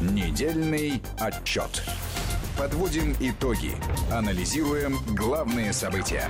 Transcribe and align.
Недельный 0.00 1.00
отчет. 1.18 1.82
Подводим 2.58 3.14
итоги. 3.18 3.70
Анализируем 4.12 4.98
главные 5.16 5.72
события. 5.72 6.28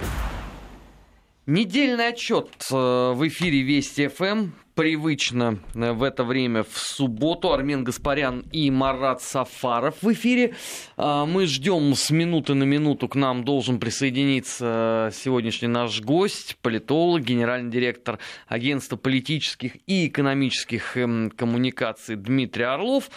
Недельный 1.46 2.08
отчет 2.08 2.48
э, 2.70 2.74
в 2.74 3.26
эфире 3.26 3.62
Вести 3.62 4.06
ФМ. 4.06 4.50
Привычно 4.76 5.58
э, 5.74 5.92
в 5.92 6.04
это 6.04 6.22
время 6.22 6.62
в 6.62 6.78
субботу 6.78 7.52
Армен 7.52 7.82
Гаспарян 7.82 8.44
и 8.52 8.70
Марат 8.70 9.20
Сафаров 9.22 9.96
в 10.00 10.12
эфире. 10.12 10.54
А, 10.96 11.26
мы 11.26 11.46
ждем 11.46 11.94
с 11.96 12.10
минуты 12.10 12.54
на 12.54 12.64
минуту 12.64 13.08
к 13.08 13.16
нам 13.16 13.42
должен 13.42 13.80
присоединиться 13.80 15.10
сегодняшний 15.12 15.68
наш 15.68 16.00
гость, 16.02 16.56
политолог, 16.62 17.22
генеральный 17.22 17.70
директор 17.70 18.20
Агентства 18.46 18.96
политических 18.96 19.76
и 19.88 20.06
экономических 20.06 20.96
эм, 20.96 21.30
коммуникаций 21.30 22.14
Дмитрий 22.14 22.64
Орлов. 22.64 23.10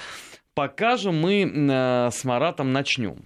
Пока 0.59 0.97
же 0.97 1.13
мы 1.13 1.43
э, 1.43 2.09
с 2.11 2.25
Маратом 2.25 2.73
начнем. 2.73 3.23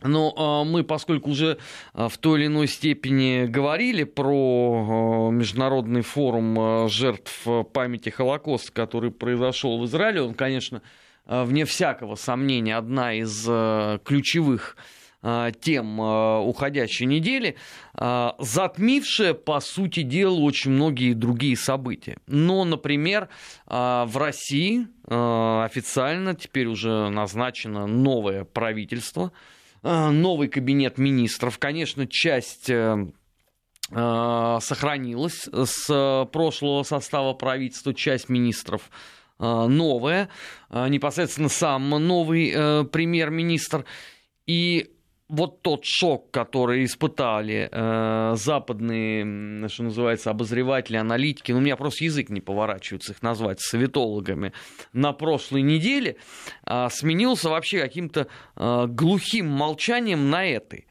Но 0.00 0.62
э, 0.64 0.70
мы, 0.70 0.84
поскольку 0.84 1.30
уже 1.30 1.58
э, 1.92 2.08
в 2.08 2.16
той 2.18 2.38
или 2.38 2.46
иной 2.46 2.68
степени 2.68 3.46
говорили 3.46 4.04
про 4.04 5.30
международный 5.32 6.02
форум 6.02 6.88
жертв 6.88 7.48
памяти 7.72 8.10
Холокоста, 8.10 8.70
который 8.70 9.10
произошел 9.10 9.76
в 9.80 9.86
Израиле, 9.86 10.22
он, 10.22 10.34
конечно, 10.34 10.82
вне 11.26 11.64
всякого 11.64 12.14
сомнения, 12.14 12.76
одна 12.76 13.12
из 13.12 13.44
ключевых 14.04 14.76
тем 15.60 16.00
уходящей 16.00 17.06
недели, 17.06 17.56
затмившая, 17.94 19.34
по 19.34 19.60
сути 19.60 20.02
дела, 20.02 20.40
очень 20.40 20.72
многие 20.72 21.12
другие 21.12 21.56
события. 21.56 22.16
Но, 22.26 22.64
например, 22.64 23.28
в 23.66 24.12
России 24.16 24.88
официально 25.06 26.34
теперь 26.34 26.66
уже 26.66 27.08
назначено 27.08 27.86
новое 27.86 28.44
правительство– 28.44 29.30
Э, 29.82 30.10
новый 30.10 30.48
кабинет 30.48 30.98
министров. 30.98 31.58
Конечно, 31.58 32.06
часть 32.06 32.70
э, 32.70 33.06
э, 33.90 34.58
сохранилась 34.60 35.48
с 35.52 36.28
прошлого 36.32 36.84
состава 36.84 37.34
правительства, 37.34 37.94
часть 37.94 38.28
министров 38.28 38.90
новая, 39.38 40.28
непосредственно 40.70 41.48
сам 41.48 41.90
новый 41.90 42.52
премьер-министр. 42.86 43.84
И 44.46 44.92
вот 45.32 45.62
тот 45.62 45.84
шок, 45.84 46.30
который 46.30 46.84
испытали 46.84 47.68
э, 47.72 48.34
западные, 48.36 49.66
что 49.68 49.84
называется, 49.84 50.30
обозреватели, 50.30 50.98
аналитики, 50.98 51.52
ну, 51.52 51.58
у 51.58 51.60
меня 51.62 51.76
просто 51.76 52.04
язык 52.04 52.28
не 52.28 52.42
поворачивается 52.42 53.12
их 53.12 53.22
назвать 53.22 53.58
советологами, 53.58 54.52
на 54.92 55.14
прошлой 55.14 55.62
неделе, 55.62 56.16
э, 56.66 56.88
сменился 56.90 57.48
вообще 57.48 57.80
каким-то 57.80 58.26
э, 58.56 58.86
глухим 58.88 59.48
молчанием 59.48 60.28
на 60.28 60.44
этой. 60.44 60.86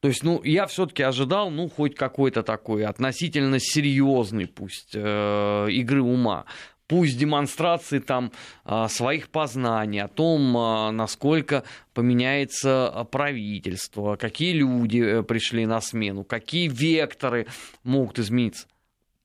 То 0.00 0.08
есть, 0.08 0.24
ну, 0.24 0.42
я 0.42 0.66
все-таки 0.66 1.02
ожидал, 1.02 1.50
ну, 1.50 1.68
хоть 1.68 1.94
какой-то 1.94 2.42
такой 2.42 2.86
относительно 2.86 3.58
серьезный, 3.60 4.46
пусть, 4.46 4.92
э, 4.94 5.66
игры 5.70 6.00
ума 6.00 6.46
пусть 6.86 7.18
демонстрации 7.18 7.98
там 7.98 8.32
а, 8.64 8.88
своих 8.88 9.30
познаний 9.30 10.02
о 10.02 10.08
том, 10.08 10.56
а, 10.56 10.90
насколько 10.92 11.64
поменяется 11.94 12.88
а, 12.88 13.04
правительство, 13.04 14.16
какие 14.16 14.52
люди 14.52 14.98
э, 14.98 15.22
пришли 15.22 15.66
на 15.66 15.80
смену, 15.80 16.24
какие 16.24 16.68
векторы 16.68 17.46
могут 17.82 18.18
измениться. 18.18 18.66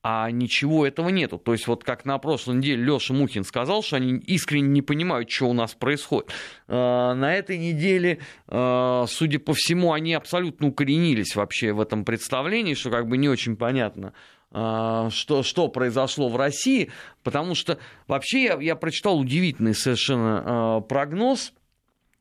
А 0.03 0.31
ничего 0.31 0.87
этого 0.87 1.09
нету. 1.09 1.37
То 1.37 1.51
есть 1.51 1.67
вот 1.67 1.83
как 1.83 2.05
на 2.05 2.17
прошлой 2.17 2.57
неделе 2.57 2.81
Леша 2.81 3.13
Мухин 3.13 3.43
сказал, 3.43 3.83
что 3.83 3.97
они 3.97 4.13
искренне 4.19 4.69
не 4.69 4.81
понимают, 4.81 5.29
что 5.29 5.49
у 5.49 5.53
нас 5.53 5.73
происходит. 5.73 6.29
На 6.69 7.33
этой 7.35 7.57
неделе, 7.57 8.19
судя 8.47 9.39
по 9.39 9.53
всему, 9.53 9.91
они 9.91 10.13
абсолютно 10.13 10.67
укоренились 10.67 11.35
вообще 11.35 11.73
в 11.73 11.81
этом 11.81 12.05
представлении, 12.05 12.73
что 12.73 12.89
как 12.89 13.09
бы 13.09 13.17
не 13.17 13.27
очень 13.27 13.57
понятно, 13.57 14.13
что, 14.51 15.43
что 15.43 15.67
произошло 15.67 16.29
в 16.29 16.37
России, 16.37 16.89
потому 17.23 17.53
что 17.53 17.79
вообще 18.07 18.45
я, 18.45 18.61
я 18.61 18.75
прочитал 18.75 19.19
удивительный 19.19 19.75
совершенно 19.75 20.79
э, 20.79 20.87
прогноз. 20.87 21.53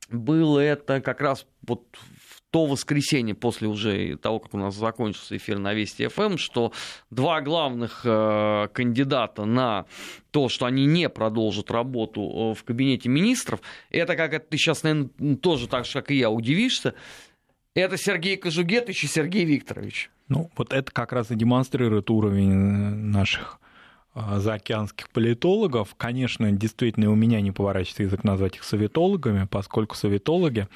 Был 0.09 0.57
это 0.57 1.01
как 1.01 1.21
раз 1.21 1.45
вот 1.65 1.83
в 1.93 2.41
то 2.51 2.65
воскресенье 2.65 3.35
после 3.35 3.67
уже 3.67 4.15
того, 4.17 4.39
как 4.39 4.53
у 4.53 4.57
нас 4.57 4.75
закончился 4.75 5.35
эфир 5.35 5.57
на 5.59 5.73
Вести 5.73 6.07
ФМ, 6.07 6.37
что 6.37 6.71
два 7.09 7.41
главных 7.41 8.01
э, 8.05 8.69
кандидата 8.73 9.45
на 9.45 9.85
то, 10.31 10.47
что 10.47 10.65
они 10.65 10.85
не 10.85 11.09
продолжат 11.09 11.71
работу 11.71 12.53
в 12.53 12.63
кабинете 12.63 13.09
министров, 13.09 13.61
это 13.89 14.15
как 14.15 14.33
это 14.33 14.47
ты 14.49 14.57
сейчас, 14.57 14.83
наверное, 14.83 15.35
тоже 15.37 15.67
так 15.67 15.85
же, 15.85 15.93
как 15.93 16.11
и 16.11 16.15
я, 16.15 16.29
удивишься, 16.29 16.93
это 17.81 17.97
Сергей 17.97 18.37
Кожугетович 18.37 19.03
и 19.03 19.07
Сергей 19.07 19.45
Викторович. 19.45 20.09
Ну, 20.29 20.49
вот 20.55 20.73
это 20.73 20.91
как 20.91 21.13
раз 21.13 21.31
и 21.31 21.35
демонстрирует 21.35 22.09
уровень 22.09 22.51
э, 22.51 22.89
наших 22.89 23.59
а, 24.19 24.39
заокеанских 24.39 25.09
политологов. 25.11 25.93
Конечно, 25.95 26.51
действительно, 26.51 27.11
у 27.11 27.15
меня 27.15 27.39
не 27.39 27.51
поворачивается 27.51 28.03
язык 28.03 28.23
назвать 28.23 28.55
их 28.55 28.63
советологами, 28.63 29.47
поскольку 29.49 29.95
советологи, 29.95 30.67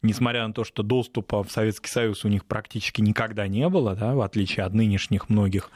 несмотря 0.00 0.46
на 0.46 0.54
то, 0.54 0.64
что 0.64 0.82
доступа 0.82 1.44
в 1.44 1.52
Советский 1.52 1.90
Союз 1.90 2.24
у 2.24 2.28
них 2.28 2.46
практически 2.46 3.02
никогда 3.02 3.48
не 3.48 3.68
было, 3.68 3.94
да, 3.94 4.14
в 4.14 4.22
отличие 4.22 4.64
от 4.64 4.72
нынешних 4.72 5.28
многих 5.28 5.70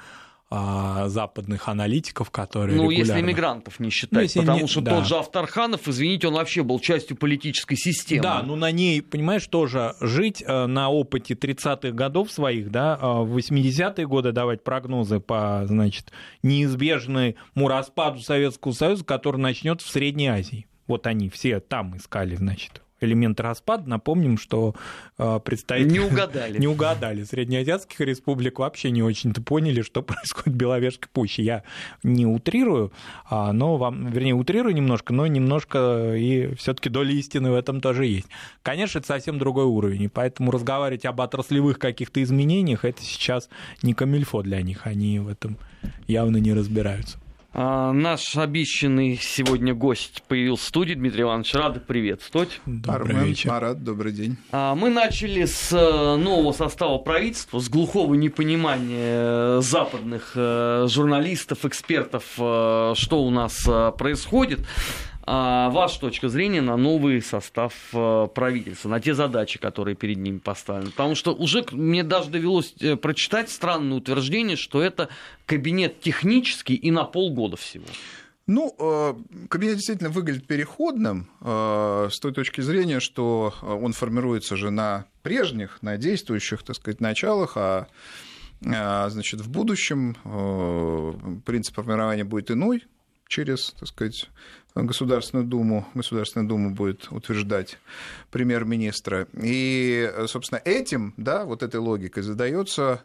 а, 0.52 1.08
западных 1.08 1.68
аналитиков, 1.68 2.32
которые 2.32 2.76
Ну, 2.76 2.90
регулярно... 2.90 3.12
если 3.12 3.20
иммигрантов 3.20 3.78
не 3.78 3.90
считать, 3.90 4.34
ну, 4.34 4.42
потому 4.42 4.60
не... 4.62 4.66
что 4.66 4.80
да. 4.80 4.96
тот 4.96 5.06
же 5.06 5.16
Авторханов, 5.16 5.86
извините, 5.86 6.26
он 6.26 6.34
вообще 6.34 6.64
был 6.64 6.80
частью 6.80 7.16
политической 7.16 7.76
системы. 7.76 8.22
Да, 8.22 8.42
ну 8.42 8.56
на 8.56 8.72
ней, 8.72 9.00
понимаешь, 9.00 9.46
тоже 9.46 9.94
жить 10.00 10.42
э, 10.44 10.66
на 10.66 10.90
опыте 10.90 11.34
30-х 11.34 11.92
годов 11.92 12.32
своих, 12.32 12.72
да, 12.72 12.98
э, 13.00 13.06
в 13.06 13.36
80-е 13.36 14.08
годы 14.08 14.32
давать 14.32 14.64
прогнозы 14.64 15.20
по, 15.20 15.62
значит, 15.66 16.10
неизбежному 16.42 17.34
распаду 17.56 18.18
Советского 18.18 18.72
Союза, 18.72 19.04
который 19.04 19.36
начнется 19.36 19.86
в 19.86 19.90
Средней 19.90 20.26
Азии. 20.26 20.66
Вот 20.88 21.06
они 21.06 21.28
все 21.28 21.60
там 21.60 21.96
искали, 21.96 22.34
значит, 22.34 22.82
элемент 23.00 23.40
распада. 23.40 23.88
Напомним, 23.88 24.38
что 24.38 24.74
э, 25.18 25.40
представители... 25.44 25.90
Не 25.90 26.00
угадали. 26.00 26.58
не 26.58 26.66
угадали. 26.66 27.24
Среднеазиатских 27.24 28.00
республик 28.00 28.58
вообще 28.58 28.90
не 28.90 29.02
очень-то 29.02 29.42
поняли, 29.42 29.82
что 29.82 30.02
происходит 30.02 30.54
в 30.54 30.56
Беловежской 30.56 31.08
пуще. 31.12 31.42
Я 31.42 31.62
не 32.02 32.26
утрирую, 32.26 32.92
а, 33.28 33.52
но 33.52 33.76
вам, 33.76 34.10
вернее, 34.10 34.34
утрирую 34.34 34.74
немножко, 34.74 35.12
но 35.12 35.26
немножко 35.26 36.14
и 36.16 36.54
все 36.54 36.74
таки 36.74 36.88
доля 36.88 37.12
истины 37.12 37.50
в 37.50 37.54
этом 37.54 37.80
тоже 37.80 38.06
есть. 38.06 38.28
Конечно, 38.62 38.98
это 38.98 39.08
совсем 39.08 39.38
другой 39.38 39.64
уровень, 39.64 40.02
и 40.02 40.08
поэтому 40.08 40.50
разговаривать 40.50 41.04
об 41.04 41.20
отраслевых 41.20 41.78
каких-то 41.78 42.22
изменениях, 42.22 42.84
это 42.84 43.02
сейчас 43.02 43.48
не 43.82 43.94
камильфо 43.94 44.42
для 44.42 44.62
них, 44.62 44.86
они 44.86 45.18
в 45.18 45.28
этом 45.28 45.58
явно 46.06 46.38
не 46.38 46.52
разбираются. 46.52 47.18
А, 47.52 47.92
наш 47.92 48.36
обещанный 48.36 49.18
сегодня 49.20 49.74
гость 49.74 50.22
появился 50.28 50.64
в 50.64 50.68
студии. 50.68 50.94
Дмитрий 50.94 51.22
Иванович, 51.22 51.54
рады 51.54 51.80
приветствовать. 51.80 52.60
Добрый 52.64 53.16
Армен, 53.16 53.24
вечер. 53.24 53.50
Марат, 53.50 53.82
добрый 53.82 54.12
день. 54.12 54.36
А, 54.52 54.74
мы 54.76 54.88
начали 54.88 55.44
с 55.44 55.72
э, 55.72 56.16
нового 56.16 56.52
состава 56.52 56.98
правительства, 56.98 57.58
с 57.58 57.68
глухого 57.68 58.14
непонимания 58.14 59.58
э, 59.58 59.60
западных 59.62 60.32
э, 60.36 60.86
журналистов, 60.88 61.64
экспертов, 61.64 62.24
что 62.34 62.94
у 63.10 63.30
нас 63.30 63.68
происходит 63.98 64.60
а, 65.22 65.68
ваша 65.70 66.00
точка 66.00 66.28
зрения 66.28 66.62
на 66.62 66.76
новый 66.76 67.20
состав 67.20 67.74
э, 67.92 68.28
правительства, 68.34 68.88
на 68.88 69.00
те 69.00 69.14
задачи, 69.14 69.58
которые 69.58 69.94
перед 69.94 70.16
ними 70.16 70.38
поставлены? 70.38 70.90
Потому 70.90 71.14
что 71.14 71.34
уже 71.34 71.64
мне 71.72 72.02
даже 72.02 72.30
довелось 72.30 72.74
э, 72.80 72.96
прочитать 72.96 73.50
странное 73.50 73.98
утверждение, 73.98 74.56
что 74.56 74.82
это 74.82 75.08
кабинет 75.46 76.00
технический 76.00 76.74
и 76.74 76.90
на 76.90 77.04
полгода 77.04 77.56
всего. 77.56 77.84
Ну, 78.46 78.74
э, 78.78 79.14
кабинет 79.48 79.76
действительно 79.76 80.10
выглядит 80.10 80.46
переходным 80.46 81.30
с 81.40 82.18
той 82.18 82.32
точки 82.32 82.62
зрения, 82.62 82.98
что 83.00 83.54
он 83.62 83.92
формируется 83.92 84.56
же 84.56 84.70
на 84.70 85.04
прежних, 85.22 85.82
на 85.82 85.96
действующих, 85.98 86.62
так 86.62 86.76
сказать, 86.76 87.00
началах, 87.00 87.56
а 87.56 87.86
значит, 88.60 89.40
в 89.40 89.50
будущем 89.50 90.16
принцип 91.46 91.76
формирования 91.76 92.24
будет 92.24 92.50
иной 92.50 92.84
через, 93.30 93.70
так 93.78 93.88
сказать, 93.88 94.28
Государственную 94.74 95.46
Думу, 95.46 95.86
Государственная 95.94 96.48
Дума 96.48 96.70
будет 96.70 97.10
утверждать 97.10 97.78
премьер-министра. 98.30 99.26
И, 99.32 100.12
собственно, 100.26 100.60
этим, 100.64 101.14
да, 101.16 101.44
вот 101.44 101.62
этой 101.62 101.80
логикой 101.80 102.22
задается 102.22 103.02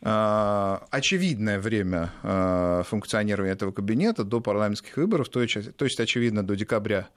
э, 0.00 0.78
очевидное 0.90 1.60
время 1.60 2.12
э, 2.22 2.82
функционирования 2.86 3.52
этого 3.52 3.72
кабинета 3.72 4.24
до 4.24 4.40
парламентских 4.40 4.96
выборов, 4.96 5.28
то 5.28 5.42
есть, 5.42 5.76
то 5.76 5.84
есть 5.84 5.98
очевидно, 6.00 6.44
до 6.44 6.56
декабря 6.56 7.08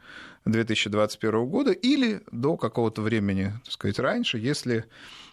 2021 0.45 1.45
года 1.45 1.71
или 1.71 2.21
до 2.31 2.57
какого-то 2.57 3.01
времени, 3.01 3.53
так 3.63 3.73
сказать, 3.73 3.99
раньше, 3.99 4.37
если 4.37 4.79
а, 4.79 4.83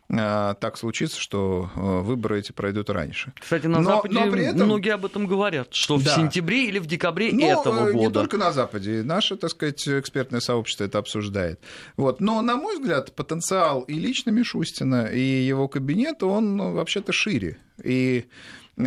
так 0.08 0.78
случится, 0.78 1.20
что 1.20 1.70
э, 1.76 1.80
выборы 1.80 2.38
эти 2.38 2.52
пройдут 2.52 2.88
раньше. 2.88 3.32
Кстати, 3.38 3.66
на 3.66 3.80
но, 3.80 3.96
Западе 3.96 4.14
но 4.14 4.30
при 4.30 4.46
этом... 4.46 4.66
многие 4.66 4.94
об 4.94 5.04
этом 5.04 5.26
говорят, 5.26 5.68
что 5.72 5.98
да. 5.98 6.12
в 6.12 6.14
сентябре 6.14 6.66
или 6.66 6.78
в 6.78 6.86
декабре 6.86 7.30
ну, 7.32 7.44
этого 7.46 7.92
года. 7.92 7.98
Не 7.98 8.10
только 8.10 8.38
на 8.38 8.52
Западе, 8.52 9.02
наше, 9.02 9.36
так 9.36 9.50
сказать, 9.50 9.86
экспертное 9.86 10.40
сообщество 10.40 10.84
это 10.84 10.98
обсуждает. 10.98 11.60
Вот. 11.98 12.20
Но, 12.20 12.40
на 12.40 12.56
мой 12.56 12.78
взгляд, 12.78 13.14
потенциал 13.14 13.82
и 13.82 13.94
лично 13.94 14.30
Мишустина, 14.30 15.06
и 15.06 15.20
его 15.20 15.68
кабинета, 15.68 16.26
он 16.26 16.56
ну, 16.56 16.72
вообще-то 16.72 17.12
шире. 17.12 17.58
И 17.82 18.26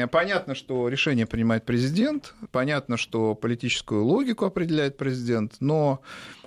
Понятно, 0.09 0.55
что 0.55 0.87
решение 0.87 1.25
принимает 1.25 1.65
президент, 1.65 2.33
понятно, 2.51 2.95
что 2.95 3.35
политическую 3.35 4.05
логику 4.05 4.45
определяет 4.45 4.95
президент, 4.95 5.55
но 5.59 6.01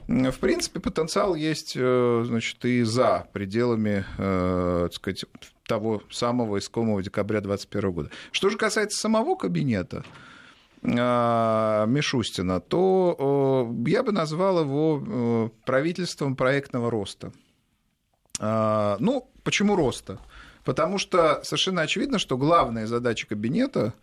в 0.06 0.38
принципе, 0.38 0.80
потенциал 0.80 1.34
есть 1.34 1.74
э, 1.76 2.22
значит, 2.26 2.64
и 2.64 2.82
за 2.82 3.26
пределами 3.32 4.04
э, 4.18 4.80
так 4.84 4.94
сказать, 4.94 5.24
того 5.66 6.02
самого 6.10 6.58
искомого 6.58 7.02
декабря 7.02 7.40
2021 7.40 7.92
года. 7.92 8.10
Что 8.30 8.50
же 8.50 8.58
касается 8.58 9.00
самого 9.00 9.34
кабинета, 9.34 10.04
э, 10.82 10.88
Мишустина, 10.88 12.60
то 12.60 13.72
я 13.86 14.02
бы 14.02 14.12
назвал 14.12 14.60
его 14.60 15.50
правительством 15.64 16.36
проектного 16.36 16.90
роста. 16.90 17.32
Ну, 18.40 19.30
почему 19.44 19.76
роста? 19.76 20.18
Потому 20.64 20.98
что 20.98 21.40
совершенно 21.44 21.82
очевидно, 21.82 22.18
что 22.18 22.36
главная 22.36 22.86
задача 22.86 23.28
кабинета 23.28 23.94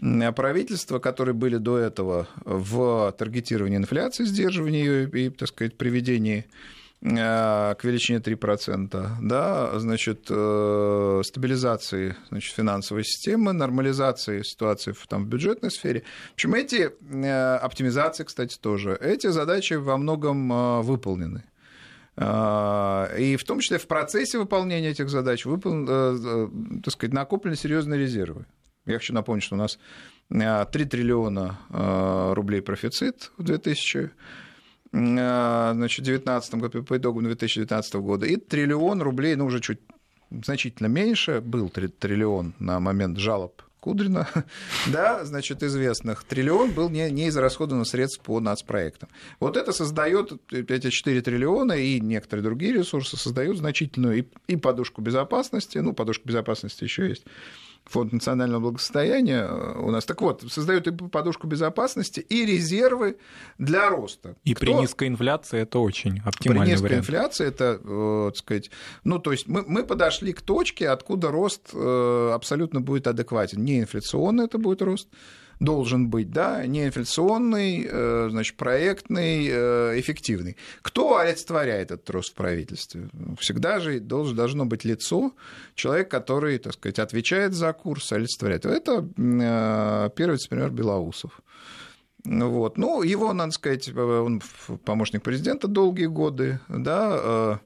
правительства, 0.00 0.98
которые 0.98 1.34
были 1.34 1.56
до 1.56 1.78
этого 1.78 2.28
в 2.44 3.12
таргетировании 3.18 3.78
инфляции, 3.78 4.24
сдерживании 4.24 4.84
ее 4.84 5.08
и, 5.08 5.30
так 5.30 5.48
сказать, 5.48 5.76
приведении 5.76 6.46
э, 7.02 7.74
к 7.74 7.78
величине 7.82 8.20
3%, 8.20 9.08
да, 9.22 9.78
значит, 9.78 10.26
э, 10.30 11.22
стабилизации 11.24 12.16
значит, 12.30 12.54
финансовой 12.54 13.04
системы, 13.04 13.52
нормализации 13.52 14.42
ситуации 14.42 14.92
в, 14.92 15.04
там, 15.08 15.24
в 15.24 15.28
бюджетной 15.28 15.72
сфере. 15.72 16.04
В 16.30 16.34
общем, 16.34 16.54
эти 16.54 16.92
э, 17.10 17.56
оптимизации, 17.56 18.22
кстати, 18.22 18.56
тоже, 18.56 18.96
эти 19.00 19.26
задачи 19.28 19.74
во 19.74 19.96
многом 19.96 20.82
выполнены. 20.82 21.42
И 22.16 23.36
в 23.38 23.44
том 23.44 23.60
числе 23.60 23.78
в 23.78 23.86
процессе 23.86 24.38
выполнения 24.38 24.90
этих 24.90 25.08
задач 25.08 25.44
выпол... 25.44 25.86
так 26.82 26.92
сказать, 26.92 27.14
накоплены 27.14 27.54
серьезные 27.54 28.00
резервы. 28.00 28.44
Я 28.88 28.94
хочу 28.94 29.12
напомнить, 29.12 29.44
что 29.44 29.54
у 29.54 29.58
нас 29.58 29.78
3 30.30 30.40
э, 30.40 30.66
триллиона 30.66 31.58
э, 31.70 32.32
рублей 32.32 32.62
профицит 32.62 33.32
в 33.36 33.42
2000 33.42 34.10
2019 34.90 36.54
году, 36.54 36.82
по 36.82 36.96
итогам 36.96 37.24
2019 37.24 37.94
года, 37.96 38.24
и 38.24 38.36
триллион 38.36 39.02
рублей, 39.02 39.36
ну, 39.36 39.44
уже 39.44 39.60
чуть 39.60 39.80
значительно 40.30 40.86
меньше, 40.86 41.42
был 41.42 41.68
триллион 41.68 42.54
на 42.58 42.80
момент 42.80 43.18
жалоб 43.18 43.62
Кудрина, 43.80 44.26
да, 44.86 45.24
значит, 45.24 45.62
известных, 45.62 46.24
триллион 46.24 46.72
был 46.72 46.88
не, 46.88 47.10
не 47.10 47.28
израсходовано 47.28 47.84
средств 47.84 48.20
по 48.22 48.40
нацпроектам. 48.40 49.08
Вот 49.40 49.56
это 49.56 49.72
создает, 49.72 50.32
эти 50.50 50.90
4 50.90 51.20
триллиона 51.20 51.72
и 51.72 52.00
некоторые 52.00 52.42
другие 52.42 52.72
ресурсы 52.72 53.16
создают 53.16 53.58
значительную 53.58 54.18
и, 54.18 54.24
и 54.48 54.56
подушку 54.56 55.00
безопасности, 55.00 55.78
ну, 55.78 55.92
подушка 55.92 56.26
безопасности 56.26 56.84
еще 56.84 57.08
есть, 57.08 57.24
Фонд 57.88 58.12
национального 58.12 58.60
благосостояния 58.60 59.46
э, 59.48 59.78
у 59.78 59.90
нас. 59.90 60.04
Так 60.04 60.20
вот, 60.20 60.44
создают 60.48 60.86
и 60.86 60.92
подушку 60.92 61.46
безопасности, 61.46 62.20
и 62.20 62.44
резервы 62.44 63.16
для 63.58 63.88
роста. 63.88 64.36
И 64.44 64.54
Кто... 64.54 64.66
при 64.66 64.72
низкой 64.74 65.08
инфляции 65.08 65.60
это 65.60 65.78
очень 65.78 66.20
оптимальный 66.24 66.64
При 66.64 66.70
низкой 66.72 66.84
вариант. 66.84 67.04
инфляции 67.04 67.46
это, 67.46 67.80
э, 67.82 68.30
так 68.32 68.36
сказать, 68.36 68.70
ну, 69.04 69.18
то 69.18 69.32
есть 69.32 69.48
мы, 69.48 69.64
мы 69.66 69.84
подошли 69.84 70.32
к 70.32 70.42
точке, 70.42 70.88
откуда 70.88 71.30
рост 71.30 71.70
э, 71.72 72.30
абсолютно 72.34 72.80
будет 72.80 73.06
адекватен. 73.06 73.64
Не 73.64 73.80
инфляционный 73.80 74.44
это 74.44 74.58
будет 74.58 74.82
рост, 74.82 75.08
должен 75.60 76.08
быть, 76.08 76.30
да, 76.30 76.66
не 76.66 76.86
инфляционный, 76.86 77.86
э, 77.88 78.28
значит, 78.30 78.56
проектный, 78.56 79.46
э, 79.48 80.00
эффективный. 80.00 80.56
Кто 80.82 81.18
олицетворяет 81.18 81.90
этот 81.90 82.08
рост 82.10 82.32
в 82.32 82.34
правительстве? 82.34 83.08
Всегда 83.38 83.80
же 83.80 84.00
должен, 84.00 84.36
должно 84.36 84.66
быть 84.66 84.84
лицо, 84.84 85.32
человек, 85.74 86.10
который, 86.10 86.58
так 86.58 86.74
сказать, 86.74 86.98
отвечает 86.98 87.54
за 87.54 87.72
курс, 87.72 88.12
олицетворяет. 88.12 88.66
Это 88.66 89.08
э, 89.16 90.10
первый 90.14 90.34
вице-премьер 90.34 90.70
Белоусов. 90.70 91.40
Вот. 92.24 92.78
Ну, 92.78 93.02
его, 93.02 93.32
надо 93.32 93.52
сказать, 93.52 93.88
он 93.96 94.42
помощник 94.84 95.22
президента 95.22 95.66
долгие 95.66 96.06
годы, 96.06 96.60
да, 96.68 97.60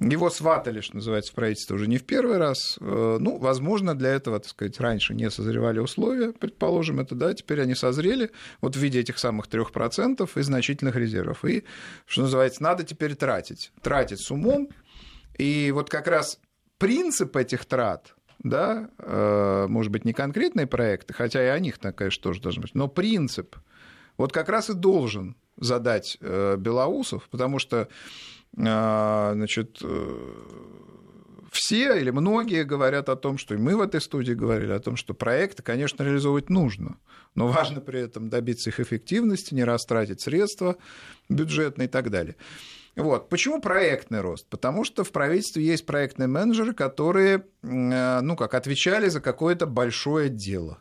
его 0.00 0.30
сватали, 0.30 0.80
что 0.80 0.96
называется, 0.96 1.32
в 1.32 1.34
правительство 1.34 1.74
уже 1.74 1.88
не 1.88 1.98
в 1.98 2.04
первый 2.04 2.38
раз. 2.38 2.78
Э, 2.80 3.18
ну, 3.20 3.38
возможно, 3.38 3.96
для 3.96 4.10
этого, 4.10 4.38
так 4.38 4.48
сказать, 4.48 4.78
раньше 4.80 5.14
не 5.14 5.30
созревали 5.30 5.80
условия, 5.80 6.32
предположим, 6.32 7.00
это, 7.00 7.14
да, 7.14 7.34
теперь 7.34 7.60
они 7.60 7.74
созрели 7.74 8.30
вот 8.60 8.76
в 8.76 8.78
виде 8.78 9.00
этих 9.00 9.18
самых 9.18 9.48
3% 9.48 10.28
и 10.34 10.42
значительных 10.42 10.94
резервов. 10.94 11.44
И, 11.44 11.64
что 12.06 12.22
называется, 12.22 12.62
надо 12.62 12.84
теперь 12.84 13.16
тратить. 13.16 13.72
Тратить 13.82 14.20
с 14.20 14.30
умом. 14.30 14.68
И 15.36 15.72
вот 15.74 15.90
как 15.90 16.06
раз 16.06 16.40
принцип 16.78 17.36
этих 17.36 17.64
трат, 17.64 18.14
да, 18.38 18.90
э, 18.98 19.66
может 19.68 19.90
быть, 19.90 20.04
не 20.04 20.12
конкретные 20.12 20.66
проекты, 20.66 21.12
хотя 21.12 21.44
и 21.44 21.48
о 21.48 21.58
них, 21.58 21.78
конечно, 21.78 22.22
тоже 22.22 22.40
должен 22.40 22.62
быть, 22.62 22.74
но 22.74 22.86
принцип 22.86 23.56
вот 24.16 24.32
как 24.32 24.48
раз 24.48 24.70
и 24.70 24.74
должен 24.74 25.36
задать 25.56 26.18
э, 26.20 26.56
Белоусов, 26.56 27.28
потому 27.30 27.58
что 27.58 27.88
значит, 28.54 29.78
э, 29.82 30.32
все 31.52 31.98
или 31.98 32.10
многие 32.10 32.64
говорят 32.64 33.08
о 33.08 33.16
том, 33.16 33.38
что 33.38 33.54
и 33.54 33.58
мы 33.58 33.76
в 33.76 33.80
этой 33.80 34.00
студии 34.00 34.32
говорили 34.32 34.72
о 34.72 34.80
том, 34.80 34.96
что 34.96 35.14
проекты, 35.14 35.62
конечно, 35.62 36.02
реализовывать 36.02 36.50
нужно, 36.50 36.98
но 37.34 37.48
важно 37.48 37.80
при 37.80 38.00
этом 38.00 38.28
добиться 38.28 38.70
их 38.70 38.80
эффективности, 38.80 39.54
не 39.54 39.64
растратить 39.64 40.20
средства 40.20 40.76
бюджетные 41.28 41.86
и 41.86 41.90
так 41.90 42.10
далее. 42.10 42.36
Вот. 42.96 43.28
Почему 43.28 43.60
проектный 43.60 44.20
рост? 44.20 44.46
Потому 44.48 44.84
что 44.84 45.04
в 45.04 45.12
правительстве 45.12 45.64
есть 45.64 45.86
проектные 45.86 46.26
менеджеры, 46.26 46.74
которые, 46.74 47.44
э, 47.62 48.20
ну, 48.20 48.34
как 48.34 48.54
отвечали 48.54 49.08
за 49.08 49.20
какое-то 49.20 49.66
большое 49.66 50.28
дело. 50.28 50.78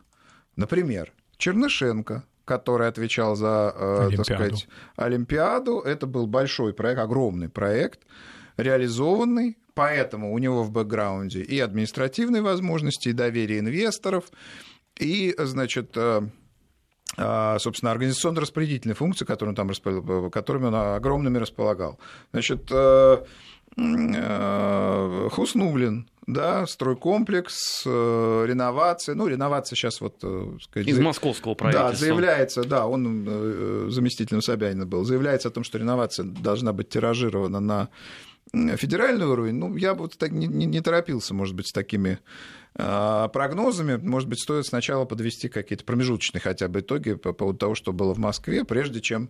Например, 0.56 1.14
Чернышенко, 1.38 2.24
который 2.48 2.88
отвечал 2.88 3.36
за, 3.36 3.74
э, 3.76 4.10
так 4.16 4.26
сказать, 4.26 4.68
Олимпиаду. 4.96 5.82
Это 5.82 6.08
был 6.08 6.28
большой 6.28 6.74
проект, 6.74 7.02
огромный 7.02 7.50
проект, 7.50 8.00
реализованный, 8.56 9.58
поэтому 9.74 10.34
у 10.34 10.38
него 10.38 10.64
в 10.64 10.72
бэкграунде 10.72 11.42
и 11.42 11.60
административные 11.60 12.42
возможности, 12.42 13.10
и 13.10 13.14
доверие 13.14 13.60
инвесторов, 13.60 14.32
и, 14.96 15.36
значит, 15.38 15.92
э, 15.98 16.22
э, 17.18 17.58
собственно, 17.60 17.92
организационно-распределительные 17.92 18.96
функции, 18.96 19.26
которыми, 19.26 19.54
там, 19.54 19.70
которыми 20.32 20.68
он 20.68 20.76
огромными 20.76 21.38
располагал. 21.38 22.00
Значит, 22.32 22.72
Хуснулин, 25.30 26.08
да, 26.28 26.68
стройкомплекс, 26.68 27.84
э, 27.86 28.46
реновация. 28.48 29.16
Ну, 29.16 29.28
реновация 29.28 29.78
сейчас 29.78 30.02
вот... 30.02 30.18
Э, 30.24 30.58
сказать, 30.62 30.88
Из 30.88 31.00
московского 31.00 31.54
правительства. 31.54 31.92
Да, 31.92 31.96
заявляется, 31.96 32.64
да, 32.66 32.86
он 32.86 33.26
э, 33.26 33.88
заместителем 33.90 34.42
Собянина 34.42 34.86
был, 34.86 35.06
заявляется 35.06 35.48
о 35.48 35.52
том, 35.52 35.64
что 35.64 35.78
реновация 35.78 36.26
должна 36.26 36.74
быть 36.74 36.90
тиражирована 36.90 37.62
на 37.62 37.90
федеральный 38.52 39.26
уровень. 39.26 39.56
Ну, 39.56 39.78
я 39.78 39.94
бы 39.94 40.02
вот 40.02 40.18
так 40.18 40.32
не, 40.32 40.48
не, 40.48 40.66
не 40.66 40.82
торопился, 40.82 41.34
может 41.34 41.56
быть, 41.56 41.68
с 41.68 41.72
такими 41.72 42.20
прогнозами. 42.74 43.96
Может 43.96 44.30
быть, 44.30 44.40
стоит 44.40 44.68
сначала 44.68 45.06
подвести 45.06 45.50
какие-то 45.50 45.84
промежуточные 45.84 46.42
хотя 46.42 46.68
бы 46.68 46.82
итоги 46.82 47.16
по 47.16 47.34
поводу 47.34 47.58
того, 47.58 47.74
что 47.76 47.92
было 47.92 48.14
в 48.14 48.20
Москве, 48.20 48.64
прежде 48.66 49.02
чем 49.02 49.30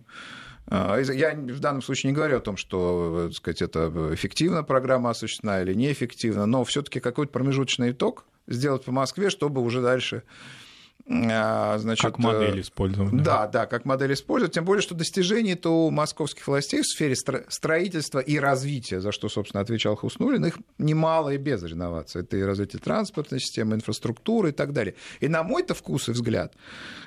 я 0.70 1.34
в 1.34 1.60
данном 1.60 1.82
случае 1.82 2.10
не 2.10 2.16
говорю 2.16 2.38
о 2.38 2.40
том, 2.40 2.56
что 2.56 3.28
так 3.28 3.36
сказать, 3.36 3.62
это 3.62 3.90
эффективно 4.12 4.62
программа 4.62 5.10
осуществлена 5.10 5.62
или 5.62 5.74
неэффективно, 5.74 6.46
но 6.46 6.64
все-таки 6.64 7.00
какой-то 7.00 7.32
промежуточный 7.32 7.92
итог 7.92 8.24
сделать 8.46 8.84
по 8.84 8.92
Москве, 8.92 9.30
чтобы 9.30 9.62
уже 9.62 9.80
дальше 9.80 10.24
а, 10.26 10.67
значит, 11.08 12.02
как 12.02 12.18
модель 12.18 12.58
э, 12.58 12.60
использовать. 12.60 13.22
Да, 13.22 13.46
да, 13.46 13.66
как 13.66 13.86
модель 13.86 14.12
использовать. 14.12 14.52
Тем 14.52 14.64
более, 14.64 14.82
что 14.82 14.94
достижений-то 14.94 15.86
у 15.86 15.90
московских 15.90 16.46
властей 16.46 16.82
в 16.82 16.86
сфере 16.86 17.14
строительства 17.16 18.18
и 18.18 18.38
развития, 18.38 19.00
за 19.00 19.10
что, 19.10 19.28
собственно, 19.30 19.62
отвечал 19.62 19.96
Хуснулин, 19.96 20.44
их 20.44 20.58
немало 20.76 21.30
и 21.30 21.38
без 21.38 21.62
реновации. 21.62 22.20
Это 22.20 22.36
и 22.36 22.42
развитие 22.42 22.80
транспортной 22.80 23.40
системы, 23.40 23.76
инфраструктуры 23.76 24.50
и 24.50 24.52
так 24.52 24.72
далее. 24.72 24.94
И 25.20 25.28
на 25.28 25.42
мой-то 25.42 25.74
вкус 25.74 26.08
и 26.08 26.12
взгляд, 26.12 26.54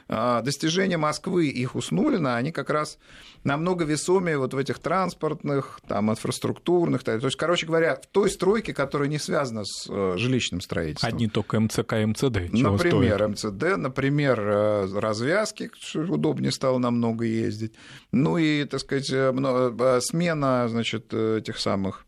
а, 0.08 0.42
достижения 0.42 0.98
Москвы 0.98 1.48
и 1.48 1.64
Хуснулина, 1.64 2.38
они 2.38 2.52
как 2.52 2.70
раз 2.72 2.98
намного 3.44 3.86
весомее 3.86 4.38
вот 4.38 4.54
в 4.54 4.58
этих 4.58 4.80
транспортных, 4.80 5.80
там, 5.88 6.12
инфраструктурных. 6.12 7.04
То 7.04 7.14
есть, 7.14 7.36
короче 7.38 7.66
говоря, 7.66 7.96
в 7.96 8.08
той 8.08 8.30
стройке, 8.30 8.74
которая 8.74 9.10
не 9.10 9.20
связана 9.20 9.64
с 9.64 9.88
э, 9.90 10.14
жилищным 10.18 10.62
строительством. 10.62 11.08
Одни 11.08 11.28
только 11.28 11.60
МЦК 11.60 11.94
и 11.94 12.06
МЦД. 12.06 12.52
Например, 12.52 13.16
стоит? 13.16 13.30
МЦД, 13.30 13.78
например, 13.92 14.40
э, 14.40 15.00
развязки, 15.00 15.70
удобнее 15.96 16.52
стало 16.52 16.80
намного 16.80 17.26
ездить. 17.26 17.74
Ну 18.12 18.38
и, 18.38 18.66
так 18.66 18.80
сказать, 18.80 19.10
э, 19.12 20.00
смена, 20.02 20.68
значит, 20.70 21.14
этих 21.14 21.60
самых 21.60 22.06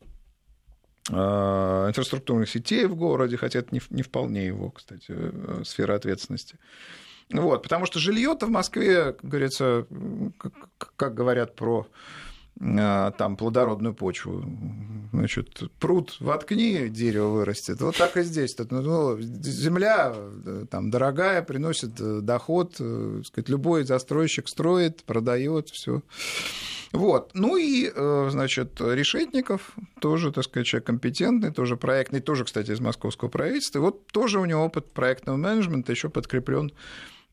инфраструктурных 1.10 2.50
сетей 2.50 2.86
в 2.86 2.96
городе, 2.96 3.36
хотя 3.36 3.60
это 3.60 3.78
не 3.90 4.02
вполне 4.02 4.48
его, 4.48 4.72
кстати, 4.72 5.14
сфера 5.66 5.96
ответственности. 5.96 6.58
Вот, 7.30 7.62
потому 7.62 7.86
что 7.86 8.00
жилье-то 8.00 8.46
в 8.46 8.50
Москве, 8.50 9.12
как 9.12 9.26
говорится, 9.26 9.86
как 10.96 11.14
говорят 11.14 11.58
про 11.58 11.88
там 12.60 13.36
плодородную 13.38 13.94
почву. 13.94 14.46
Значит, 15.12 15.64
пруд 15.80 16.18
воткни, 16.20 16.88
дерево 16.90 17.30
вырастет. 17.30 17.82
Вот 17.82 17.98
так 17.98 18.18
и 18.18 18.24
здесь. 18.24 18.56
Ну, 18.70 19.18
земля 19.20 20.16
там, 20.72 20.90
дорогая, 20.90 21.44
приносит 21.44 22.00
э, 22.00 22.22
доход. 22.22 22.76
Э, 22.80 23.22
сказать, 23.26 23.50
любой 23.50 23.84
застройщик 23.84 24.48
строит, 24.48 25.04
продает, 25.04 25.70
все. 25.70 26.02
Вот. 26.92 27.32
Ну 27.34 27.58
и, 27.58 27.92
э, 27.94 28.28
значит, 28.32 28.80
Решетников, 28.80 29.76
тоже, 30.00 30.32
так 30.32 30.44
сказать, 30.44 30.68
человек 30.68 30.88
компетентный, 30.88 31.52
тоже 31.52 31.76
проектный, 31.76 32.22
тоже, 32.22 32.46
кстати, 32.46 32.72
из 32.72 32.80
московского 32.80 33.30
правительства. 33.30 33.80
вот 33.80 34.08
тоже 34.08 34.40
у 34.40 34.46
него 34.46 34.64
опыт 34.64 34.92
проектного 34.94 35.38
менеджмента 35.38 35.92
еще 35.92 36.10
подкреплен 36.10 36.72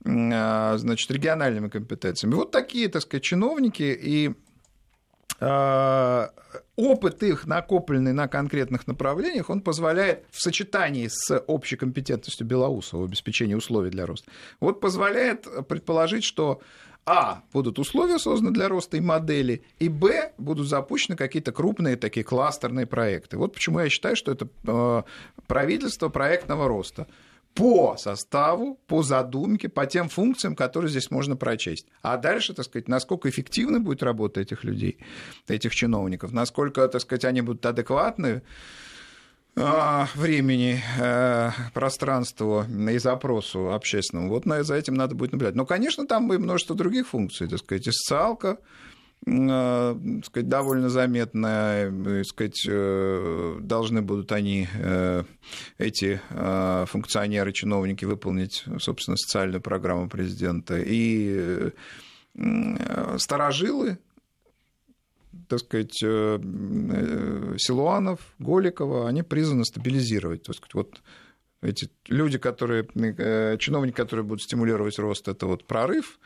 а, 0.04 0.76
значит, 0.78 1.10
региональными 1.10 1.68
компетенциями. 1.68 2.34
Вот 2.34 2.50
такие, 2.50 2.88
так 2.88 3.02
сказать, 3.02 3.22
чиновники, 3.22 3.82
и 3.82 4.28
а, 4.28 4.34
опыт 5.40 7.22
их, 7.22 7.46
накопленный 7.46 8.12
на 8.12 8.28
конкретных 8.28 8.86
направлениях, 8.86 9.50
он 9.50 9.60
позволяет 9.60 10.24
в 10.30 10.40
сочетании 10.40 11.08
с 11.08 11.38
общей 11.46 11.76
компетентностью 11.76 12.46
Белоусова 12.46 13.02
в 13.02 13.04
обеспечении 13.04 13.54
условий 13.54 13.90
для 13.90 14.06
роста, 14.06 14.30
вот 14.60 14.80
позволяет 14.80 15.46
предположить, 15.66 16.24
что 16.24 16.60
а. 17.06 17.42
Будут 17.52 17.78
условия 17.78 18.18
созданы 18.18 18.52
для 18.52 18.68
роста 18.68 18.96
и 18.96 19.00
модели, 19.00 19.64
и 19.78 19.88
Б. 19.88 20.32
Будут 20.38 20.68
запущены 20.68 21.16
какие-то 21.16 21.50
крупные 21.50 21.96
такие 21.96 22.24
кластерные 22.24 22.86
проекты. 22.86 23.38
Вот 23.38 23.54
почему 23.54 23.80
я 23.80 23.88
считаю, 23.88 24.16
что 24.16 24.30
это 24.30 24.48
а, 24.66 25.04
правительство 25.46 26.08
проектного 26.08 26.68
роста 26.68 27.06
по 27.54 27.96
составу, 27.96 28.78
по 28.86 29.02
задумке, 29.02 29.68
по 29.68 29.86
тем 29.86 30.08
функциям, 30.08 30.54
которые 30.54 30.90
здесь 30.90 31.10
можно 31.10 31.36
прочесть. 31.36 31.86
А 32.02 32.16
дальше, 32.16 32.54
так 32.54 32.64
сказать, 32.64 32.88
насколько 32.88 33.28
эффективна 33.28 33.80
будет 33.80 34.02
работа 34.02 34.40
этих 34.40 34.64
людей, 34.64 34.98
этих 35.48 35.74
чиновников, 35.74 36.32
насколько, 36.32 36.86
так 36.88 37.00
сказать, 37.00 37.24
они 37.24 37.42
будут 37.42 37.66
адекватны 37.66 38.42
а, 39.56 40.08
времени, 40.14 40.80
э, 40.98 41.50
пространству 41.74 42.64
и 42.64 42.98
запросу 42.98 43.72
общественному. 43.72 44.28
Вот 44.28 44.44
за 44.64 44.74
этим 44.74 44.94
надо 44.94 45.14
будет 45.14 45.32
наблюдать. 45.32 45.56
Но, 45.56 45.66
конечно, 45.66 46.06
там 46.06 46.32
и 46.32 46.38
множество 46.38 46.76
других 46.76 47.08
функций, 47.08 47.48
так 47.48 47.58
сказать, 47.58 47.86
и 47.86 47.90
социалка, 47.90 48.58
сказать, 50.24 50.48
довольно 50.48 50.88
заметная, 50.88 51.90
э, 51.90 52.24
сказать, 52.24 52.66
э, 52.68 53.58
должны 53.60 54.02
будут 54.02 54.32
они, 54.32 54.66
эти 55.78 56.20
функционеры, 56.86 57.52
чиновники, 57.52 58.04
выполнить, 58.04 58.64
собственно, 58.78 59.16
социальную 59.16 59.60
программу 59.60 60.08
президента. 60.08 60.78
И 60.78 61.70
старожилы, 63.18 63.98
так 65.48 65.60
сказать, 65.60 65.94
Силуанов, 67.58 68.20
Голикова, 68.38 69.08
они 69.08 69.22
призваны 69.22 69.64
стабилизировать. 69.64 70.42
То 70.42 70.52
есть, 70.52 70.62
вот 70.74 71.00
эти 71.62 71.88
люди, 72.08 72.38
которые, 72.38 72.86
чиновники, 73.58 73.94
которые 73.94 74.24
будут 74.24 74.42
стимулировать 74.42 74.98
рост, 74.98 75.28
это 75.28 75.46
вот 75.46 75.66
прорыв, 75.66 76.18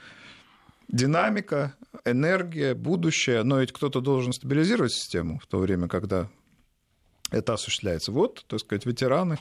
динамика, 0.89 1.75
энергия, 2.05 2.75
будущее, 2.75 3.43
но 3.43 3.61
ведь 3.61 3.73
кто-то 3.73 4.01
должен 4.01 4.33
стабилизировать 4.33 4.93
систему 4.93 5.39
в 5.39 5.47
то 5.47 5.59
время, 5.59 5.89
когда 5.89 6.29
это 7.31 7.55
осуществляется. 7.55 8.13
Вот, 8.13 8.45
так 8.47 8.61
сказать, 8.61 8.87
ветераны, 8.87 9.39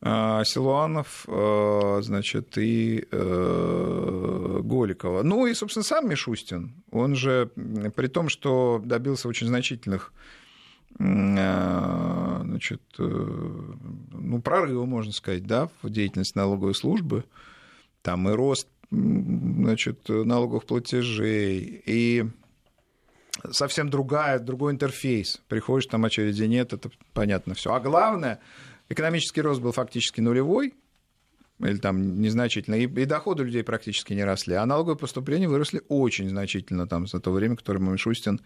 а, 0.00 0.44
Силуанов, 0.44 1.24
а, 1.28 2.00
значит, 2.02 2.58
и 2.58 3.06
э, 3.10 4.60
Голикова. 4.62 5.22
Ну 5.22 5.46
и, 5.46 5.54
собственно, 5.54 5.84
сам 5.84 6.08
Мишустин, 6.08 6.82
он 6.90 7.14
же, 7.14 7.50
при 7.94 8.08
том, 8.08 8.28
что 8.28 8.80
добился 8.84 9.28
очень 9.28 9.46
значительных 9.46 10.12
а, 10.98 12.40
значит, 12.44 12.80
э, 12.98 13.02
ну, 13.02 14.40
прорыва, 14.40 14.86
можно 14.86 15.12
сказать, 15.12 15.46
да, 15.46 15.68
в 15.82 15.90
деятельности 15.90 16.38
налоговой 16.38 16.74
службы, 16.74 17.24
там 18.02 18.28
и 18.30 18.32
рост 18.32 18.68
значит, 18.90 20.08
налоговых 20.08 20.64
платежей, 20.64 21.82
и 21.86 22.24
совсем 23.50 23.90
другая, 23.90 24.38
другой 24.38 24.72
интерфейс. 24.72 25.42
Приходишь, 25.48 25.86
там 25.86 26.04
очереди 26.04 26.44
нет, 26.44 26.72
это 26.72 26.90
понятно 27.12 27.54
все. 27.54 27.72
А 27.72 27.80
главное, 27.80 28.40
экономический 28.88 29.40
рост 29.40 29.60
был 29.60 29.72
фактически 29.72 30.20
нулевой, 30.20 30.74
или 31.60 31.78
там 31.78 32.20
незначительно, 32.20 32.74
и, 32.74 32.82
и 32.82 33.04
доходы 33.06 33.44
людей 33.44 33.64
практически 33.64 34.12
не 34.12 34.24
росли, 34.24 34.54
а 34.54 34.66
налоговые 34.66 34.98
поступления 34.98 35.48
выросли 35.48 35.82
очень 35.88 36.28
значительно 36.28 36.86
там 36.86 37.06
за 37.06 37.18
то 37.20 37.30
время, 37.30 37.56
которое 37.56 37.80
Мишустин 37.80 38.40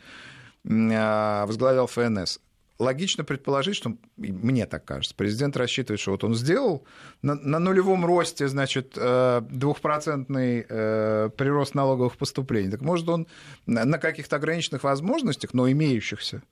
а, 0.64 1.46
возглавлял 1.46 1.86
ФНС 1.86 2.40
логично 2.80 3.24
предположить, 3.24 3.76
что, 3.76 3.96
мне 4.16 4.66
так 4.66 4.84
кажется, 4.84 5.14
президент 5.14 5.56
рассчитывает, 5.56 6.00
что 6.00 6.12
вот 6.12 6.24
он 6.24 6.34
сделал 6.34 6.86
на, 7.22 7.34
на 7.34 7.58
нулевом 7.58 8.04
росте, 8.06 8.48
значит, 8.48 8.94
э, 8.96 9.42
двухпроцентный 9.50 10.64
э, 10.66 11.28
прирост 11.36 11.74
налоговых 11.74 12.16
поступлений. 12.16 12.70
Так 12.70 12.80
может 12.80 13.08
он 13.08 13.26
на 13.66 13.98
каких-то 13.98 14.36
ограниченных 14.36 14.82
возможностях, 14.82 15.52
но 15.52 15.70
имеющихся, 15.70 16.42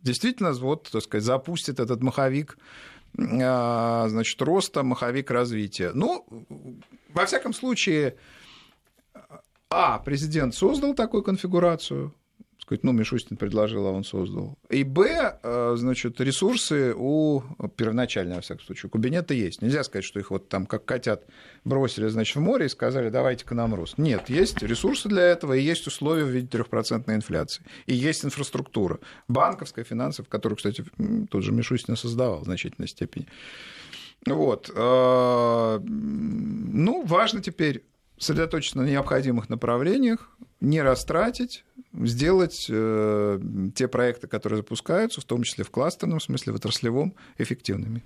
действительно, 0.00 0.52
вот, 0.52 0.90
так 0.90 1.02
сказать, 1.02 1.24
запустит 1.24 1.80
этот 1.80 2.02
маховик 2.02 2.56
э, 3.18 4.04
значит, 4.08 4.40
роста, 4.40 4.84
маховик 4.84 5.30
развития. 5.30 5.90
Ну, 5.92 6.24
во 7.12 7.26
всяком 7.26 7.52
случае, 7.52 8.16
а, 9.70 9.98
президент 9.98 10.54
создал 10.54 10.94
такую 10.94 11.24
конфигурацию, 11.24 12.14
сказать, 12.64 12.82
ну, 12.82 12.92
Мишустин 12.92 13.36
предложил, 13.36 13.86
а 13.86 13.90
он 13.90 14.04
создал. 14.04 14.56
И 14.70 14.84
Б, 14.84 15.38
э, 15.42 15.74
значит, 15.76 16.20
ресурсы 16.20 16.94
у 16.96 17.42
первоначально, 17.76 18.36
во 18.36 18.40
всяком 18.40 18.64
случае, 18.64 18.88
у 18.88 18.90
кабинета 18.90 19.34
есть. 19.34 19.60
Нельзя 19.60 19.84
сказать, 19.84 20.04
что 20.04 20.18
их 20.18 20.30
вот 20.30 20.48
там, 20.48 20.66
как 20.66 20.84
котят, 20.84 21.24
бросили, 21.64 22.08
значит, 22.08 22.36
в 22.36 22.40
море 22.40 22.66
и 22.66 22.68
сказали, 22.68 23.10
давайте 23.10 23.44
к 23.44 23.52
нам 23.52 23.74
рост. 23.74 23.98
Нет, 23.98 24.30
есть 24.30 24.62
ресурсы 24.62 25.08
для 25.08 25.22
этого, 25.22 25.52
и 25.52 25.62
есть 25.62 25.86
условия 25.86 26.24
в 26.24 26.28
виде 26.28 26.46
трехпроцентной 26.46 27.16
инфляции. 27.16 27.62
И 27.86 27.94
есть 27.94 28.24
инфраструктура. 28.24 28.98
Банковская, 29.28 29.84
финансовая, 29.84 30.28
которую, 30.28 30.56
кстати, 30.56 30.84
тот 31.30 31.42
же 31.42 31.52
Мишустин 31.52 31.96
создавал 31.96 32.40
в 32.40 32.44
значительной 32.44 32.88
степени. 32.88 33.26
Вот. 34.26 34.70
Э, 34.74 35.80
ну, 35.84 37.04
важно 37.04 37.42
теперь 37.42 37.84
сосредоточиться 38.16 38.78
на 38.78 38.86
необходимых 38.86 39.48
направлениях, 39.48 40.30
не 40.60 40.80
растратить, 40.82 41.64
сделать 42.02 42.66
э, 42.68 43.40
те 43.74 43.88
проекты, 43.88 44.26
которые 44.26 44.58
запускаются, 44.58 45.20
в 45.20 45.24
том 45.24 45.42
числе 45.42 45.64
в 45.64 45.70
кластерном 45.70 46.20
смысле, 46.20 46.52
в 46.52 46.56
отраслевом, 46.56 47.14
эффективными. 47.38 48.02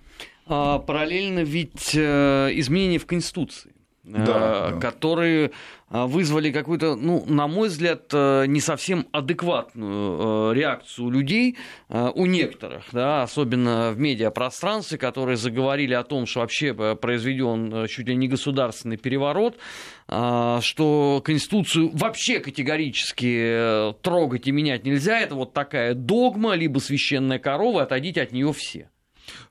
А, 0.46 0.78
параллельно 0.78 1.40
ведь 1.40 1.94
э, 1.94 2.50
изменения 2.52 2.98
в 2.98 3.06
Конституции. 3.06 3.72
Э, 4.12 4.24
да, 4.24 4.70
да. 4.70 4.80
которые 4.80 5.50
э, 5.90 6.04
вызвали 6.06 6.50
какую-то, 6.50 6.94
ну, 6.94 7.24
на 7.26 7.46
мой 7.46 7.68
взгляд, 7.68 8.04
э, 8.12 8.46
не 8.46 8.60
совсем 8.60 9.06
адекватную 9.12 10.52
реакцию 10.52 11.10
людей, 11.10 11.56
у 11.88 12.26
некоторых, 12.26 12.84
да, 12.92 13.22
особенно 13.22 13.92
в 13.92 13.98
медиапространстве, 13.98 14.98
которые 14.98 15.36
заговорили 15.36 15.94
о 15.94 16.02
том, 16.04 16.26
что 16.26 16.40
вообще 16.40 16.74
произведен 16.96 17.86
чуть 17.86 18.06
ли 18.06 18.16
не 18.16 18.28
государственный 18.28 18.96
переворот, 18.96 19.58
что 20.06 21.22
Конституцию 21.24 21.90
вообще 21.94 22.40
категорически 22.40 23.94
трогать 24.02 24.46
и 24.46 24.52
менять 24.52 24.84
нельзя, 24.84 25.20
это 25.20 25.34
вот 25.34 25.52
такая 25.52 25.94
догма, 25.94 26.54
либо 26.54 26.78
священная 26.78 27.38
корова, 27.38 27.82
отойдите 27.82 28.22
от 28.22 28.32
нее 28.32 28.52
все. 28.52 28.90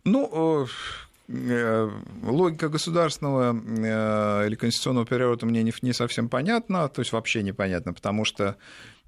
Ну, 0.04 0.68
логика 1.28 2.70
государственного 2.70 3.54
э, 3.54 4.48
или 4.48 4.56
конституционного 4.56 5.06
переворота 5.06 5.46
мне 5.46 5.62
не, 5.64 5.74
не 5.82 5.94
совсем 5.94 6.30
понятна, 6.30 6.88
то 6.88 7.02
есть 7.02 7.12
вообще 7.12 7.44
непонятно, 7.44 7.94
потому 7.94 8.24
что 8.24 8.56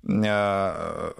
э, 0.04 1.12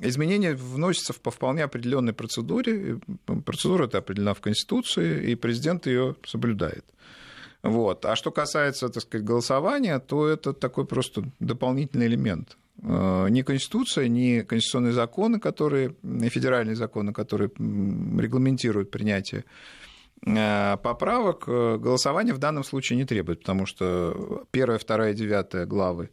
изменения 0.00 0.54
вносятся 0.54 1.12
по 1.12 1.30
вполне 1.30 1.64
определенной 1.64 2.12
процедуре. 2.12 2.98
Процедура 3.44 3.86
эта 3.86 3.98
определена 3.98 4.32
в 4.32 4.40
Конституции, 4.40 5.30
и 5.30 5.34
президент 5.34 5.86
ее 5.86 6.16
соблюдает. 6.24 6.84
Вот. 7.62 8.04
А 8.04 8.16
что 8.16 8.30
касается, 8.30 8.88
так 8.88 9.02
сказать, 9.02 9.26
голосования, 9.26 9.98
то 9.98 10.28
это 10.28 10.52
такой 10.52 10.86
просто 10.86 11.24
дополнительный 11.40 12.06
элемент. 12.06 12.56
Э, 12.82 13.28
ни 13.30 13.42
Конституция, 13.42 14.08
ни 14.08 14.40
конституционные 14.40 14.92
законы, 14.92 15.40
которые, 15.40 15.94
федеральные 16.02 16.76
законы, 16.76 17.12
которые 17.12 17.50
регламентируют 17.56 18.90
принятие 18.90 19.44
э, 20.26 20.76
поправок, 20.82 21.44
э, 21.46 21.78
голосование 21.78 22.34
в 22.34 22.38
данном 22.38 22.64
случае 22.64 22.98
не 22.98 23.04
требует, 23.04 23.40
потому 23.40 23.66
что 23.66 24.44
первая, 24.50 24.78
вторая, 24.78 25.14
девятая 25.14 25.66
главы 25.66 26.10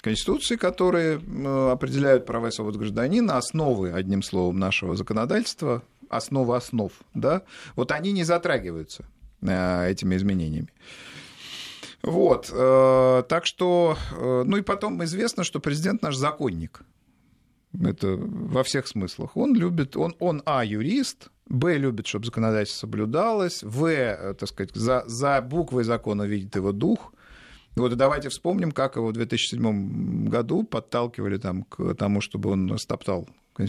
Конституции, 0.00 0.56
которые 0.56 1.16
определяют 1.72 2.26
права 2.26 2.48
и 2.48 2.50
свободы 2.50 2.78
гражданина, 2.78 3.38
основы, 3.38 3.90
одним 3.90 4.22
словом, 4.22 4.58
нашего 4.58 4.96
законодательства, 4.96 5.82
основы 6.10 6.56
основ, 6.56 6.92
да, 7.14 7.42
вот 7.74 7.90
они 7.90 8.12
не 8.12 8.22
затрагиваются 8.22 9.06
этими 9.40 10.16
изменениями. 10.16 10.68
Вот, 12.06 12.48
так 13.28 13.46
что, 13.46 13.96
ну 14.20 14.56
и 14.58 14.62
потом 14.62 15.02
известно, 15.04 15.42
что 15.42 15.58
президент 15.58 16.02
наш 16.02 16.16
законник. 16.16 16.82
Это 17.82 18.16
во 18.16 18.62
всех 18.62 18.86
смыслах. 18.86 19.36
Он 19.36 19.54
любит, 19.54 19.96
он, 19.96 20.14
он 20.20 20.42
а, 20.46 20.64
юрист, 20.64 21.30
б, 21.48 21.76
любит, 21.76 22.06
чтобы 22.06 22.26
законодательство 22.26 22.86
соблюдалось, 22.86 23.62
в, 23.62 23.86
э, 23.86 24.34
так 24.34 24.48
сказать, 24.48 24.74
за, 24.74 25.02
за 25.06 25.40
буквой 25.40 25.84
закона 25.84 26.22
видит 26.22 26.54
его 26.54 26.72
дух. 26.72 27.12
Вот 27.74 27.92
и 27.92 27.96
давайте 27.96 28.28
вспомним, 28.28 28.70
как 28.70 28.96
его 28.96 29.08
в 29.08 29.12
2007 29.12 30.28
году 30.28 30.62
подталкивали 30.62 31.38
там, 31.38 31.64
к 31.64 31.94
тому, 31.94 32.20
чтобы 32.20 32.50
он 32.50 32.78
стоптал 32.78 33.28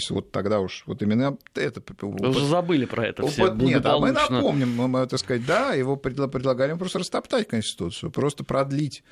вот 0.09 0.31
тогда 0.31 0.59
уж 0.59 0.83
вот 0.85 1.01
именно 1.01 1.37
это... 1.53 1.81
Вы 2.01 2.29
уже 2.29 2.45
забыли 2.45 2.85
про 2.85 3.07
это 3.07 3.25
все 3.27 3.53
Нет, 3.53 3.85
а 3.85 3.99
мы 3.99 4.11
напомним, 4.11 4.75
мы, 4.75 5.07
так 5.07 5.19
сказать, 5.19 5.45
да, 5.45 5.73
его 5.73 5.95
предлагали 5.95 6.73
просто 6.73 6.99
растоптать 6.99 7.47
Конституцию, 7.47 8.11
просто 8.11 8.43
продлить 8.43 9.03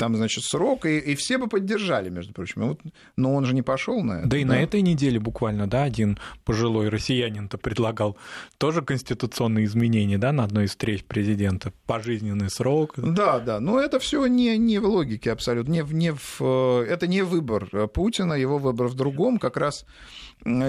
там, 0.00 0.16
значит, 0.16 0.44
срок, 0.44 0.86
и, 0.86 0.98
и 0.98 1.14
все 1.14 1.36
бы 1.36 1.46
поддержали, 1.46 2.08
между 2.08 2.32
прочим. 2.32 2.62
Вот, 2.62 2.80
но 3.16 3.34
он 3.34 3.44
же 3.44 3.54
не 3.54 3.60
пошел 3.60 4.02
на 4.02 4.20
это. 4.20 4.28
Да 4.28 4.38
и 4.38 4.44
да? 4.44 4.54
на 4.54 4.62
этой 4.62 4.80
неделе 4.80 5.20
буквально, 5.20 5.66
да, 5.66 5.82
один 5.82 6.18
пожилой 6.46 6.88
россиянин-то 6.88 7.58
предлагал 7.58 8.16
тоже 8.56 8.80
конституционные 8.80 9.66
изменения, 9.66 10.16
да, 10.16 10.32
на 10.32 10.44
одной 10.44 10.64
из 10.64 10.70
встреч 10.70 11.04
президента, 11.04 11.74
пожизненный 11.84 12.48
срок. 12.48 12.94
Да, 12.96 13.40
да, 13.40 13.60
но 13.60 13.78
это 13.78 13.98
все 13.98 14.24
не, 14.24 14.56
не 14.56 14.78
в 14.78 14.86
логике 14.86 15.32
абсолютно, 15.32 15.70
не, 15.70 15.84
не 15.90 16.14
в, 16.14 16.40
э, 16.40 16.86
это 16.88 17.06
не 17.06 17.20
выбор 17.20 17.68
Путина, 17.88 18.32
его 18.32 18.56
выбор 18.56 18.86
в 18.86 18.94
другом, 18.94 19.38
как 19.38 19.58
раз 19.58 19.84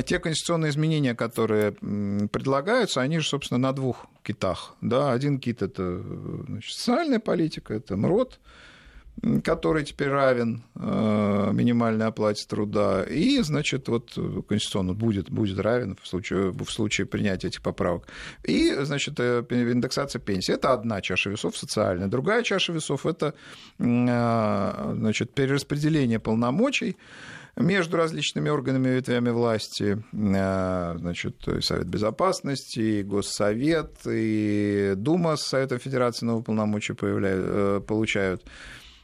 те 0.06 0.20
конституционные 0.20 0.72
изменения, 0.72 1.16
которые 1.16 1.72
предлагаются, 1.72 3.00
они 3.00 3.20
же, 3.20 3.30
собственно, 3.30 3.60
на 3.60 3.72
двух 3.72 4.08
китах. 4.24 4.76
Да? 4.82 5.14
Один 5.14 5.40
кит– 5.40 5.62
это 5.62 6.04
значит, 6.48 6.74
социальная 6.74 7.20
политика, 7.20 7.74
это 7.74 7.96
МРОД, 7.96 8.42
который 9.44 9.84
теперь 9.84 10.10
равен 10.10 10.64
э, 10.76 11.50
минимальной 11.54 12.08
оплате 12.08 12.46
труда, 12.48 13.04
и, 13.04 13.42
значит, 13.42 13.88
вот 13.88 14.18
конституционно 14.48 14.94
будет, 14.94 15.30
будет 15.30 15.60
равен 15.60 15.96
в 16.02 16.08
случае, 16.08 16.52
в 16.52 16.66
случае 16.66 17.06
принятия 17.06 17.48
этих 17.48 17.62
поправок. 17.62 18.08
И, 18.44 18.74
значит, 18.82 19.20
э, 19.20 19.46
индексация 19.50 20.20
пенсии. 20.20 20.54
Это 20.54 20.74
одна 20.74 21.02
чаша 21.02 21.30
весов 21.30 21.56
социальная. 21.56 22.08
Другая 22.08 22.42
чаша 22.42 22.74
весов– 22.74 23.06
это, 23.06 23.36
э, 23.78 24.94
значит, 24.96 25.34
перераспределение 25.34 26.20
полномочий 26.20 26.98
между 27.58 27.98
различными 27.98 28.50
органами 28.50 28.90
и 28.90 28.94
ветвями 28.94 29.30
власти, 29.30 30.02
значит, 30.14 31.36
Совет 31.60 31.86
Безопасности, 31.86 32.80
и 32.80 33.04
Госсовет, 33.04 33.92
и 34.06 34.94
Дума 34.96 35.36
с 35.36 35.42
Советом 35.42 35.80
Федерации 35.80 36.26
новые 36.26 36.46
полномочия 36.46 36.94
получают 36.94 38.46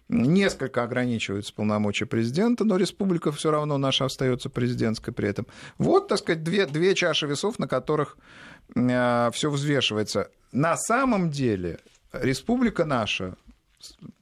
несколько 0.10 0.84
ограничиваются 0.84 1.54
полномочия 1.54 2.06
президента, 2.06 2.64
но 2.64 2.78
республика 2.78 3.32
все 3.32 3.52
равно 3.52 3.78
наша 3.78 4.06
остается 4.06 4.50
президентской 4.50 5.12
при 5.12 5.30
этом. 5.30 5.48
Вот, 5.78 6.08
так 6.08 6.20
сказать, 6.20 6.44
две, 6.44 6.66
две 6.66 6.96
чаши 6.96 7.28
весов, 7.28 7.60
на 7.60 7.68
которых 7.68 8.18
э, 8.76 9.30
все 9.34 9.50
взвешивается. 9.50 10.30
На 10.52 10.78
самом 10.78 11.30
деле 11.30 11.80
республика 12.14 12.86
наша 12.86 13.36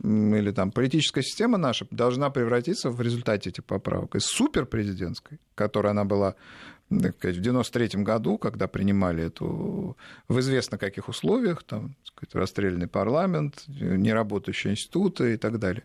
или 0.04 0.52
там 0.52 0.72
политическая 0.72 1.22
система 1.22 1.58
наша 1.58 1.88
должна 1.90 2.30
превратиться 2.30 2.90
в 2.90 3.02
результате 3.02 3.50
этих 3.52 3.64
поправок 3.64 4.16
из 4.16 4.26
суперпрезидентской, 4.26 5.40
которая 5.56 5.92
она 5.92 6.04
была 6.04 6.36
в 6.90 7.42
93 7.42 8.04
году, 8.04 8.38
когда 8.38 8.68
принимали 8.68 9.26
эту 9.26 9.98
в 10.28 10.40
известно 10.40 10.78
каких 10.78 11.10
условиях, 11.10 11.64
там, 11.64 11.96
сказать, 12.04 12.36
расстрелянный 12.36 12.88
парламент, 12.88 13.64
неработающие 13.68 14.74
институты 14.74 15.34
и 15.34 15.38
так 15.38 15.58
далее, 15.58 15.84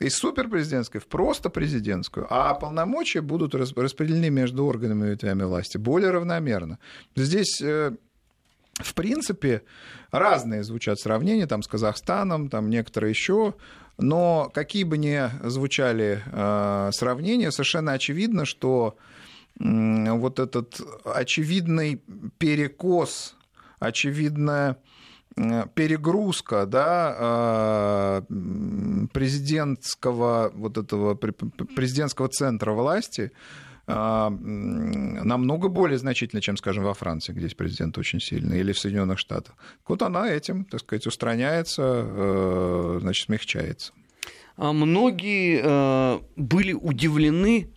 из 0.00 0.16
суперпрезидентской 0.16 1.00
в 1.00 1.06
просто 1.06 1.50
президентскую, 1.50 2.26
а 2.30 2.54
полномочия 2.54 3.20
будут 3.20 3.54
распределены 3.54 4.30
между 4.30 4.64
органами 4.64 5.06
и 5.06 5.10
ветвями 5.10 5.44
власти 5.44 5.78
более 5.78 6.10
равномерно. 6.10 6.78
Здесь 7.14 7.60
э, 7.62 7.92
в 8.74 8.94
принципе, 8.94 9.62
разные 10.10 10.64
звучат 10.64 10.98
сравнения 10.98 11.46
там, 11.46 11.62
с 11.62 11.68
Казахстаном, 11.68 12.48
там 12.48 12.70
некоторые 12.70 13.10
еще, 13.10 13.54
но 13.98 14.50
какие 14.52 14.84
бы 14.84 14.98
ни 14.98 15.30
звучали 15.48 16.22
э, 16.26 16.90
сравнения, 16.92 17.50
совершенно 17.50 17.92
очевидно, 17.92 18.44
что 18.44 18.96
вот 19.60 20.38
этот 20.38 20.80
очевидный 21.04 22.02
перекос, 22.38 23.36
очевидная 23.78 24.78
перегрузка 25.74 26.66
да, 26.66 28.22
э, 28.28 29.06
президентского, 29.12 30.50
вот 30.54 30.76
этого 30.76 31.14
президентского 31.14 32.28
центра 32.28 32.72
власти 32.72 33.30
э, 33.86 34.28
намного 34.28 35.68
более 35.68 35.98
значительна, 35.98 36.42
чем, 36.42 36.56
скажем, 36.56 36.84
во 36.84 36.94
Франции, 36.94 37.32
где 37.32 37.48
президент 37.54 37.96
очень 37.96 38.20
сильный, 38.20 38.60
или 38.60 38.72
в 38.72 38.78
Соединенных 38.78 39.18
Штатах. 39.18 39.54
Вот 39.86 40.02
она 40.02 40.28
этим, 40.28 40.64
так 40.64 40.80
сказать, 40.80 41.06
устраняется, 41.06 41.82
э, 41.84 42.98
значит, 43.00 43.26
смягчается. 43.26 43.92
А 44.56 44.72
многие 44.72 46.20
были 46.36 46.72
удивлены 46.74 47.70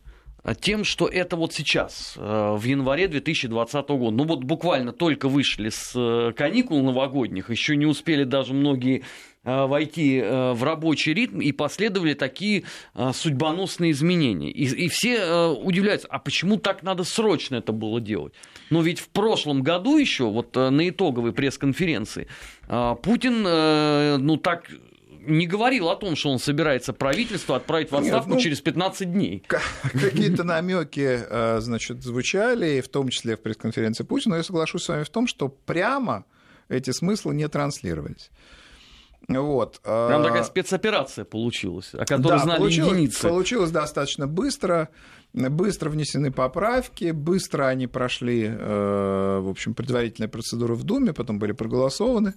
тем, 0.59 0.83
что 0.83 1.07
это 1.07 1.37
вот 1.37 1.53
сейчас, 1.53 2.15
э, 2.17 2.55
в 2.57 2.63
январе 2.65 3.07
2020 3.07 3.89
года. 3.89 4.15
Ну 4.15 4.25
вот 4.25 4.43
буквально 4.43 4.91
только 4.91 5.29
вышли 5.29 5.69
с 5.69 5.93
э, 5.95 6.33
каникул 6.33 6.83
новогодних, 6.83 7.49
еще 7.49 7.77
не 7.77 7.85
успели 7.85 8.25
даже 8.25 8.53
многие 8.53 9.03
э, 9.45 9.65
войти 9.65 10.21
в 10.21 10.61
рабочий 10.61 11.13
ритм, 11.13 11.39
и 11.39 11.51
последовали 11.51 12.13
такие 12.13 12.63
судьбоносные 13.13 13.91
изменения. 13.91 14.51
И, 14.51 14.65
и 14.65 14.89
все 14.89 15.47
удивляются, 15.47 16.07
а 16.09 16.19
почему 16.19 16.57
так 16.57 16.83
надо 16.83 17.03
срочно 17.03 17.55
это 17.55 17.71
было 17.71 18.01
делать? 18.01 18.33
Но 18.69 18.81
ведь 18.81 18.99
в 18.99 19.09
прошлом 19.09 19.61
году 19.61 19.97
еще, 19.97 20.25
вот 20.25 20.55
на 20.55 20.89
итоговой 20.89 21.33
пресс-конференции, 21.33 22.27
Путин, 22.67 23.43
ну 24.23 24.37
так 24.37 24.69
не 25.25 25.47
говорил 25.47 25.89
о 25.89 25.95
том, 25.95 26.15
что 26.15 26.29
он 26.29 26.39
собирается 26.39 26.93
правительство 26.93 27.55
отправить 27.55 27.91
в 27.91 27.95
отставку 27.95 28.29
Нет, 28.29 28.37
ну, 28.37 28.41
через 28.41 28.61
15 28.61 29.11
дней. 29.11 29.43
Какие-то 29.47 30.43
намеки, 30.43 31.19
э, 31.29 31.59
значит, 31.59 32.03
звучали, 32.03 32.81
в 32.81 32.89
том 32.89 33.09
числе 33.09 33.35
в 33.35 33.41
пресс-конференции 33.41 34.03
Путина, 34.03 34.33
но 34.33 34.37
я 34.37 34.43
соглашусь 34.43 34.83
с 34.83 34.89
вами 34.89 35.03
в 35.03 35.09
том, 35.09 35.27
что 35.27 35.49
прямо 35.49 36.25
эти 36.69 36.91
смыслы 36.91 37.35
не 37.35 37.47
транслировались. 37.47 38.31
Вот. 39.27 39.79
Прям 39.81 40.21
а, 40.21 40.23
такая 40.23 40.43
спецоперация 40.43 41.23
получилась, 41.23 41.93
о 41.93 42.05
которой 42.05 42.37
да, 42.37 42.39
знали 42.39 42.59
получилось, 42.59 42.91
единицы. 42.91 43.27
Получилось 43.29 43.71
достаточно 43.71 44.27
быстро, 44.27 44.89
быстро 45.33 45.89
внесены 45.89 46.31
поправки, 46.31 47.11
быстро 47.11 47.67
они 47.67 47.87
прошли, 47.87 48.45
э, 48.45 49.39
в 49.39 49.49
общем, 49.49 49.75
предварительные 49.75 50.27
процедуры 50.27 50.75
в 50.75 50.83
Думе, 50.83 51.13
потом 51.13 51.39
были 51.39 51.53
проголосованы. 51.53 52.33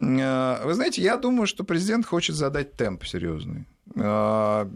Э, 0.00 0.64
вы 0.64 0.74
знаете, 0.74 1.02
я 1.02 1.16
думаю, 1.16 1.46
что 1.46 1.64
президент 1.64 2.06
хочет 2.06 2.36
задать 2.36 2.74
темп 2.74 3.04
серьезный. 3.04 3.66
Э, 3.96 4.66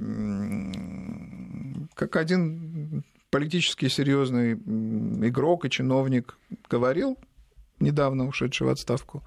как 1.95 2.17
один 2.17 3.05
политически 3.31 3.89
серьезный 3.89 4.53
игрок 4.53 5.65
и 5.65 5.71
чиновник 5.71 6.39
говорил, 6.69 7.19
недавно 7.81 8.27
ушедший 8.27 8.67
в 8.67 8.71
отставку, 8.71 9.25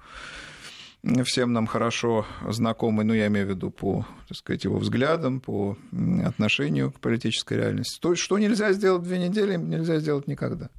всем 1.24 1.52
нам 1.52 1.66
хорошо 1.66 2.26
знакомый, 2.48 3.04
ну, 3.04 3.14
я 3.14 3.26
имею 3.28 3.46
в 3.46 3.50
виду 3.50 3.70
по, 3.70 4.06
так 4.28 4.36
сказать, 4.36 4.64
его 4.64 4.78
взглядам, 4.78 5.40
по 5.40 5.76
отношению 6.24 6.92
к 6.92 7.00
политической 7.00 7.58
реальности. 7.58 8.00
То, 8.00 8.14
что 8.14 8.38
нельзя 8.38 8.72
сделать 8.72 9.02
две 9.02 9.18
недели, 9.18 9.56
нельзя 9.56 9.98
сделать 9.98 10.26
никогда. 10.26 10.70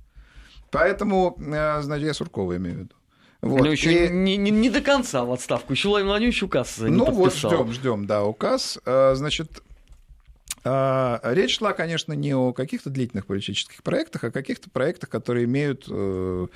Поэтому, 0.71 1.35
э, 1.39 1.81
значит, 1.81 2.07
я 2.07 2.13
Суркова 2.13 2.57
имею 2.57 2.75
в 2.75 2.79
виду. 2.79 2.95
Вот. 3.41 3.61
Но 3.61 3.71
еще 3.71 4.07
и... 4.07 4.09
не, 4.09 4.37
не, 4.37 4.51
не 4.51 4.69
до 4.69 4.81
конца 4.81 5.23
в 5.23 5.31
отставку. 5.31 5.73
Еще 5.73 5.87
Владимир 5.87 6.11
Владимирович 6.11 6.43
указ 6.43 6.77
не 6.79 6.89
Ну 6.89 7.05
подписал. 7.05 7.51
вот 7.51 7.67
ждем, 7.67 7.73
ждем, 7.73 8.05
да, 8.05 8.23
указ. 8.23 8.79
А, 8.85 9.13
значит, 9.15 9.63
а, 10.63 11.21
Речь 11.23 11.57
шла, 11.57 11.73
конечно, 11.73 12.13
не 12.13 12.33
о 12.33 12.51
каких-то 12.51 12.89
длительных 12.89 13.25
политических 13.25 13.81
проектах, 13.81 14.25
а 14.25 14.27
о 14.27 14.31
каких-то 14.31 14.69
проектах, 14.69 15.09
которые 15.09 15.45
имеют 15.45 15.85
э, 15.89 16.47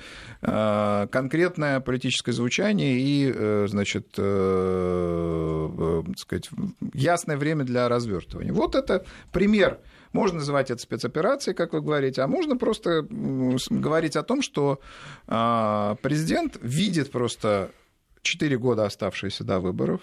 а, 0.42 1.06
конкретное 1.06 1.80
политическое 1.80 2.32
звучание 2.32 2.98
и, 2.98 3.32
э, 3.34 3.66
значит, 3.68 4.08
э, 4.18 6.02
так 6.06 6.18
сказать, 6.18 6.50
ясное 6.92 7.36
время 7.36 7.64
для 7.64 7.88
развертывания. 7.88 8.52
Вот 8.52 8.74
это 8.74 9.06
пример 9.32 9.78
можно 10.14 10.38
называть 10.38 10.70
это 10.70 10.80
спецоперацией, 10.80 11.56
как 11.56 11.74
вы 11.74 11.82
говорите, 11.82 12.22
а 12.22 12.28
можно 12.28 12.56
просто 12.56 13.04
говорить 13.10 14.16
о 14.16 14.22
том, 14.22 14.42
что 14.42 14.78
а, 15.26 15.96
президент 16.02 16.56
видит 16.62 17.10
просто 17.10 17.72
4 18.22 18.56
года 18.56 18.86
оставшиеся 18.86 19.44
до 19.44 19.58
выборов 19.58 20.00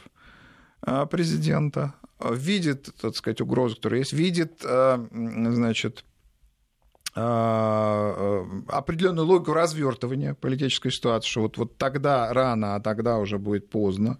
а, 0.82 1.06
президента, 1.06 1.95
видит, 2.19 2.89
так 3.02 3.15
сказать, 3.15 3.39
угрозу, 3.41 3.78
которая 3.78 4.02
есть, 4.02 4.13
видит, 4.13 4.62
значит, 4.62 6.06
определенную 7.13 9.26
логику 9.26 9.54
развертывания 9.54 10.34
политической 10.34 10.91
ситуации, 10.91 11.30
что 11.30 11.41
вот, 11.41 11.58
вот 11.58 11.78
тогда 11.78 12.32
рано, 12.32 12.76
а 12.76 12.80
тогда 12.80 13.17
уже 13.17 13.38
будет 13.38 13.69
поздно. 13.69 14.19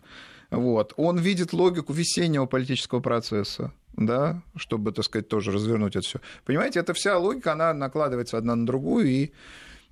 Вот. 0.52 0.94
Он 0.98 1.18
видит 1.18 1.54
логику 1.54 1.94
весеннего 1.94 2.46
политического 2.46 3.00
процесса, 3.00 3.72
да, 3.94 4.42
чтобы, 4.56 4.92
так 4.92 5.06
сказать, 5.06 5.30
тоже 5.30 5.52
развернуть 5.52 5.96
это 5.96 6.06
все. 6.06 6.20
Понимаете, 6.46 6.82
эта 6.82 6.94
вся 6.94 7.18
логика, 7.18 7.54
она 7.54 7.74
накладывается 7.74 8.38
одна 8.38 8.56
на 8.56 8.66
другую 8.66 9.08
и 9.08 9.32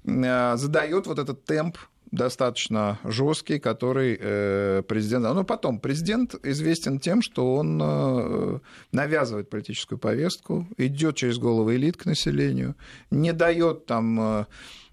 э, 0.03 0.57
задает 0.57 1.07
вот 1.07 1.17
этот 1.17 1.45
темп 1.45 1.77
достаточно 2.11 2.99
жесткий, 3.05 3.59
который 3.59 4.17
э, 4.19 4.83
президент... 4.85 5.25
Ну, 5.33 5.45
потом, 5.45 5.79
президент 5.79 6.35
известен 6.43 6.99
тем, 6.99 7.21
что 7.21 7.55
он 7.55 7.79
э, 7.81 8.59
навязывает 8.91 9.49
политическую 9.49 9.97
повестку, 9.97 10.67
идет 10.75 11.15
через 11.15 11.37
головы 11.37 11.77
элит 11.77 11.95
к 11.95 12.05
населению, 12.05 12.75
не 13.11 13.31
дает 13.31 13.85
там, 13.85 14.45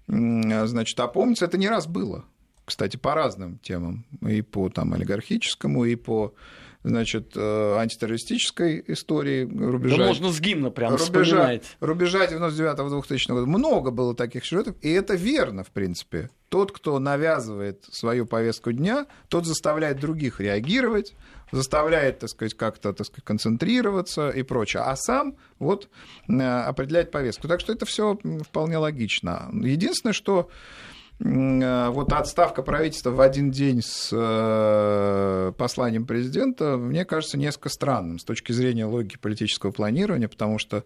значит, 0.07 0.97
опомниться. 0.99 1.43
Это 1.43 1.57
не 1.57 1.67
раз 1.67 1.87
было, 1.87 2.23
кстати, 2.67 2.97
по 2.97 3.15
разным 3.15 3.59
темам, 3.59 4.05
и 4.27 4.41
по 4.41 4.67
там, 4.69 4.93
олигархическому, 4.93 5.85
и 5.85 5.95
по 5.95 6.33
значит, 6.83 7.31
э, 7.37 7.75
антитеррористической 7.77 8.83
истории 8.87 9.45
рубежа. 9.45 9.95
Да 9.95 10.07
можно 10.07 10.31
с 10.33 10.39
гимна 10.41 10.69
прям 10.69 10.91
рубежа, 10.91 11.23
вспоминать. 11.23 11.77
Рубежа 11.79 12.25
99-2000 12.25 13.27
года. 13.29 13.45
Много 13.45 13.91
было 13.91 14.13
таких 14.13 14.45
сюжетов, 14.45 14.75
и 14.81 14.91
это 14.91 15.15
верно, 15.15 15.63
в 15.63 15.71
принципе. 15.71 16.29
Тот, 16.49 16.73
кто 16.73 16.99
навязывает 16.99 17.85
свою 17.89 18.25
повестку 18.25 18.73
дня, 18.73 19.07
тот 19.29 19.45
заставляет 19.45 20.01
других 20.01 20.41
реагировать, 20.41 21.15
заставляет, 21.53 22.19
так 22.19 22.29
сказать, 22.29 22.53
как-то, 22.53 22.91
так 22.91 23.07
сказать, 23.07 23.23
концентрироваться 23.23 24.29
и 24.29 24.43
прочее, 24.43 24.83
а 24.83 24.97
сам 24.97 25.37
вот 25.57 25.87
э, 26.27 26.33
определяет 26.33 27.11
повестку. 27.11 27.47
Так 27.47 27.61
что 27.61 27.71
это 27.71 27.85
все 27.85 28.19
вполне 28.43 28.77
логично. 28.77 29.49
Единственное, 29.53 30.13
что 30.13 30.49
вот 31.19 32.13
отставка 32.13 32.61
правительства 32.61 33.09
в 33.09 33.21
один 33.21 33.49
день 33.49 33.81
с 33.81 34.09
э, 34.13 35.51
посланием 35.57 36.05
президента, 36.05 36.77
мне 36.77 37.05
кажется, 37.05 37.39
несколько 37.39 37.69
странным 37.69 38.19
с 38.19 38.23
точки 38.23 38.51
зрения 38.51 38.85
логики 38.85 39.17
политического 39.17 39.71
планирования, 39.71 40.27
потому 40.27 40.59
что 40.59 40.83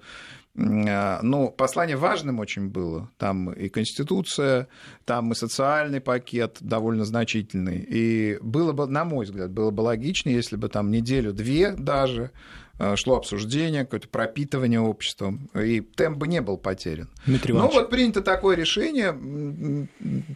э, 0.55 1.19
ну, 1.21 1.49
послание 1.49 1.97
важным 1.97 2.39
очень 2.39 2.69
было. 2.69 3.09
Там 3.17 3.51
и 3.51 3.67
Конституция, 3.67 4.69
там 5.03 5.33
и 5.33 5.35
социальный 5.35 5.99
пакет 5.99 6.57
довольно 6.61 7.03
значительный. 7.03 7.79
И 7.79 8.37
было 8.41 8.71
бы, 8.71 8.87
на 8.87 9.03
мой 9.03 9.25
взгляд, 9.25 9.51
было 9.51 9.71
бы 9.71 9.81
логичнее, 9.81 10.37
если 10.37 10.55
бы 10.55 10.69
там 10.69 10.91
неделю-две 10.91 11.73
даже 11.73 12.31
Э, 12.31 12.60
шло 12.95 13.17
обсуждение, 13.17 13.83
какое-то 13.83 14.07
пропитывание 14.07 14.79
обществом, 14.79 15.49
и 15.53 15.81
темп 15.81 16.17
бы 16.17 16.27
не 16.27 16.41
был 16.41 16.57
потерян. 16.57 17.09
Дмитрий 17.25 17.53
Но 17.53 17.69
вот 17.69 17.89
принято 17.89 18.21
такое 18.21 18.55
решение. 18.55 19.87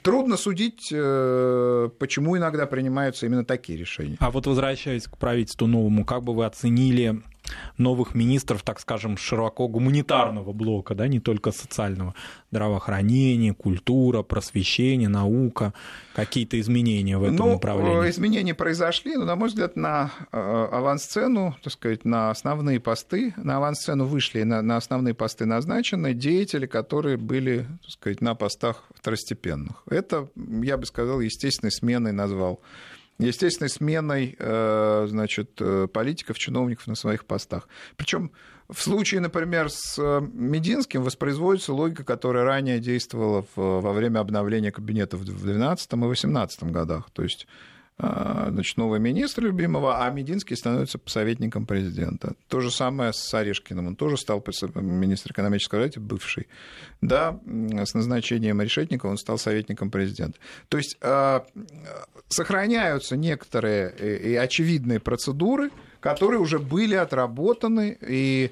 Трудно 0.03 0.37
судить, 0.37 0.89
э, 0.91 1.89
почему 1.99 2.37
иногда 2.37 2.65
принимаются 2.65 3.25
именно 3.25 3.45
такие 3.45 3.77
решения. 3.77 4.17
А 4.19 4.31
вот 4.31 4.47
возвращаясь 4.47 5.05
к 5.05 5.17
правительству 5.17 5.67
новому, 5.67 6.05
как 6.05 6.23
бы 6.23 6.33
вы 6.33 6.45
оценили 6.45 7.21
новых 7.77 8.15
министров, 8.15 8.63
так 8.63 8.79
скажем, 8.79 9.17
широко 9.17 9.67
гуманитарного 9.67 10.53
блока, 10.53 10.95
да, 10.95 11.07
не 11.07 11.19
только 11.19 11.51
социального, 11.51 12.15
здравоохранение, 12.51 13.53
культура, 13.53 14.23
просвещение, 14.23 15.09
наука, 15.09 15.73
какие-то 16.15 16.59
изменения 16.59 17.17
в 17.17 17.23
этом 17.23 17.35
ну, 17.35 17.53
направлении? 17.53 18.09
Изменения 18.09 18.53
произошли, 18.53 19.15
но, 19.17 19.25
на 19.25 19.35
мой 19.35 19.49
взгляд, 19.49 19.75
на 19.75 20.11
э, 20.31 20.67
авансцену, 20.71 21.55
так 21.63 21.73
сказать, 21.73 22.05
на 22.05 22.31
основные 22.31 22.79
посты, 22.79 23.33
на 23.37 23.57
авансцену 23.57 24.05
вышли, 24.05 24.43
на, 24.43 24.61
на 24.61 24.77
основные 24.77 25.13
посты 25.13 25.45
назначены 25.45 26.13
деятели, 26.13 26.65
которые 26.65 27.17
были, 27.17 27.67
так 27.81 27.91
сказать, 27.91 28.21
на 28.21 28.35
постах 28.35 28.83
второстепенных. 28.95 29.83
Это, 29.89 30.29
я 30.35 30.77
бы 30.77 30.85
сказал, 30.85 31.19
естественной 31.19 31.71
сменой 31.71 32.13
назвал 32.13 32.61
естественной 33.19 33.69
сменой 33.69 34.35
э, 34.37 35.05
значит, 35.09 35.51
э, 35.59 35.87
политиков, 35.91 36.37
чиновников 36.37 36.87
на 36.87 36.95
своих 36.95 37.25
постах. 37.25 37.67
Причем 37.95 38.31
в 38.69 38.81
случае, 38.81 39.21
например, 39.21 39.69
с 39.69 39.97
э, 39.97 40.21
Мединским 40.33 41.03
воспроизводится 41.03 41.73
логика, 41.73 42.03
которая 42.03 42.43
ранее 42.43 42.79
действовала 42.79 43.45
во 43.55 43.93
время 43.93 44.19
обновления 44.19 44.71
кабинета 44.71 45.17
в 45.17 45.23
2012 45.23 45.85
и 45.85 45.95
2018 45.95 46.63
годах. 46.63 47.09
То 47.11 47.23
есть 47.23 47.47
значит, 47.97 48.77
новый 48.77 48.99
министр 48.99 49.43
любимого, 49.43 50.05
а 50.05 50.09
Мединский 50.09 50.55
становится 50.55 50.99
советником 51.05 51.65
президента. 51.65 52.35
То 52.49 52.59
же 52.59 52.69
самое 52.69 53.13
с 53.13 53.33
Орешкиным. 53.33 53.87
Он 53.87 53.95
тоже 53.95 54.17
стал 54.17 54.43
министром 54.75 55.31
экономического 55.31 55.81
развития, 55.81 56.01
бывший. 56.01 56.47
Да, 57.01 57.39
с 57.45 57.93
назначением 57.93 58.61
Решетникова 58.61 59.11
он 59.11 59.17
стал 59.17 59.37
советником 59.37 59.91
президента. 59.91 60.39
То 60.67 60.77
есть 60.77 60.97
а, 61.01 61.45
сохраняются 62.27 63.15
некоторые 63.15 64.19
и 64.19 64.35
очевидные 64.35 64.99
процедуры, 64.99 65.71
которые 66.01 66.39
уже 66.39 66.59
были 66.59 66.95
отработаны 66.95 67.97
и 68.01 68.51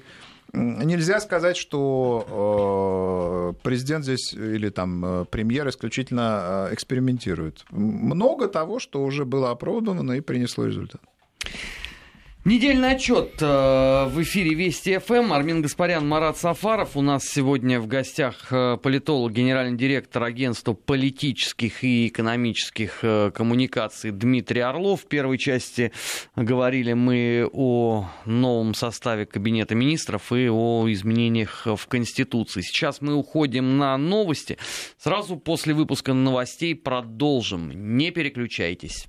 Нельзя 0.54 1.18
сказать, 1.20 1.56
что 1.56 3.54
э, 3.56 3.62
президент 3.64 4.04
здесь 4.04 4.32
или 4.32 4.68
там 4.68 5.04
э, 5.04 5.24
премьер 5.24 5.68
исключительно 5.68 6.68
э, 6.70 6.74
экспериментирует. 6.74 7.64
Много 7.70 8.46
того, 8.46 8.78
что 8.78 9.02
уже 9.02 9.24
было 9.24 9.50
опробовано 9.50 10.12
и 10.12 10.20
принесло 10.20 10.66
результат. 10.66 11.00
Недельный 12.44 12.90
отчет 12.90 13.40
э, 13.40 14.04
в 14.06 14.22
эфире 14.22 14.52
Вести 14.52 14.98
ФМ. 14.98 15.32
Армин 15.32 15.62
Гаспарян, 15.62 16.06
Марат 16.06 16.36
Сафаров. 16.36 16.94
У 16.94 17.00
нас 17.00 17.24
сегодня 17.24 17.80
в 17.80 17.86
гостях 17.86 18.48
э, 18.52 18.76
политолог, 18.76 19.32
генеральный 19.32 19.78
директор 19.78 20.22
агентства 20.22 20.74
политических 20.74 21.82
и 21.82 22.08
экономических 22.08 22.98
э, 23.00 23.30
коммуникаций 23.34 24.10
Дмитрий 24.10 24.60
Орлов. 24.60 25.04
В 25.04 25.06
первой 25.06 25.38
части 25.38 25.90
говорили 26.36 26.92
мы 26.92 27.48
о 27.50 28.10
новом 28.26 28.74
составе 28.74 29.24
Кабинета 29.24 29.74
министров 29.74 30.30
и 30.30 30.46
о 30.50 30.84
изменениях 30.88 31.62
в 31.64 31.86
Конституции. 31.86 32.60
Сейчас 32.60 33.00
мы 33.00 33.14
уходим 33.14 33.78
на 33.78 33.96
новости. 33.96 34.58
Сразу 34.98 35.38
после 35.38 35.72
выпуска 35.72 36.12
новостей 36.12 36.74
продолжим. 36.74 37.96
Не 37.96 38.10
переключайтесь. 38.10 39.08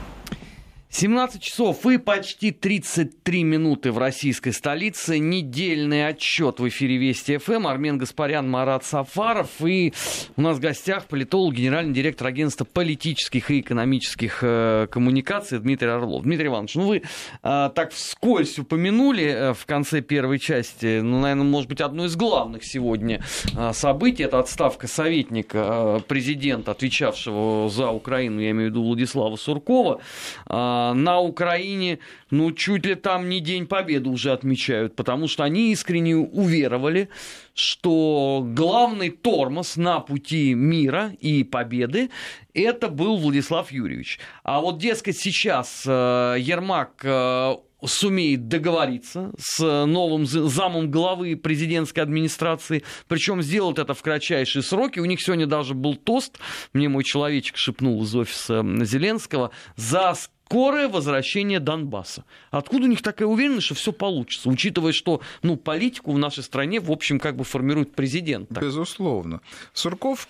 17 0.93 1.41
часов 1.41 1.85
и 1.85 1.97
почти 1.97 2.51
33 2.51 3.45
минуты 3.45 3.93
в 3.93 3.97
российской 3.97 4.51
столице. 4.51 5.19
Недельный 5.19 6.05
отчет 6.05 6.59
в 6.59 6.67
эфире 6.67 6.97
Вести 6.97 7.37
ФМ. 7.37 7.65
Армен 7.65 7.97
Гаспарян, 7.97 8.49
Марат 8.49 8.83
Сафаров. 8.83 9.49
И 9.65 9.93
у 10.35 10.41
нас 10.41 10.57
в 10.57 10.59
гостях 10.59 11.05
политолог, 11.05 11.53
генеральный 11.53 11.93
директор 11.93 12.27
агентства 12.27 12.65
политических 12.65 13.51
и 13.51 13.61
экономических 13.61 14.39
э, 14.41 14.87
коммуникаций 14.91 15.59
Дмитрий 15.59 15.87
Орлов. 15.87 16.23
Дмитрий 16.23 16.47
Иванович, 16.47 16.75
ну 16.75 16.87
вы 16.87 16.97
э, 16.97 17.01
так 17.41 17.93
вскользь 17.93 18.59
упомянули 18.59 19.23
э, 19.23 19.53
в 19.53 19.65
конце 19.65 20.01
первой 20.01 20.39
части, 20.39 20.99
ну, 20.99 21.21
наверное, 21.21 21.45
может 21.45 21.69
быть, 21.69 21.79
одно 21.79 22.03
из 22.03 22.17
главных 22.17 22.65
сегодня 22.65 23.23
э, 23.57 23.71
событий. 23.71 24.23
Это 24.23 24.39
отставка 24.39 24.87
советника 24.87 25.57
э, 25.57 25.99
президента, 26.05 26.71
отвечавшего 26.71 27.69
за 27.69 27.91
Украину, 27.91 28.41
я 28.41 28.51
имею 28.51 28.67
в 28.67 28.71
виду 28.71 28.83
Владислава 28.83 29.37
Суркова. 29.37 30.01
Э, 30.47 30.80
на 30.93 31.19
Украине, 31.19 31.99
ну, 32.29 32.51
чуть 32.51 32.85
ли 32.85 32.95
там 32.95 33.29
не 33.29 33.39
День 33.39 33.67
Победы 33.67 34.09
уже 34.09 34.31
отмечают, 34.31 34.95
потому 34.95 35.27
что 35.27 35.43
они 35.43 35.71
искренне 35.71 36.15
уверовали, 36.15 37.09
что 37.53 38.43
главный 38.45 39.09
тормоз 39.09 39.77
на 39.77 39.99
пути 39.99 40.53
мира 40.53 41.11
и 41.19 41.43
победы 41.43 42.09
это 42.53 42.87
был 42.89 43.17
Владислав 43.17 43.71
Юрьевич. 43.71 44.19
А 44.43 44.61
вот, 44.61 44.77
дескать, 44.77 45.17
сейчас 45.17 45.83
э, 45.85 46.37
Ермак 46.39 47.01
э, 47.03 47.55
сумеет 47.83 48.47
договориться 48.47 49.31
с 49.37 49.85
новым 49.85 50.25
замом 50.25 50.91
главы 50.91 51.35
президентской 51.35 52.01
администрации, 52.01 52.83
причем 53.07 53.41
сделать 53.41 53.79
это 53.79 53.93
в 53.93 54.01
кратчайшие 54.01 54.63
сроки. 54.63 54.99
У 54.99 55.05
них 55.05 55.21
сегодня 55.21 55.47
даже 55.47 55.73
был 55.73 55.95
тост, 55.95 56.39
мне 56.73 56.89
мой 56.89 57.03
человечек 57.03 57.57
шепнул 57.57 58.03
из 58.03 58.15
офиса 58.15 58.63
Зеленского, 58.83 59.51
за 59.75 60.13
скорое 60.51 60.89
возвращение 60.89 61.59
Донбасса. 61.61 62.25
Откуда 62.51 62.83
у 62.83 62.87
них 62.87 63.01
такая 63.01 63.27
уверенность, 63.27 63.67
что 63.67 63.75
все 63.75 63.93
получится, 63.93 64.49
учитывая, 64.49 64.91
что 64.91 65.21
ну, 65.43 65.55
политику 65.55 66.11
в 66.11 66.17
нашей 66.17 66.43
стране, 66.43 66.81
в 66.81 66.91
общем, 66.91 67.19
как 67.19 67.37
бы 67.37 67.45
формирует 67.45 67.95
президент? 67.95 68.49
Так? 68.49 68.61
Безусловно. 68.61 69.39
Сурков 69.73 70.27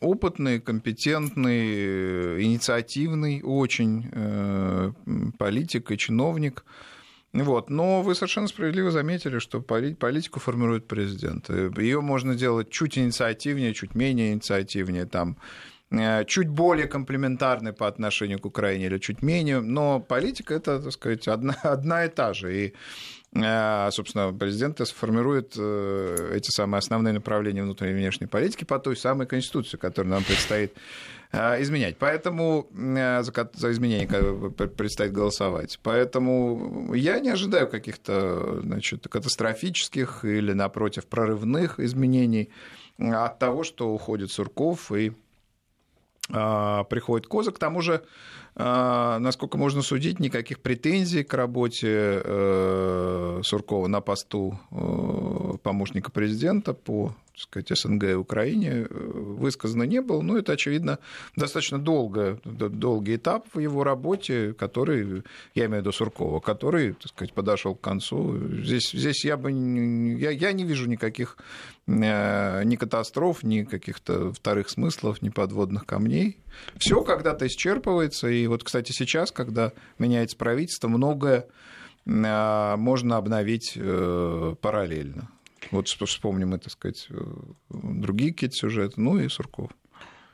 опытный, 0.00 0.60
компетентный, 0.60 1.62
э, 1.76 2.42
инициативный 2.42 3.40
очень 3.42 4.06
э, 4.12 4.92
политик 5.38 5.90
и 5.90 5.96
чиновник. 5.96 6.64
Вот. 7.32 7.70
Но 7.70 8.02
вы 8.02 8.14
совершенно 8.14 8.48
справедливо 8.48 8.90
заметили, 8.90 9.38
что 9.38 9.60
политику 9.62 10.40
формирует 10.40 10.86
президент. 10.86 11.48
Ее 11.48 12.02
можно 12.02 12.34
делать 12.34 12.68
чуть 12.70 12.98
инициативнее, 12.98 13.72
чуть 13.72 13.94
менее 13.94 14.34
инициативнее, 14.34 15.06
там, 15.06 15.30
э, 15.30 15.73
чуть 16.26 16.48
более 16.48 16.86
комплементарной 16.86 17.72
по 17.72 17.86
отношению 17.86 18.38
к 18.38 18.46
Украине 18.46 18.86
или 18.86 18.98
чуть 18.98 19.22
менее, 19.22 19.60
но 19.60 20.00
политика 20.00 20.54
это, 20.54 20.80
так 20.80 20.92
сказать, 20.92 21.28
одна, 21.28 21.54
одна 21.62 22.04
и 22.04 22.08
та 22.08 22.32
же. 22.32 22.56
И 22.56 22.74
э, 23.34 23.90
собственно, 23.90 24.32
президент 24.32 24.78
формирует 24.88 25.54
э, 25.58 26.32
эти 26.34 26.50
самые 26.50 26.78
основные 26.78 27.12
направления 27.12 27.62
внутренней 27.62 27.92
и 27.92 27.96
внешней 27.96 28.26
политики 28.26 28.64
по 28.64 28.78
той 28.78 28.96
самой 28.96 29.26
Конституции, 29.26 29.76
которую 29.76 30.12
нам 30.12 30.24
предстоит 30.24 30.72
Э, 31.36 31.60
изменять. 31.60 31.96
Поэтому 31.98 32.68
э, 32.72 33.22
за, 33.22 33.50
за 33.54 33.72
изменение 33.72 34.06
предстоит 34.06 35.12
голосовать. 35.12 35.80
Поэтому 35.82 36.94
я 36.94 37.18
не 37.18 37.30
ожидаю 37.30 37.68
каких-то 37.68 38.60
значит, 38.60 39.08
катастрофических 39.08 40.24
или, 40.24 40.52
напротив, 40.52 41.06
прорывных 41.06 41.80
изменений 41.80 42.50
от 42.98 43.40
того, 43.40 43.64
что 43.64 43.92
уходит 43.92 44.30
Сурков 44.30 44.92
и 44.92 45.12
приходит 46.28 47.26
Коза. 47.26 47.52
К 47.52 47.58
тому 47.58 47.82
же, 47.82 48.02
а, 48.56 49.18
насколько 49.18 49.58
можно 49.58 49.82
судить, 49.82 50.20
никаких 50.20 50.60
претензий 50.60 51.22
к 51.24 51.34
работе 51.34 52.22
э, 52.24 53.40
Суркова 53.42 53.88
на 53.88 54.00
посту 54.00 54.58
помощника 55.64 56.12
президента 56.12 56.74
по 56.74 57.16
так 57.34 57.42
сказать, 57.42 57.78
СНГ 57.78 58.04
и 58.04 58.14
Украине 58.14 58.70
э, 58.70 58.86
высказано 58.88 59.82
не 59.82 60.00
было. 60.00 60.22
Но 60.22 60.38
это, 60.38 60.52
очевидно, 60.52 61.00
достаточно 61.34 61.80
долго, 61.80 62.38
долгий 62.44 63.16
этап 63.16 63.46
в 63.52 63.58
его 63.58 63.82
работе, 63.82 64.52
который, 64.52 65.24
я 65.54 65.66
имею 65.66 65.82
в 65.82 65.86
виду 65.86 65.92
Суркова, 65.92 66.38
который, 66.38 66.92
так 66.92 67.08
сказать, 67.08 67.34
подошел 67.34 67.74
к 67.74 67.80
концу. 67.80 68.38
Здесь, 68.62 68.92
здесь 68.92 69.24
я 69.24 69.36
бы 69.36 69.50
я, 69.50 70.30
я 70.30 70.52
не 70.52 70.62
вижу 70.62 70.88
никаких 70.88 71.36
э, 71.88 72.62
ни 72.64 72.76
катастроф, 72.76 73.42
ни 73.42 73.64
каких-то 73.64 74.32
вторых 74.32 74.70
смыслов, 74.70 75.20
ни 75.20 75.30
подводных 75.30 75.86
камней. 75.86 76.38
Все 76.76 77.02
когда-то 77.02 77.48
исчерпывается. 77.48 78.28
И 78.28 78.46
вот, 78.46 78.62
кстати, 78.62 78.92
сейчас, 78.92 79.32
когда 79.32 79.72
меняется 79.98 80.36
правительство, 80.36 80.86
многое 80.86 81.48
э, 82.06 82.76
можно 82.76 83.16
обновить 83.16 83.76
параллельно. 84.60 85.30
Вот 85.74 85.88
вспомним, 85.88 86.58
так 86.58 86.70
сказать, 86.70 87.08
э, 87.10 87.16
другие 87.70 88.32
какие-то 88.32 88.54
сюжеты, 88.56 89.00
ну 89.00 89.18
и 89.18 89.28
Сурков. 89.28 89.70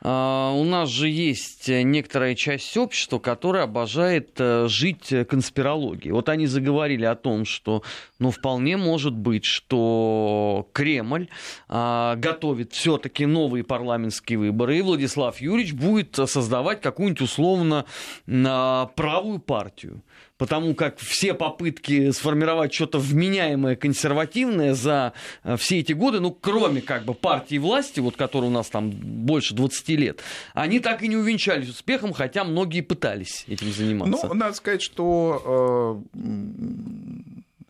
А, 0.03 0.53
у 0.55 0.65
нас 0.65 0.89
же 0.89 1.09
есть 1.09 1.69
некоторая 1.69 2.35
часть 2.35 2.77
общества, 2.77 3.19
которая 3.19 3.65
обожает 3.65 4.33
э, 4.39 4.67
жить 4.69 5.13
конспирологией. 5.29 6.13
Вот 6.13 6.29
они 6.29 6.47
заговорили 6.47 7.05
о 7.05 7.15
том, 7.15 7.45
что 7.45 7.83
ну, 8.19 8.31
вполне 8.31 8.77
может 8.77 9.15
быть, 9.15 9.45
что 9.45 10.69
Кремль 10.73 11.29
а, 11.69 12.17
готовит 12.17 12.73
все-таки 12.73 13.25
новые 13.25 13.65
парламентские 13.65 14.39
выборы, 14.39 14.79
и 14.79 14.83
Владислав 14.83 15.41
Юрьевич 15.41 15.75
будет 15.75 16.17
создавать 16.17 16.81
какую-нибудь 16.81 17.23
условно 17.23 17.85
а, 18.29 18.87
правую 18.95 19.39
партию 19.39 20.03
потому 20.41 20.75
как 20.75 20.99
все 20.99 21.35
попытки 21.35 22.13
сформировать 22.13 22.73
что-то 22.73 22.99
вменяемое, 22.99 23.77
консервативное 23.77 24.73
за 24.73 25.13
э, 25.45 25.59
все 25.59 25.81
эти 25.81 25.93
годы, 25.93 26.21
ну, 26.21 26.31
кроме 26.31 26.81
как 26.81 27.05
бы 27.05 27.13
партии 27.13 27.59
власти, 27.59 28.01
вот 28.01 28.17
которая 28.17 28.49
у 28.49 28.53
нас 28.53 28.71
там 28.71 28.91
больше 28.91 29.55
20 29.55 29.89
лет, 29.91 30.23
они 30.55 30.81
так 30.81 31.03
и 31.03 31.09
не 31.09 31.17
увенчались 31.17 31.69
успехом, 31.69 32.15
хотя 32.15 32.45
многие 32.45 32.81
пытались 32.81 33.45
этим 33.49 33.71
заниматься. 33.71 34.29
Ну, 34.29 34.35
надо 34.35 34.55
сказать, 34.55 34.81
что 34.81 36.03
э, 36.15 36.21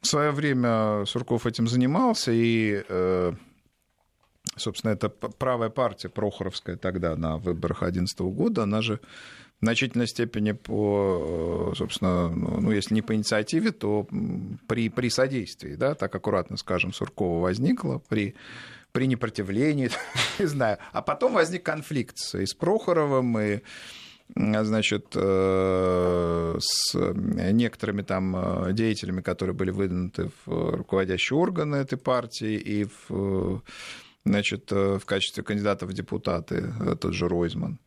в 0.01 0.07
свое 0.07 0.31
время 0.31 1.05
Сурков 1.07 1.47
этим 1.47 1.67
занимался, 1.67 2.31
и 2.31 2.85
э, 2.89 3.33
собственно, 4.55 4.93
это 4.93 5.09
правая 5.09 5.71
партия 5.71 6.09
Прохоровская 6.09 6.77
тогда 6.77 7.17
на 7.17 7.37
выборах 7.37 7.81
2011 7.81 8.21
года, 8.21 8.63
она 8.63 8.81
же 8.81 9.01
в 9.61 9.65
значительной 9.65 10.07
степени 10.07 10.53
по, 10.53 11.73
собственно, 11.77 12.29
ну, 12.31 12.71
если 12.71 12.95
не 12.95 13.03
по 13.03 13.15
инициативе, 13.15 13.73
то 13.73 14.07
при, 14.67 14.89
при 14.89 15.11
содействии, 15.11 15.75
да, 15.75 15.95
так 15.95 16.15
аккуратно 16.15 16.57
скажем, 16.57 16.93
Суркова 16.93 17.43
возникла, 17.43 17.99
при, 18.09 18.35
при 18.93 19.07
непротивлении, 19.07 19.91
не 20.39 20.47
знаю. 20.47 20.79
А 20.93 21.03
потом 21.03 21.35
возник 21.35 21.63
конфликт 21.63 22.17
и 22.35 22.47
с 22.47 22.55
Прохоровым, 22.55 23.39
и 23.39 23.61
значит, 24.37 25.07
э, 25.15 26.57
с 26.61 26.95
некоторыми 26.95 28.03
там 28.03 28.37
э, 28.37 28.73
деятелями, 28.73 29.21
которые 29.21 29.55
были 29.55 29.71
выдвинуты 29.71 30.31
в 30.45 30.77
руководящие 30.77 31.39
органы 31.39 31.77
этой 31.77 31.99
партии 31.99 32.55
и 32.55 32.87
в, 33.09 33.63
значит, 34.25 34.71
э, 34.73 34.99
в 34.99 35.05
качестве 35.05 35.43
кандидатов 35.43 35.91
в 35.91 35.93
депутаты, 35.93 36.73
тот 37.01 37.15
же 37.15 37.29
Ройзман. 37.29 37.79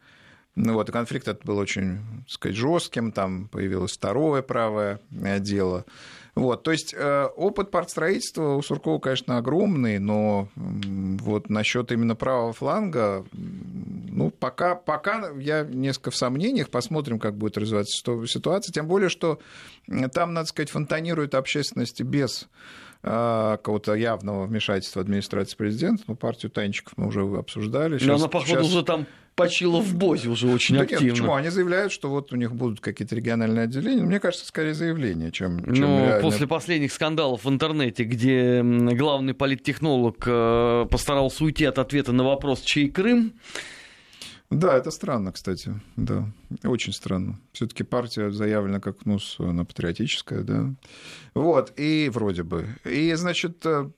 Ну 0.56 0.74
вот, 0.74 0.89
и 0.89 0.92
конфликт 0.92 1.28
этот 1.28 1.46
был 1.46 1.58
очень, 1.58 1.98
так 2.20 2.30
сказать, 2.30 2.56
жестким, 2.56 3.12
там 3.12 3.48
появилось 3.48 3.94
второе 3.94 4.44
правое 4.44 5.00
дело. 5.39 5.86
Вот, 6.36 6.63
то 6.63 6.72
есть 6.72 6.96
э, 6.98 7.26
опыт 7.36 7.70
партстроительства 7.70 8.56
у 8.56 8.62
Суркова, 8.63 9.00
конечно, 9.00 9.38
огромный, 9.38 10.00
но 10.00 10.48
вот 10.56 11.50
насчет 11.50 11.92
именно 11.92 12.16
правого 12.16 12.54
фланга, 12.54 13.24
ну, 13.32 14.32
пока, 14.32 14.74
пока 14.74 15.30
я 15.38 15.63
несколько 15.63 16.10
в 16.10 16.16
сомнениях, 16.16 16.70
посмотрим, 16.70 17.20
как 17.20 17.36
будет 17.36 17.58
развиваться 17.58 18.26
ситуация, 18.26 18.74
тем 18.74 18.88
более, 18.88 19.10
что 19.10 19.39
там, 20.12 20.34
надо 20.34 20.48
сказать, 20.48 20.72
фонтанирует 20.72 21.36
общественности 21.36 22.02
без 22.02 22.48
э, 23.04 23.58
какого-то 23.58 23.94
явного 23.94 24.48
вмешательства 24.48 25.04
администрации 25.04 25.56
президента. 25.56 26.04
Ну, 26.08 26.16
партию 26.16 26.52
Танчиков 26.52 26.94
мы 26.96 27.08
уже 27.08 27.22
обсуждали. 27.22 28.00
Сейчас, 28.00 28.08
Но 28.08 28.16
она, 28.16 28.28
походу, 28.28 28.50
сейчас... 28.50 28.68
уже 28.68 28.84
там 28.84 29.06
почила 29.36 29.80
в 29.80 29.96
Бозе 29.96 30.30
уже 30.30 30.48
очень 30.48 30.76
да 30.76 30.82
активно. 30.82 31.04
Нет, 31.04 31.13
почему? 31.13 31.34
Они 31.34 31.50
заявляют, 31.50 31.91
что 31.91 32.10
вот 32.10 32.32
у 32.34 32.36
них 32.36 32.54
будут 32.54 32.80
какие-то 32.80 33.15
региональные 33.15 33.63
отделения. 33.63 34.04
Мне 34.04 34.19
кажется, 34.19 34.46
скорее 34.46 34.74
заявление, 34.74 35.32
чем, 35.32 35.63
чем 35.63 35.74
Ну, 35.76 36.06
реально... 36.06 36.22
после 36.22 36.48
последних 36.48 36.91
скандалов 36.91 37.46
в 37.46 37.50
интернете, 37.50 38.04
где 38.04 38.62
главный 38.63 39.34
политтехнолог 39.34 40.24
э, 40.26 40.86
постарался 40.89 41.43
уйти 41.43 41.65
от 41.65 41.80
ответа 41.80 42.12
на 42.12 42.24
вопрос, 42.24 42.62
чей 42.62 42.89
Крым, 42.89 43.34
да, 44.50 44.78
это 44.78 44.91
странно, 44.91 45.32
кстати, 45.32 45.74
да, 45.96 46.30
очень 46.63 46.93
странно. 46.93 47.39
Все-таки 47.54 47.84
партия 47.84 48.30
заявлена 48.30 48.80
как, 48.80 49.06
ну, 49.06 49.17
она 49.39 49.65
патриотическая, 49.65 50.43
да. 50.43 50.76
Вот, 51.34 51.74
и 51.76 52.10
вроде 52.13 52.43
бы. 52.43 52.67
И, 52.86 53.12
значит, 53.15 53.65
э, 53.65 53.89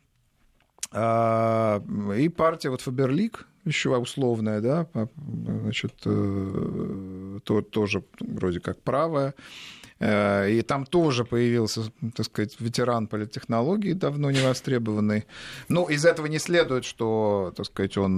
а, 0.92 1.84
и 2.18 2.30
партия 2.30 2.70
вот 2.70 2.82
Фаберлик, 2.82 3.48
еще 3.66 3.96
условная, 3.98 4.62
да, 4.62 4.88
значит, 5.16 5.94
э, 6.06 7.40
то, 7.44 7.62
тоже 7.62 8.04
вроде 8.20 8.60
как 8.60 8.82
правая. 8.82 9.34
Э, 10.00 10.50
и 10.50 10.62
там 10.62 10.86
тоже 10.86 11.26
появился, 11.26 11.82
так 12.16 12.26
сказать, 12.26 12.56
ветеран 12.60 13.08
политтехнологии, 13.08 13.94
давно 13.94 14.32
не 14.32 14.42
востребованный. 14.42 15.26
Ну, 15.70 15.86
из 15.86 16.06
этого 16.06 16.28
не 16.28 16.40
следует, 16.40 16.86
что, 16.86 17.54
так 17.56 17.66
сказать, 17.66 17.98
он 17.98 18.18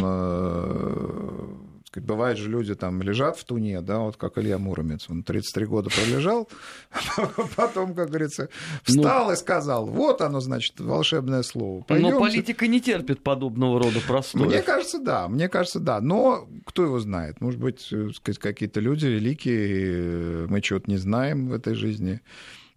сказать, 1.97 2.07
бывает 2.07 2.37
же 2.37 2.49
люди 2.49 2.75
там 2.75 3.01
лежат 3.01 3.37
в 3.37 3.43
туне, 3.43 3.81
да, 3.81 3.99
вот 3.99 4.17
как 4.17 4.37
Илья 4.37 4.57
Муромец, 4.57 5.09
он 5.09 5.23
33 5.23 5.65
года 5.65 5.89
пролежал, 5.89 6.49
потом, 7.55 7.93
как 7.93 8.09
говорится, 8.09 8.49
встал 8.83 9.27
ну, 9.27 9.33
и 9.33 9.35
сказал, 9.35 9.85
вот 9.85 10.21
оно, 10.21 10.39
значит, 10.39 10.79
волшебное 10.79 11.43
слово. 11.43 11.85
Но 11.89 12.19
политика 12.19 12.67
не 12.67 12.81
терпит 12.81 13.23
подобного 13.23 13.79
рода 13.79 13.99
простоя. 14.07 14.45
Мне 14.45 14.61
кажется, 14.61 14.99
да, 14.99 15.27
мне 15.27 15.49
кажется, 15.49 15.79
да, 15.79 16.01
но 16.01 16.47
кто 16.65 16.83
его 16.83 16.99
знает, 16.99 17.41
может 17.41 17.59
быть, 17.59 17.87
э, 17.91 18.09
сказать, 18.15 18.39
какие-то 18.39 18.79
люди 18.79 19.07
великие, 19.07 20.43
э, 20.43 20.47
мы 20.49 20.61
чего-то 20.61 20.89
не 20.89 20.97
знаем 20.97 21.49
в 21.49 21.53
этой 21.53 21.73
жизни. 21.73 22.21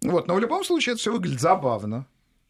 Вот, 0.01 0.27
но 0.27 0.35
в 0.35 0.39
любом 0.39 0.63
случае 0.63 0.93
это 0.93 1.01
все 1.01 1.11
выглядит 1.11 1.39
забавно 1.39 2.07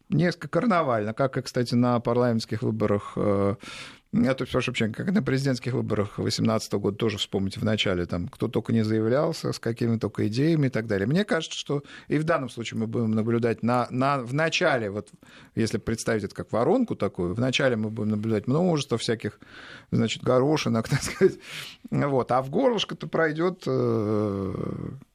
несколько 0.08 0.48
карнавально, 0.48 1.14
как, 1.14 1.42
кстати, 1.42 1.74
на 1.74 1.98
парламентских 1.98 2.62
выборах 2.62 3.14
э, 3.16 3.54
я 4.12 4.34
тут 4.34 4.50
прошу 4.50 4.72
прощения, 4.72 4.92
как 4.92 5.10
на 5.10 5.22
президентских 5.22 5.72
выборах 5.72 6.16
2018 6.16 6.72
года 6.74 6.96
тоже 6.98 7.16
вспомните 7.16 7.60
в 7.60 7.64
начале, 7.64 8.04
там, 8.04 8.28
кто 8.28 8.46
только 8.46 8.74
не 8.74 8.84
заявлялся, 8.84 9.52
с 9.52 9.58
какими 9.58 9.96
только 9.96 10.28
идеями 10.28 10.66
и 10.66 10.70
так 10.70 10.86
далее. 10.86 11.06
Мне 11.06 11.24
кажется, 11.24 11.58
что 11.58 11.82
и 12.08 12.18
в 12.18 12.24
данном 12.24 12.50
случае 12.50 12.78
мы 12.78 12.86
будем 12.86 13.12
наблюдать 13.12 13.62
на, 13.62 13.86
на, 13.90 14.18
в 14.18 14.34
начале, 14.34 14.90
вот 14.90 15.08
если 15.54 15.78
представить 15.78 16.24
это 16.24 16.34
как 16.34 16.52
воронку 16.52 16.94
такую, 16.94 17.34
в 17.34 17.40
начале 17.40 17.76
мы 17.76 17.88
будем 17.88 18.10
наблюдать 18.10 18.46
множество 18.46 18.98
всяких, 18.98 19.40
значит, 19.90 20.22
горошинок, 20.22 20.88
так 20.90 21.02
сказать, 21.02 21.38
вот, 21.90 22.30
а 22.32 22.42
в 22.42 22.50
горлышко-то 22.50 23.06
пройдет 23.06 23.62
э, 23.66 24.52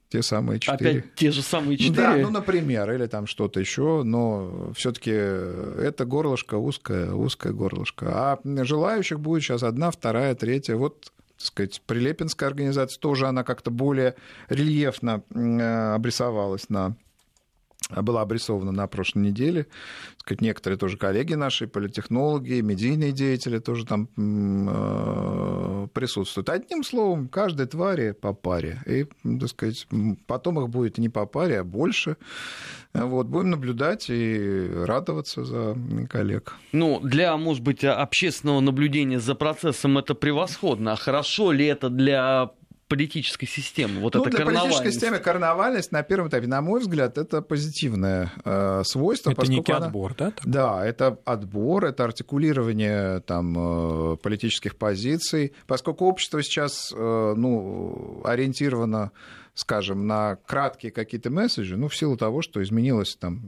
те 0.10 0.22
самые 0.22 0.60
четыре. 0.60 0.90
Опять 0.92 1.16
те 1.16 1.32
же 1.32 1.42
самые 1.42 1.78
четыре? 1.78 1.96
Да, 1.96 2.18
ну, 2.18 2.30
например, 2.30 2.92
или 2.92 3.08
там 3.08 3.28
что-то 3.28 3.60
еще, 3.60 4.04
но 4.04 4.72
все 4.76 4.92
таки 4.92 5.12
это 5.12 6.06
горлышко 6.06 6.56
узкое, 6.56 7.12
узкое 7.12 7.54
горлышко. 7.54 8.08
А 8.14 8.40
желающих 8.64 9.20
будет 9.20 9.44
сейчас 9.44 9.64
одна, 9.64 9.92
вторая, 9.92 10.36
третья. 10.36 10.76
Вот 10.76 11.12
так 11.38 11.46
сказать, 11.46 11.82
Прилепинская 11.86 12.50
организация 12.50 13.00
тоже, 13.00 13.28
она 13.28 13.44
как-то 13.44 13.70
более 13.70 14.16
рельефно 14.50 15.22
э, 15.30 15.94
обрисовалась 15.94 16.70
на 16.70 16.96
была 17.90 18.22
обрисована 18.22 18.72
на 18.72 18.88
прошлой 18.88 19.20
неделе. 19.24 19.68
Сказать, 20.18 20.42
некоторые 20.42 20.78
тоже 20.78 20.98
коллеги 20.98 21.36
наши, 21.36 21.68
политехнологи, 21.68 22.60
медийные 22.62 23.12
деятели 23.12 23.60
тоже 23.60 23.86
там 23.86 24.10
э, 24.18 25.88
присутствуют. 25.94 26.50
Одним 26.50 26.84
словом, 26.84 27.30
каждой 27.30 27.68
твари 27.68 28.12
по 28.12 28.34
паре. 28.34 28.82
И, 28.86 29.06
так 29.40 29.50
сказать, 29.50 29.88
потом 30.26 30.60
их 30.60 30.70
будет 30.70 30.98
не 30.98 31.10
по 31.10 31.26
паре, 31.26 31.62
а 31.62 31.64
больше. 31.64 32.18
Вот, 32.94 33.28
будем 33.28 33.52
наблюдать 33.52 34.08
и 34.10 34.70
радоваться 34.86 35.46
за 35.46 35.78
коллег. 36.10 36.56
Ну, 36.72 37.00
для, 37.00 37.38
может 37.38 37.64
быть, 37.64 37.84
общественного 37.84 38.60
наблюдения 38.60 39.20
за 39.20 39.36
процессом 39.36 39.98
это 39.98 40.16
превосходно. 40.16 40.94
А 40.94 40.96
хорошо 40.96 41.52
ли 41.52 41.66
это 41.66 41.90
для 41.90 42.52
политической 42.88 43.46
системы. 43.46 44.00
Вот 44.00 44.16
ну, 44.16 44.22
это 44.22 44.30
для 44.30 44.46
политической 44.46 44.92
системы 44.92 45.20
карнавальность 45.20 45.92
на 45.92 46.04
первом 46.04 46.30
этапе, 46.30 46.48
на 46.48 46.62
мой 46.62 46.80
взгляд, 46.80 47.18
это 47.18 47.42
позитивное 47.42 48.32
э, 48.46 48.84
свойство. 48.86 49.32
Это 49.32 49.50
некий 49.50 49.72
она... 49.72 49.88
отбор, 49.88 50.16
да? 50.18 50.32
Так? 50.32 50.46
Да, 50.46 50.86
это 50.86 51.20
отбор, 51.26 51.86
это 51.86 52.06
артикулирование 52.06 53.20
там, 53.22 54.14
э, 54.14 54.18
политических 54.18 54.78
позиций. 54.78 55.54
Поскольку 55.66 56.06
общество 56.06 56.42
сейчас 56.42 56.94
э, 56.96 57.34
ну, 57.36 58.22
ориентировано 58.24 59.12
скажем, 59.58 60.06
на 60.06 60.36
краткие 60.46 60.92
какие-то 60.92 61.32
месседжи, 61.32 61.78
ну, 61.78 61.88
в 61.88 61.96
силу 61.96 62.16
того, 62.16 62.44
что 62.44 62.62
изменилась 62.62 63.16
там 63.16 63.42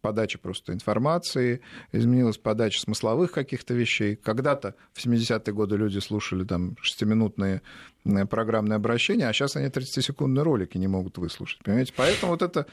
подача 0.00 0.38
просто 0.38 0.72
информации, 0.72 1.60
изменилась 1.92 2.38
подача 2.38 2.80
смысловых 2.80 3.32
каких-то 3.32 3.74
вещей. 3.74 4.16
Когда-то 4.16 4.74
в 4.94 5.04
70-е 5.04 5.52
годы 5.52 5.76
люди 5.76 5.98
слушали 5.98 6.44
там 6.44 6.76
шестиминутные 6.80 7.60
э, 8.06 8.26
программные 8.26 8.76
обращения, 8.76 9.28
а 9.28 9.32
сейчас 9.32 9.56
они 9.56 9.68
30-секундные 9.68 10.42
ролики 10.42 10.78
не 10.78 10.88
могут 10.88 11.18
выслушать, 11.18 11.60
понимаете? 11.62 11.92
Поэтому 11.96 12.32
вот 12.32 12.42
эта, 12.42 12.66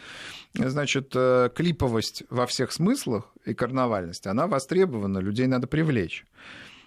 значит, 0.54 1.12
э, 1.16 1.50
клиповость 1.54 2.24
во 2.30 2.46
всех 2.46 2.72
смыслах 2.72 3.34
и 3.46 3.54
карнавальность, 3.54 4.28
она 4.28 4.48
востребована, 4.48 5.20
людей 5.20 5.48
надо 5.48 5.68
привлечь. 5.68 6.26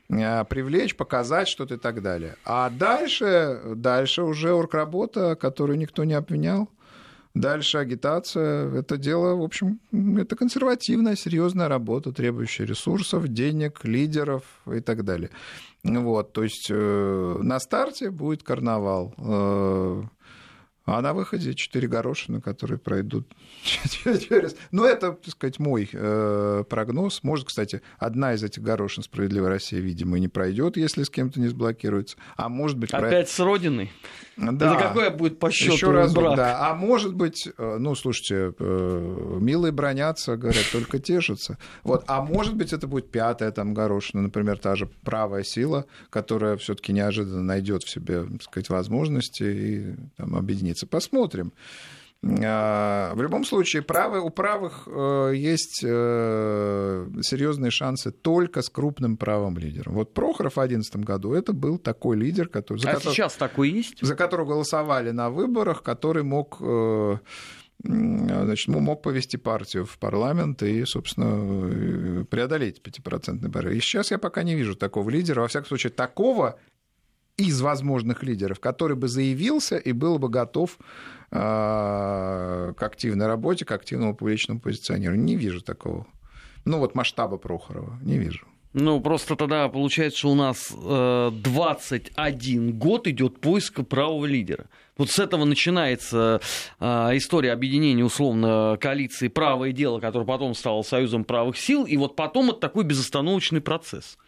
Э, 0.08 0.44
привлечь, 0.44 0.96
показать 0.96 1.48
что-то 1.48 1.74
и 1.74 1.78
так 1.78 2.02
далее. 2.02 2.36
А 2.44 2.70
дальше, 2.70 3.60
дальше 3.74 4.22
уже 4.22 4.52
оргработа, 4.52 5.34
которую 5.36 5.78
никто 5.78 6.04
не 6.04 6.14
обвинял. 6.14 6.68
Дальше 7.34 7.76
агитация. 7.76 8.72
Это 8.72 8.96
дело, 8.96 9.34
в 9.34 9.42
общем, 9.42 9.78
это 9.92 10.36
консервативная, 10.36 11.16
серьезная 11.16 11.68
работа, 11.68 12.10
требующая 12.10 12.64
ресурсов, 12.64 13.28
денег, 13.28 13.84
лидеров 13.84 14.42
и 14.72 14.80
так 14.80 15.04
далее. 15.04 15.28
Вот, 15.86 16.32
то 16.32 16.42
есть 16.42 16.68
э, 16.70 17.36
на 17.40 17.60
старте 17.60 18.10
будет 18.10 18.42
карнавал. 18.42 19.14
Э, 19.18 20.02
а 20.86 21.02
на 21.02 21.12
выходе 21.12 21.52
четыре 21.54 21.88
горошины, 21.88 22.40
которые 22.40 22.78
пройдут 22.78 23.26
через... 23.64 24.56
Ну, 24.70 24.84
это, 24.84 25.12
так 25.12 25.32
сказать, 25.32 25.58
мой 25.58 25.88
э, 25.92 26.64
прогноз. 26.68 27.22
Может, 27.24 27.48
кстати, 27.48 27.82
одна 27.98 28.34
из 28.34 28.42
этих 28.44 28.62
горошин 28.62 29.02
«Справедливая 29.02 29.50
Россия», 29.50 29.80
видимо, 29.80 30.18
не 30.18 30.28
пройдет, 30.28 30.76
если 30.76 31.02
с 31.02 31.10
кем-то 31.10 31.40
не 31.40 31.48
сблокируется. 31.48 32.16
А 32.36 32.48
может 32.48 32.78
быть... 32.78 32.90
Опять 32.92 33.26
про... 33.26 33.32
с 33.34 33.40
Родиной? 33.40 33.92
Да. 34.36 34.52
Это 34.52 34.76
какое 34.76 35.10
будет 35.10 35.38
по 35.38 35.50
счету 35.50 35.72
Еще 35.72 35.90
раз, 35.90 36.12
брак? 36.14 36.36
да. 36.36 36.70
А 36.70 36.74
может 36.74 37.14
быть, 37.14 37.48
э, 37.56 37.76
ну, 37.78 37.94
слушайте, 37.94 38.54
э, 38.58 39.38
милые 39.40 39.72
бронятся, 39.72 40.36
говорят, 40.36 40.64
только 40.70 40.98
тешатся. 40.98 41.58
Вот. 41.82 42.04
А 42.06 42.22
может 42.22 42.54
быть, 42.54 42.72
это 42.72 42.86
будет 42.86 43.10
пятая 43.10 43.50
там 43.50 43.74
горошина, 43.74 44.22
например, 44.22 44.58
та 44.58 44.76
же 44.76 44.86
правая 44.86 45.42
сила, 45.42 45.86
которая 46.10 46.56
все 46.58 46.74
таки 46.74 46.92
неожиданно 46.92 47.42
найдет 47.42 47.82
в 47.82 47.88
себе, 47.88 48.24
так 48.24 48.42
сказать, 48.42 48.68
возможности 48.68 49.42
и 49.42 49.94
там, 50.16 50.36
объединиться. 50.76 50.86
Посмотрим. 50.86 51.52
А, 52.42 53.14
в 53.14 53.22
любом 53.22 53.44
случае, 53.44 53.82
правы, 53.82 54.20
у 54.20 54.30
правых 54.30 54.88
э, 54.88 55.32
есть 55.34 55.84
э, 55.84 57.06
серьезные 57.20 57.70
шансы 57.70 58.10
только 58.10 58.62
с 58.62 58.70
крупным 58.70 59.16
правым 59.16 59.58
лидером. 59.58 59.94
Вот 59.94 60.14
Прохоров 60.14 60.54
в 60.54 60.56
2011 60.56 60.96
году 60.96 61.34
это 61.34 61.52
был 61.52 61.78
такой 61.78 62.16
лидер, 62.16 62.48
который... 62.48 62.78
За 62.78 62.90
а 62.90 62.94
который, 62.94 63.12
сейчас 63.12 63.34
такой 63.34 63.70
есть? 63.70 63.98
За 64.00 64.16
которого 64.16 64.46
голосовали 64.46 65.10
на 65.10 65.30
выборах, 65.30 65.82
который 65.82 66.22
мог 66.22 66.56
э, 66.60 67.18
значит, 67.84 68.68
мог 68.68 69.02
повести 69.02 69.36
партию 69.36 69.84
в 69.84 69.98
парламент 69.98 70.62
и, 70.62 70.84
собственно, 70.84 72.24
преодолеть 72.24 72.80
5% 72.82 73.46
барьер. 73.48 73.72
И 73.72 73.80
сейчас 73.80 74.10
я 74.10 74.18
пока 74.18 74.42
не 74.42 74.56
вижу 74.56 74.74
такого 74.74 75.08
лидера, 75.10 75.42
во 75.42 75.48
всяком 75.48 75.68
случае, 75.68 75.92
такого 75.92 76.58
из 77.36 77.60
возможных 77.60 78.22
лидеров, 78.22 78.60
который 78.60 78.96
бы 78.96 79.08
заявился 79.08 79.76
и 79.76 79.92
был 79.92 80.18
бы 80.18 80.28
готов 80.28 80.78
а, 81.30 82.72
к 82.72 82.82
активной 82.82 83.26
работе, 83.26 83.64
к 83.64 83.72
активному 83.72 84.16
публичному 84.16 84.60
позиционированию. 84.60 85.24
Не 85.24 85.36
вижу 85.36 85.60
такого. 85.60 86.06
Ну 86.64 86.78
вот 86.78 86.94
масштаба 86.94 87.36
Прохорова 87.36 87.98
не 88.02 88.18
вижу. 88.18 88.46
Ну, 88.78 89.00
просто 89.00 89.36
тогда 89.36 89.70
получается, 89.70 90.18
что 90.18 90.32
у 90.32 90.34
нас 90.34 90.70
э, 90.70 91.30
21 91.32 92.78
год 92.78 93.06
идет 93.06 93.40
поиск 93.40 93.86
правого 93.86 94.26
лидера. 94.26 94.66
Вот 94.98 95.10
с 95.10 95.18
этого 95.18 95.46
начинается 95.46 96.42
э, 96.78 96.84
история 97.16 97.52
объединения, 97.52 98.04
условно, 98.04 98.76
коалиции 98.78 99.28
«Правое 99.28 99.72
дело», 99.72 99.98
которое 99.98 100.26
потом 100.26 100.54
стало 100.54 100.82
Союзом 100.82 101.24
правых 101.24 101.56
сил, 101.56 101.86
и 101.86 101.96
вот 101.96 102.16
потом 102.16 102.50
это 102.50 102.60
такой 102.60 102.84
безостановочный 102.84 103.62
процесс. 103.62 104.18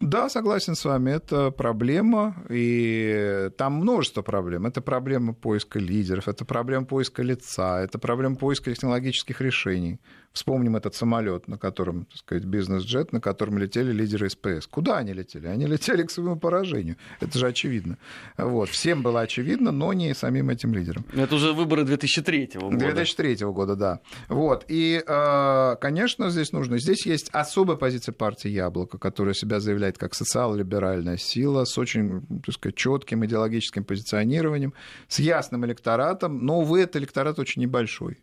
Да, 0.00 0.28
согласен 0.28 0.74
с 0.74 0.84
вами, 0.84 1.10
это 1.10 1.50
проблема, 1.50 2.36
и 2.50 3.50
там 3.56 3.74
множество 3.74 4.22
проблем. 4.22 4.66
Это 4.66 4.82
проблема 4.82 5.32
поиска 5.32 5.78
лидеров, 5.78 6.28
это 6.28 6.44
проблема 6.44 6.84
поиска 6.84 7.22
лица, 7.22 7.82
это 7.82 7.98
проблема 7.98 8.36
поиска 8.36 8.70
технологических 8.70 9.40
решений. 9.40 9.98
Вспомним 10.36 10.76
этот 10.76 10.94
самолет, 10.94 11.48
на 11.48 11.56
котором, 11.56 12.04
так 12.04 12.18
сказать, 12.18 12.44
бизнес-джет, 12.44 13.10
на 13.10 13.22
котором 13.22 13.56
летели 13.56 13.90
лидеры 13.90 14.28
СПС. 14.28 14.66
Куда 14.66 14.98
они 14.98 15.14
летели? 15.14 15.46
Они 15.46 15.64
летели 15.64 16.02
к 16.02 16.10
своему 16.10 16.36
поражению. 16.36 16.96
Это 17.20 17.38
же 17.38 17.46
очевидно. 17.46 17.96
Вот. 18.36 18.68
Всем 18.68 19.00
было 19.02 19.22
очевидно, 19.22 19.72
но 19.72 19.94
не 19.94 20.14
самим 20.14 20.50
этим 20.50 20.74
лидерам. 20.74 21.06
Это 21.14 21.36
уже 21.36 21.54
выборы 21.54 21.84
2003 21.84 22.50
года. 22.60 22.76
2003 22.76 23.46
года, 23.46 23.76
да. 23.76 24.00
Вот. 24.28 24.66
И, 24.68 25.02
э, 25.06 25.76
конечно, 25.80 26.28
здесь 26.28 26.52
нужно... 26.52 26.78
Здесь 26.78 27.06
есть 27.06 27.30
особая 27.32 27.78
позиция 27.78 28.12
партии 28.12 28.50
«Яблоко», 28.50 28.98
которая 28.98 29.32
себя 29.32 29.58
заявляет 29.58 29.96
как 29.96 30.14
социал-либеральная 30.14 31.16
сила 31.16 31.64
с 31.64 31.78
очень, 31.78 32.26
так 32.44 32.54
сказать, 32.54 32.76
четким 32.76 33.24
идеологическим 33.24 33.84
позиционированием, 33.84 34.74
с 35.08 35.18
ясным 35.18 35.64
электоратом, 35.64 36.44
но, 36.44 36.60
увы, 36.60 36.80
этот 36.82 36.96
электорат 36.96 37.38
очень 37.38 37.62
небольшой. 37.62 38.18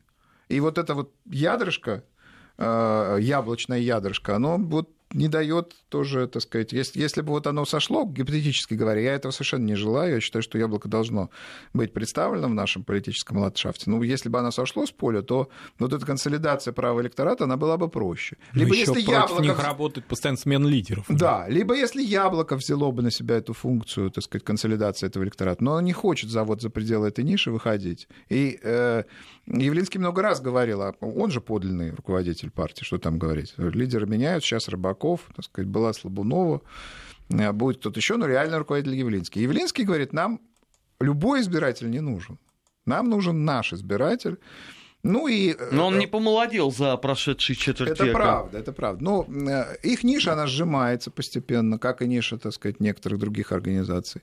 И 0.54 0.60
вот 0.60 0.78
это 0.78 0.94
вот 0.94 1.12
ядрышко, 1.26 2.04
э, 2.58 3.18
яблочное 3.20 3.80
ядрышко, 3.80 4.36
оно 4.36 4.58
вот 4.58 4.89
не 5.13 5.28
дает 5.28 5.76
тоже, 5.89 6.28
так 6.28 6.41
сказать, 6.41 6.73
если, 6.73 6.99
если 6.99 7.21
бы 7.21 7.30
вот 7.30 7.47
оно 7.47 7.65
сошло, 7.65 8.06
гипотетически 8.06 8.73
говоря, 8.73 9.02
я 9.02 9.13
этого 9.13 9.32
совершенно 9.32 9.65
не 9.65 9.76
желаю, 9.76 10.15
я 10.15 10.19
считаю, 10.19 10.43
что 10.43 10.58
яблоко 10.58 10.89
должно 10.89 11.30
быть 11.73 11.93
представлено 11.93 12.47
в 12.47 12.54
нашем 12.54 12.84
политическом 12.84 13.38
ландшафте. 13.38 13.89
Ну, 13.89 14.02
если 14.02 14.30
бы 14.30 14.39
оно 14.39 14.52
сошло 14.52 14.86
с 14.86 14.91
поля, 14.91 15.21
то 15.21 15.49
вот 15.80 15.93
эта 15.93 16.06
консолидация 16.06 16.73
права 16.73 17.02
электората, 17.02 17.43
она 17.43 17.58
была 17.58 17.78
бы 17.78 17.89
проще. 17.89 18.38
Ну, 18.54 18.62
либо 18.62 18.76
если 18.76 18.93
против 18.93 19.10
яблоко... 19.10 19.41
них 19.43 19.63
работает 19.63 20.08
постоянно 20.08 20.38
смена 20.38 20.67
лидеров. 20.67 21.06
Да, 21.10 21.47
либо 21.47 21.76
если 21.76 22.02
яблоко 22.02 22.56
взяло 22.56 22.91
бы 22.91 23.02
на 23.04 23.12
себя 23.12 23.38
эту 23.38 23.54
функцию, 23.54 24.10
так 24.10 24.23
сказать, 24.23 24.43
консолидации 24.43 25.08
этого 25.08 25.23
электората, 25.23 25.63
но 25.63 25.73
оно 25.73 25.82
не 25.82 25.93
хочет 25.93 26.30
завод 26.30 26.62
за 26.62 26.69
пределы 26.69 27.08
этой 27.08 27.23
ниши 27.23 27.52
выходить. 27.52 28.08
И 28.30 28.60
э, 28.63 29.04
Явлинский 29.45 29.99
много 29.99 30.21
раз 30.21 30.41
говорил, 30.41 30.82
а 30.82 30.93
он 31.02 31.32
же 31.32 31.41
подлинный 31.41 31.91
руководитель 31.91 32.49
партии, 32.49 32.84
что 32.84 32.97
там 32.97 33.19
говорить. 33.19 33.54
Лидеры 33.58 34.08
меняют, 34.08 34.43
сейчас 34.43 34.69
Рыбаков, 34.69 35.03
так 35.36 35.46
сказать, 35.46 35.70
была 35.70 35.94
Слабунова, 35.94 36.62
э, 37.30 37.52
будет 37.52 37.78
кто-то 37.78 38.00
еще, 38.00 38.18
но 38.18 38.28
реально 38.28 38.60
руководитель 38.60 38.96
Явлинский. 38.96 39.42
Явлинский 39.42 39.84
говорит, 39.84 40.13
нам 40.13 40.39
любой 41.00 41.42
избиратель 41.42 41.89
не 41.89 42.00
нужен. 42.00 42.38
Нам 42.86 43.10
нужен 43.10 43.46
наш 43.46 43.74
избиратель. 43.74 44.38
Ну 45.04 45.28
и... 45.28 45.54
Э, 45.54 45.70
но 45.72 45.88
он 45.88 46.00
не 46.00 46.08
помолодел 46.08 46.72
за 46.72 46.96
прошедшие 46.98 47.56
четверть 47.56 47.92
Это 47.92 48.06
века. 48.06 48.18
правда, 48.18 48.58
это 48.58 48.74
правда. 48.74 49.04
Но 49.04 49.26
э, 49.28 49.78
их 49.84 50.04
ниша, 50.04 50.34
она 50.34 50.48
сжимается 50.48 51.12
постепенно, 51.12 51.78
как 51.78 52.02
и 52.02 52.08
ниша, 52.08 52.38
так 52.38 52.54
сказать, 52.54 52.80
некоторых 52.80 53.20
других 53.20 53.52
организаций 53.52 54.22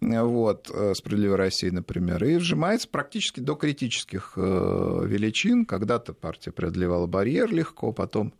вот, 0.00 0.70
э, 0.72 0.94
«Справедливая 0.94 1.36
Россия», 1.36 1.72
например, 1.72 2.22
и 2.24 2.36
вжимается 2.36 2.88
практически 2.88 3.40
до 3.40 3.54
критических 3.54 4.34
э, 4.36 5.02
величин. 5.06 5.66
Когда-то 5.66 6.14
партия 6.14 6.52
преодолевала 6.52 7.06
барьер 7.06 7.52
легко, 7.52 7.92
потом 7.92 8.32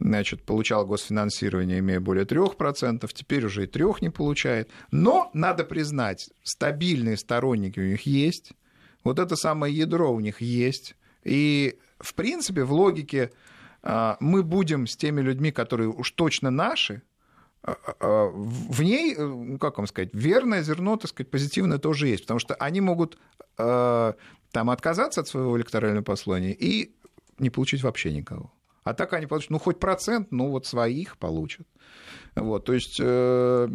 значит, 0.00 0.42
получала 0.42 0.84
госфинансирование, 0.84 1.78
имея 1.78 2.00
более 2.00 2.24
3%, 2.24 3.08
теперь 3.12 3.44
уже 3.44 3.64
и 3.64 3.66
трех 3.66 4.02
не 4.02 4.10
получает. 4.10 4.70
Но, 4.90 5.30
надо 5.34 5.64
признать, 5.64 6.30
стабильные 6.42 7.16
сторонники 7.16 7.78
у 7.78 7.86
них 7.86 8.02
есть, 8.02 8.52
вот 9.04 9.18
это 9.18 9.36
самое 9.36 9.74
ядро 9.74 10.12
у 10.12 10.20
них 10.20 10.40
есть, 10.40 10.96
и, 11.22 11.78
в 11.98 12.14
принципе, 12.14 12.64
в 12.64 12.72
логике 12.72 13.30
э, 13.82 14.16
мы 14.20 14.42
будем 14.42 14.86
с 14.86 14.96
теми 14.96 15.20
людьми, 15.20 15.52
которые 15.52 15.90
уж 15.90 16.10
точно 16.12 16.50
наши, 16.50 17.02
а, 17.62 17.72
а, 17.72 17.94
а, 18.00 18.30
в 18.32 18.82
ней, 18.82 19.14
э, 19.16 19.58
как 19.60 19.76
вам 19.76 19.86
сказать, 19.86 20.10
верное 20.14 20.62
зерно, 20.62 20.96
так 20.96 21.10
сказать, 21.10 21.30
позитивное 21.30 21.78
тоже 21.78 22.08
есть, 22.08 22.22
потому 22.22 22.40
что 22.40 22.54
они 22.54 22.80
могут 22.80 23.18
там 23.56 24.70
отказаться 24.70 25.20
от 25.20 25.28
своего 25.28 25.58
электорального 25.58 26.02
послания 26.02 26.54
и 26.54 26.94
не 27.38 27.50
получить 27.50 27.82
вообще 27.82 28.10
никого. 28.10 28.50
А 28.82 28.94
так 28.94 29.12
они 29.12 29.26
получат, 29.26 29.50
ну, 29.50 29.58
хоть 29.58 29.78
процент, 29.78 30.28
ну, 30.30 30.48
вот 30.48 30.66
своих 30.66 31.18
получат. 31.18 31.66
Вот, 32.34 32.64
то 32.64 32.72
есть 32.72 32.98
э, 33.00 33.68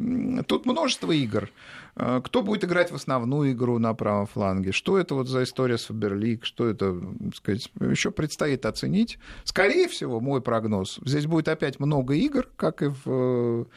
тут 0.48 0.66
множество 0.66 1.12
игр. 1.12 1.50
Э, 1.96 2.22
кто 2.24 2.42
будет 2.42 2.64
играть 2.64 2.92
в 2.92 2.96
основную 2.96 3.52
игру 3.52 3.78
на 3.80 3.94
правом 3.94 4.26
фланге? 4.26 4.72
Что 4.72 4.98
это 4.98 5.14
вот 5.14 5.28
за 5.28 5.44
история 5.44 5.78
с 5.78 5.86
Фаберлик? 5.86 6.46
Что 6.46 6.68
это, 6.68 7.00
так 7.24 7.36
сказать, 7.36 7.72
еще 7.80 8.12
предстоит 8.12 8.66
оценить. 8.66 9.20
Скорее 9.44 9.88
всего, 9.88 10.20
мой 10.20 10.42
прогноз, 10.42 11.00
здесь 11.06 11.28
будет 11.28 11.50
опять 11.50 11.80
много 11.80 12.16
игр, 12.16 12.50
как 12.56 12.82
и 12.82 12.88
в, 12.88 13.68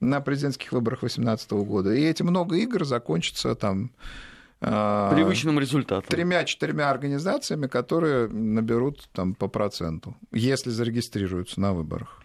на 0.00 0.20
президентских 0.20 0.72
выборах 0.72 1.00
2018 1.00 1.50
года. 1.52 1.94
И 1.94 2.02
эти 2.02 2.22
много 2.22 2.56
игр 2.56 2.84
закончатся 2.84 3.54
там 3.54 3.84
э, 3.84 4.33
привычным 4.60 5.58
результатом. 5.60 6.08
Тремя-четырьмя 6.08 6.90
организациями, 6.90 7.66
которые 7.66 8.28
наберут 8.28 9.08
там 9.12 9.34
по 9.34 9.48
проценту, 9.48 10.16
если 10.32 10.70
зарегистрируются 10.70 11.60
на 11.60 11.72
выборах. 11.72 12.22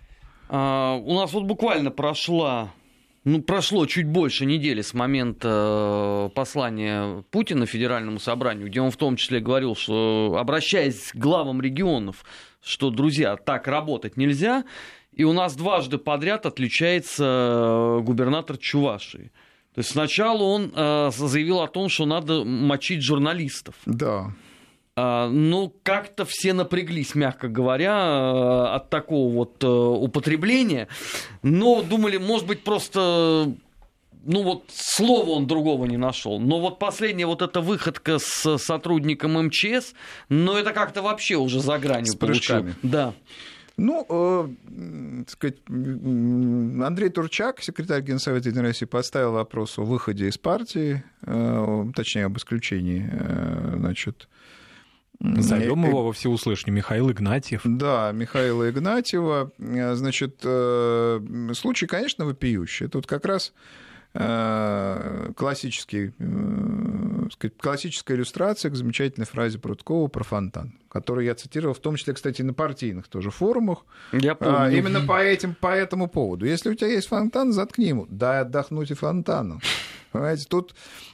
А, 0.49 0.95
у 0.95 1.13
нас 1.15 1.33
вот 1.33 1.43
буквально 1.43 1.91
прошла 1.91 2.71
ну, 3.25 3.41
прошло 3.41 3.85
чуть 3.85 4.07
больше 4.07 4.45
недели 4.45 4.81
с 4.81 4.93
момента 4.93 6.29
э, 6.29 6.33
послания 6.33 7.23
Путина 7.31 7.65
Федеральному 7.65 8.17
собранию, 8.17 8.67
где 8.67 8.79
он 8.79 8.91
в 8.91 8.97
том 8.97 9.17
числе 9.17 9.41
говорил, 9.41 9.75
что 9.75 10.37
обращаясь 10.39 11.11
к 11.11 11.15
главам 11.15 11.61
регионов, 11.61 12.23
что, 12.61 12.89
друзья, 12.89 13.35
так 13.35 13.67
работать 13.67 14.15
нельзя, 14.15 14.63
и 15.11 15.25
у 15.25 15.33
нас 15.33 15.55
дважды 15.55 15.97
подряд 15.97 16.45
отличается 16.45 17.23
э, 17.25 18.01
губернатор 18.03 18.57
Чувашии. 18.57 19.31
То 19.73 19.79
есть 19.79 19.91
сначала 19.91 20.43
он 20.43 20.71
э, 20.75 21.11
заявил 21.15 21.61
о 21.61 21.67
том, 21.67 21.89
что 21.89 22.05
надо 22.05 22.43
мочить 22.43 23.01
журналистов. 23.01 23.75
Да. 23.85 24.33
А, 24.95 25.29
ну, 25.29 25.73
как-то 25.83 26.25
все 26.25 26.53
напряглись, 26.53 27.15
мягко 27.15 27.47
говоря, 27.47 27.93
э, 27.93 28.75
от 28.75 28.89
такого 28.89 29.33
вот 29.33 29.63
э, 29.63 29.67
употребления. 29.67 30.87
Но 31.43 31.81
думали, 31.81 32.17
может 32.17 32.47
быть, 32.47 32.63
просто 32.63 33.53
ну 34.25 34.43
вот 34.43 34.65
слова 34.67 35.31
он 35.31 35.47
другого 35.47 35.85
не 35.85 35.97
нашел. 35.97 36.39
Но 36.39 36.59
вот 36.59 36.79
последняя 36.79 37.25
вот 37.25 37.41
эта 37.41 37.61
выходка 37.61 38.19
с 38.19 38.57
сотрудником 38.57 39.41
МЧС, 39.45 39.93
ну 40.27 40.55
это 40.55 40.73
как-то 40.73 41.01
вообще 41.01 41.35
уже 41.35 41.61
за 41.61 41.77
гранью 41.77 42.13
с 42.13 42.15
получается. 42.15 42.75
Да. 42.83 43.13
Ну, 43.79 44.05
э, 44.09 45.23
сказать, 45.27 45.57
Андрей 45.67 47.09
Турчак, 47.09 47.61
секретарь 47.61 48.01
Генсовета 48.01 48.49
Единой 48.49 48.67
России, 48.67 48.85
поставил 48.85 49.31
вопрос 49.31 49.79
о 49.79 49.83
выходе 49.83 50.27
из 50.27 50.37
партии, 50.37 51.03
э, 51.21 51.85
точнее, 51.95 52.25
об 52.25 52.37
исключении, 52.37 53.09
э, 53.11 53.75
значит, 53.77 54.27
Назовем 55.21 55.85
его 55.85 56.05
во 56.05 56.13
всеуслышание. 56.13 56.73
Михаил 56.73 57.11
Игнатьев. 57.11 57.61
Да, 57.65 58.11
Михаила 58.13 58.69
Игнатьева. 58.69 59.51
Значит, 59.57 60.39
э, 60.45 61.19
случай, 61.55 61.87
конечно, 61.87 62.25
вопиющий. 62.25 62.87
Тут 62.87 63.05
как 63.05 63.25
раз 63.25 63.51
э, 63.51 63.88
классический, 64.13 66.13
э, 66.17 67.27
сказать, 67.31 67.57
классическая 67.57 68.15
иллюстрация 68.15 68.71
к 68.71 68.75
замечательной 68.75 69.27
фразе 69.27 69.59
Прудкова 69.59 70.07
про 70.07 70.23
фонтан, 70.23 70.73
которую 70.89 71.25
я 71.25 71.35
цитировал, 71.35 71.75
в 71.75 71.79
том 71.79 71.95
числе, 71.95 72.15
кстати, 72.15 72.41
на 72.41 72.53
партийных 72.53 73.07
тоже 73.07 73.29
форумах. 73.29 73.85
Я 74.11 74.33
помню. 74.33 74.61
А, 74.61 74.71
именно 74.71 75.01
по, 75.01 75.21
этим, 75.21 75.53
по 75.53 75.67
этому 75.67 76.07
поводу. 76.07 76.47
Если 76.47 76.69
у 76.69 76.73
тебя 76.73 76.87
есть 76.87 77.07
фонтан, 77.07 77.53
заткни 77.53 77.87
ему. 77.87 78.07
Дай 78.09 78.41
отдохнуть 78.41 78.89
и 78.89 78.95
фонтану. 78.95 79.61
Понимаете, 80.11 80.45
тут, 80.49 80.73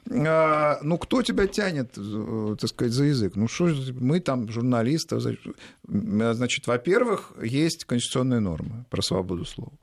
а, 0.10 0.80
ну, 0.82 0.98
кто 0.98 1.22
тебя 1.22 1.48
тянет, 1.48 1.98
э, 1.98 2.56
так 2.58 2.70
сказать, 2.70 2.94
за 2.94 3.04
язык? 3.04 3.36
Ну, 3.36 3.50
что 3.50 3.70
мы 4.00 4.22
там, 4.22 4.50
журналисты, 4.50 5.20
значит, 5.86 6.66
во-первых, 6.66 7.34
есть 7.44 7.84
конституционные 7.84 8.40
нормы 8.40 8.86
про 8.90 9.02
свободу 9.02 9.44
слова. 9.44 9.74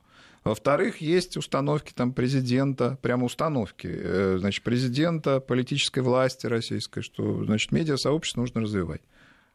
Во-вторых, 0.43 0.97
есть 0.97 1.37
установки 1.37 1.93
там 1.93 2.13
президента, 2.13 2.97
прямо 3.01 3.25
установки, 3.25 3.87
э, 3.89 4.37
значит, 4.39 4.63
президента, 4.63 5.39
политической 5.39 5.99
власти 5.99 6.47
российской, 6.47 7.01
что, 7.01 7.45
значит, 7.45 7.71
медиасообщество 7.71 8.41
нужно 8.41 8.61
развивать. 8.61 9.01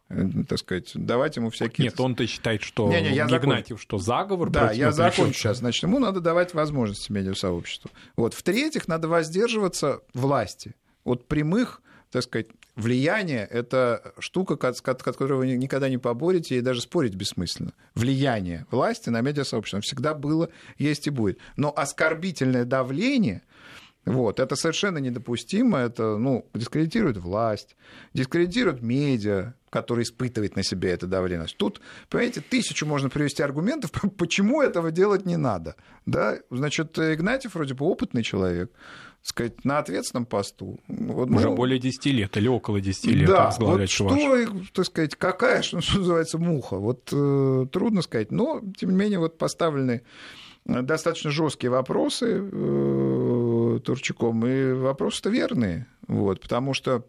Э, 0.09 0.27
так 0.49 0.59
сказать, 0.59 0.91
давать 0.95 1.37
ему 1.37 1.51
всякие... 1.51 1.87
Нет, 1.87 2.01
он-то 2.01 2.27
считает, 2.27 2.63
что 2.63 2.89
не, 2.89 3.03
не, 3.03 3.15
я 3.15 3.27
Игнатьев, 3.27 3.69
закон... 3.69 3.79
что 3.79 3.99
заговор 3.99 4.49
Да, 4.49 4.73
я 4.73 4.91
закончу 4.91 5.35
сейчас. 5.35 5.59
Значит, 5.59 5.83
ему 5.83 5.99
надо 5.99 6.21
давать 6.21 6.55
возможности 6.55 7.13
медиасообществу. 7.13 7.91
Вот. 8.17 8.33
В-третьих, 8.33 8.89
надо 8.89 9.09
воздерживаться 9.09 10.01
власти 10.15 10.75
от 11.05 11.27
прямых 11.29 11.83
так 12.11 12.23
сказать, 12.23 12.49
влияние– 12.77 13.47
это 13.51 14.15
штука, 14.19 14.73
с 14.73 14.81
которой 14.81 15.35
вы 15.35 15.47
никогда 15.57 15.89
не 15.89 15.99
поборете, 15.99 16.57
и 16.57 16.61
даже 16.61 16.81
спорить 16.81 17.15
бессмысленно. 17.15 17.73
Влияние 17.95 18.67
власти 18.71 19.11
на 19.11 19.21
медиасообщество 19.21 19.81
всегда 19.81 20.15
было, 20.15 20.49
есть 20.79 21.07
и 21.07 21.11
будет. 21.11 21.39
Но 21.57 21.73
оскорбительное 21.77 22.65
давление– 22.65 23.43
вот, 24.09 24.41
это 24.41 24.57
совершенно 24.57 24.99
недопустимо, 24.99 25.79
это, 25.79 26.17
ну, 26.17 26.49
дискредитирует 26.55 27.19
власть, 27.19 27.77
дискредитирует 28.15 28.81
медиа, 28.81 29.53
который 29.69 30.05
испытывает 30.05 30.57
на 30.57 30.63
себе 30.63 30.93
это 30.93 31.07
давление. 31.07 31.47
Тут, 31.59 31.83
понимаете, 32.09 32.41
тысячу 32.41 32.87
можно 32.87 33.11
привести 33.11 33.43
аргументов, 33.43 33.91
почему 34.17 34.63
этого 34.63 34.91
делать 34.91 35.27
не 35.27 35.37
надо. 35.37 35.77
Да? 36.07 36.39
Значит, 36.51 36.99
Игнатьев 36.99 37.55
вроде 37.55 37.75
бы 37.75 37.85
опытный 37.85 38.23
человек, 38.23 38.73
сказать, 39.23 39.65
на 39.65 39.79
ответственном 39.79 40.27
посту. 40.27 40.81
Вот, 40.89 41.31
Уже 41.31 41.51
ну, 41.51 41.55
более 41.55 41.79
10 41.79 42.07
лет 42.07 42.37
или 42.37 42.49
около 42.49 42.81
10 42.81 43.07
лет 43.07 43.29
да, 43.29 43.53
вот 43.59 43.91
что, 43.91 44.09
так 44.73 44.85
сказать, 44.87 45.15
какая, 45.17 45.63
что 45.63 45.77
называется, 45.77 46.39
муха. 46.39 46.77
Вот 46.77 47.11
э, 47.13 47.67
трудно 47.71 48.03
сказать, 48.03 48.33
но, 48.33 48.63
тем 48.77 48.91
не 48.91 48.97
менее, 48.97 49.19
вот 49.19 49.39
поставлены 49.39 50.03
достаточно 50.69 51.31
жесткие 51.31 51.71
вопросы 51.71 52.41
э, 52.41 53.81
Турчаком, 53.85 54.47
и 54.47 54.73
вопросы-то 54.73 55.31
верные, 55.31 55.87
вот, 56.07 56.41
потому 56.41 56.75
что 56.75 57.05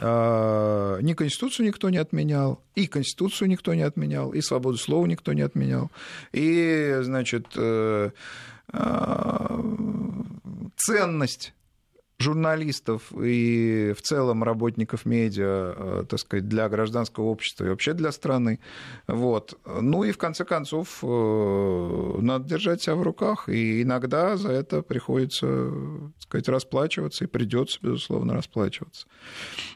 э, 0.00 0.98
ни 1.02 1.12
Конституцию 1.12 1.66
никто 1.66 1.90
не 1.90 1.98
отменял, 1.98 2.60
и 2.74 2.86
Конституцию 2.88 3.48
никто 3.48 3.74
не 3.74 3.82
отменял, 3.82 4.32
и 4.32 4.40
свободу 4.40 4.78
слова 4.78 5.06
никто 5.06 5.32
не 5.32 5.42
отменял, 5.42 5.90
и, 6.32 6.98
значит, 7.02 7.46
э, 7.56 8.10
ценность 10.76 11.54
журналистов 12.22 13.12
и 13.12 13.92
в 13.96 14.00
целом 14.00 14.42
работников 14.44 15.04
медиа, 15.04 15.74
э, 15.76 16.04
так 16.08 16.18
сказать, 16.18 16.48
для 16.48 16.68
гражданского 16.68 17.24
общества 17.24 17.66
и 17.66 17.68
вообще 17.68 17.92
для 17.92 18.12
страны. 18.12 18.60
Вот. 19.06 19.58
Ну 19.66 20.04
и 20.04 20.12
в 20.12 20.18
конце 20.18 20.44
концов 20.44 21.00
э, 21.02 22.18
надо 22.20 22.48
держать 22.48 22.80
себя 22.82 22.94
в 22.94 23.02
руках, 23.02 23.48
и 23.48 23.82
иногда 23.82 24.36
за 24.36 24.52
это 24.52 24.82
приходится, 24.82 25.46
так 25.46 26.22
сказать, 26.22 26.48
расплачиваться, 26.48 27.24
и 27.24 27.26
придется, 27.26 27.78
безусловно, 27.82 28.34
расплачиваться. 28.34 29.06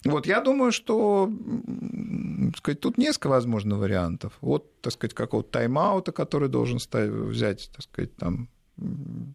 Вот 0.04 0.26
я 0.26 0.40
думаю, 0.40 0.72
что 0.72 1.30
так 2.46 2.58
сказать, 2.58 2.80
тут 2.80 2.98
несколько 2.98 3.28
возможных 3.28 3.78
вариантов. 3.78 4.32
Вот, 4.40 4.80
так 4.80 4.92
сказать, 4.92 5.14
какого-то 5.14 5.58
тайм-аута, 5.58 6.12
который 6.12 6.48
должен 6.48 6.78
взять, 6.78 7.70
так 7.72 7.82
сказать, 7.82 8.16
там, 8.16 8.48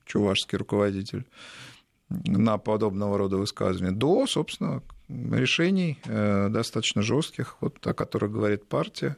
чувашский 0.06 0.58
руководитель 0.58 1.26
на 2.10 2.58
подобного 2.58 3.18
рода 3.18 3.38
высказывания, 3.38 3.92
до, 3.92 4.28
собственно, 4.28 4.84
решений 5.08 5.98
э, 6.06 6.50
достаточно 6.50 7.02
жестких, 7.02 7.58
вот, 7.62 7.86
о 7.86 7.94
которых 7.94 8.32
говорит 8.32 8.68
партия. 8.68 9.18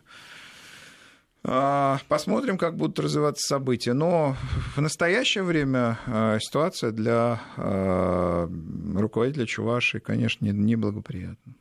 А, 1.45 1.99
посмотрим, 2.07 2.57
как 2.57 2.77
будут 2.77 2.99
развиваться 2.99 3.45
события. 3.47 3.93
Но 3.93 4.37
в 4.75 4.81
настоящее 4.81 5.43
время 5.43 5.99
э, 6.05 6.37
ситуация 6.39 6.91
для 6.91 7.41
э, 7.57 8.47
руководителя 8.95 9.45
Чувашии, 9.45 9.97
конечно, 9.97 10.45
неблагоприятна. 10.45 11.53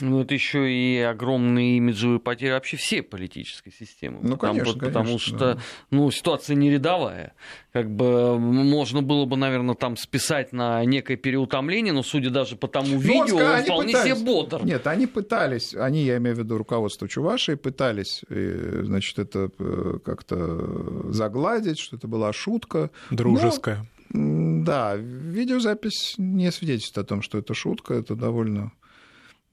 Ну, 0.00 0.22
это 0.22 0.34
еще 0.34 0.72
и 0.72 0.98
огромные 0.98 1.76
имиджевые 1.76 2.18
потери 2.18 2.50
вообще 2.50 2.76
всей 2.76 3.00
политической 3.00 3.70
системы. 3.70 4.18
Ну, 4.22 4.36
потому, 4.36 4.58
конечно, 4.58 4.80
потому 4.80 5.04
конечно, 5.04 5.18
что 5.18 5.54
да. 5.54 5.60
ну, 5.90 6.10
ситуация 6.10 6.56
не 6.56 6.68
рядовая. 6.68 7.34
Как 7.72 7.88
бы 7.88 8.36
можно 8.40 9.02
было 9.02 9.24
бы, 9.24 9.36
наверное, 9.36 9.76
там 9.76 9.96
списать 9.96 10.52
на 10.52 10.84
некое 10.84 11.16
переутомление, 11.16 11.92
но 11.92 12.02
судя 12.02 12.30
даже 12.30 12.56
по 12.56 12.66
тому 12.66 12.88
ну, 12.88 12.98
видео, 12.98 13.36
он 13.36 13.62
вполне 13.62 13.92
пытались... 13.92 14.16
себе 14.16 14.24
бодр. 14.24 14.64
Нет, 14.64 14.84
они 14.88 15.06
пытались, 15.06 15.74
они, 15.76 16.02
я 16.02 16.16
имею 16.16 16.34
в 16.34 16.38
виду 16.40 16.58
руководство 16.58 17.08
Чувашии, 17.08 17.54
пытались, 17.54 18.22
значит, 18.28 19.20
это 19.20 19.50
э, 19.56 19.98
как-то 20.04 21.12
загладить, 21.12 21.78
что 21.78 21.94
это 21.96 22.08
была 22.08 22.32
шутка. 22.32 22.90
Дружеская. 23.10 23.86
Но, 24.10 24.64
да, 24.64 24.96
видеозапись 24.96 26.16
не 26.18 26.50
свидетельствует 26.50 27.06
о 27.06 27.08
том, 27.08 27.22
что 27.22 27.38
это 27.38 27.54
шутка, 27.54 27.94
это 27.94 28.16
довольно 28.16 28.72
Э, 28.74 28.83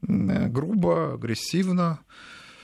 грубо, 0.02 1.14
агрессивно. 1.14 2.00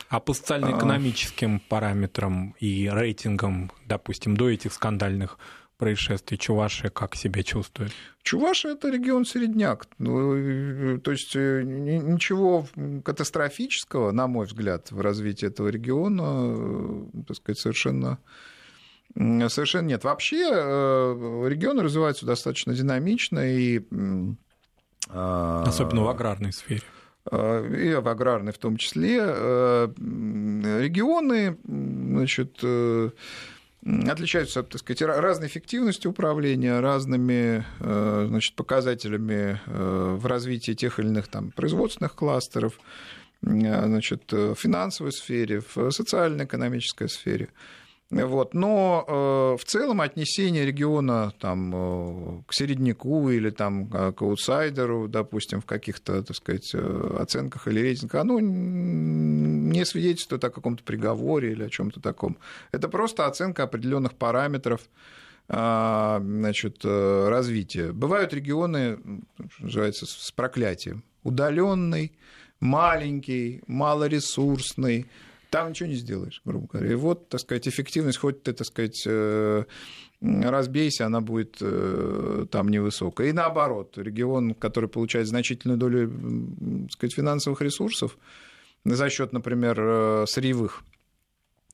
А 0.09 0.19
по 0.19 0.33
социально-экономическим 0.33 1.59
параметрам 1.59 2.55
и 2.59 2.89
рейтингам, 2.89 3.71
допустим, 3.85 4.37
до 4.37 4.49
этих 4.49 4.73
скандальных 4.73 5.37
происшествий? 5.77 6.37
Чувашия 6.37 6.89
как 6.89 7.15
себя 7.15 7.43
чувствует? 7.43 7.91
Чувашия– 8.23 8.71
это 8.73 8.89
регион 8.89 9.25
середняк. 9.25 9.87
Ну, 9.99 10.97
то 10.99 11.11
есть 11.11 11.35
ничего 11.35 12.65
катастрофического, 13.03 14.11
на 14.11 14.27
мой 14.27 14.45
взгляд, 14.45 14.91
в 14.91 15.01
развитии 15.01 15.47
этого 15.47 15.67
региона, 15.67 17.05
так 17.27 17.37
сказать, 17.37 17.59
совершенно 17.59 18.17
Совершенно 19.15 19.87
нет. 19.87 20.03
Вообще 20.03 20.37
регион 20.37 21.79
развивается 21.79 22.25
достаточно 22.25 22.73
динамично 22.73 23.39
и 23.39 23.81
особенно 25.09 26.03
в 26.03 26.09
аграрной 26.09 26.53
сфере. 26.53 26.83
Э, 27.31 27.75
и 27.75 27.93
в 27.95 28.07
аграрной 28.07 28.53
в 28.53 28.57
том 28.57 28.77
числе, 28.77 29.19
э, 29.19 29.87
регионы 30.79 31.57
значит, 31.65 32.59
э, 32.63 33.09
отличаются, 33.83 34.63
так 34.63 34.79
сказать, 34.79 35.01
разной 35.01 35.47
эффективностью 35.47 36.11
управления, 36.11 36.79
разными 36.79 37.63
значит, 37.79 38.55
показателями 38.55 39.61
в 39.65 40.25
развитии 40.25 40.73
тех 40.73 40.99
или 40.99 41.07
иных 41.07 41.29
там, 41.29 41.51
производственных 41.51 42.13
кластеров, 42.13 42.77
значит, 43.41 44.29
в 44.33 44.55
финансовой 44.55 45.13
сфере, 45.13 45.61
в 45.73 45.91
социально-экономической 45.91 47.07
сфере. 47.07 47.47
Вот. 48.09 48.53
Но 48.53 49.03
э, 49.05 49.61
в 49.61 49.65
целом 49.65 49.99
отнесение 49.99 50.65
региона 50.65 51.33
там, 51.39 51.73
э, 51.75 52.41
к 52.47 52.53
середняку 52.53 53.29
или 53.29 53.49
там, 53.49 53.87
к 53.87 54.21
аутсайдеру, 54.21 55.09
допустим, 55.09 55.59
в 55.59 55.65
каких-то 55.65 56.23
так 56.23 56.35
сказать, 56.35 56.71
э, 56.73 57.17
оценках 57.19 57.67
или 57.67 57.81
рейтингах, 57.81 58.21
оно 58.21 58.39
не 58.39 59.85
свидетельствует 59.85 60.43
о 60.45 60.49
каком-то 60.49 60.83
приговоре 60.83 61.51
или 61.51 61.63
о 61.63 61.69
чем-то 61.69 61.99
таком. 61.99 62.37
Это 62.71 62.87
просто 62.87 63.25
оценка 63.25 63.63
определенных 63.63 64.13
параметров 64.13 64.81
э, 65.49 66.19
значит, 66.21 66.77
э, 66.85 67.27
развития. 67.27 67.91
Бывают 67.91 68.33
регионы, 68.33 68.99
называется, 69.59 70.05
с 70.05 70.31
проклятием. 70.31 71.03
Удаленный, 71.23 72.13
маленький, 72.61 73.61
малоресурсный, 73.67 75.07
там 75.49 75.69
ничего 75.69 75.89
не 75.89 75.95
сделаешь, 75.95 76.41
грубо 76.45 76.67
говоря. 76.67 76.91
И 76.91 76.95
вот, 76.95 77.29
так 77.29 77.39
сказать, 77.39 77.67
эффективность, 77.67 78.17
хоть 78.17 78.43
ты, 78.43 78.53
так 78.53 78.67
сказать, 78.67 79.03
э, 79.05 79.63
разбейся, 80.21 81.05
она 81.05 81.21
будет 81.21 81.57
э, 81.61 82.45
там 82.51 82.69
невысокая. 82.69 83.29
И 83.29 83.31
наоборот, 83.31 83.97
регион, 83.97 84.53
который 84.53 84.89
получает 84.89 85.27
значительную 85.27 85.77
долю 85.77 86.09
так 86.83 86.91
сказать, 86.91 87.13
финансовых 87.13 87.61
ресурсов 87.61 88.17
за 88.83 89.09
счет, 89.09 89.33
например, 89.33 89.77
э, 89.79 90.25
сырьевых 90.27 90.83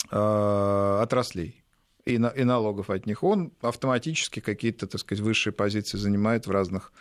отраслей 0.10 1.64
и 2.06 2.18
налогов 2.18 2.90
от 2.90 3.06
них, 3.08 3.24
он 3.24 3.54
автоматически 3.62 4.42
какие-то, 4.42 4.86
так 4.86 5.00
сказать, 5.00 5.24
высшие 5.24 5.54
позиции 5.54 5.98
занимает 5.98 6.46
в 6.46 6.52
разных 6.52 6.92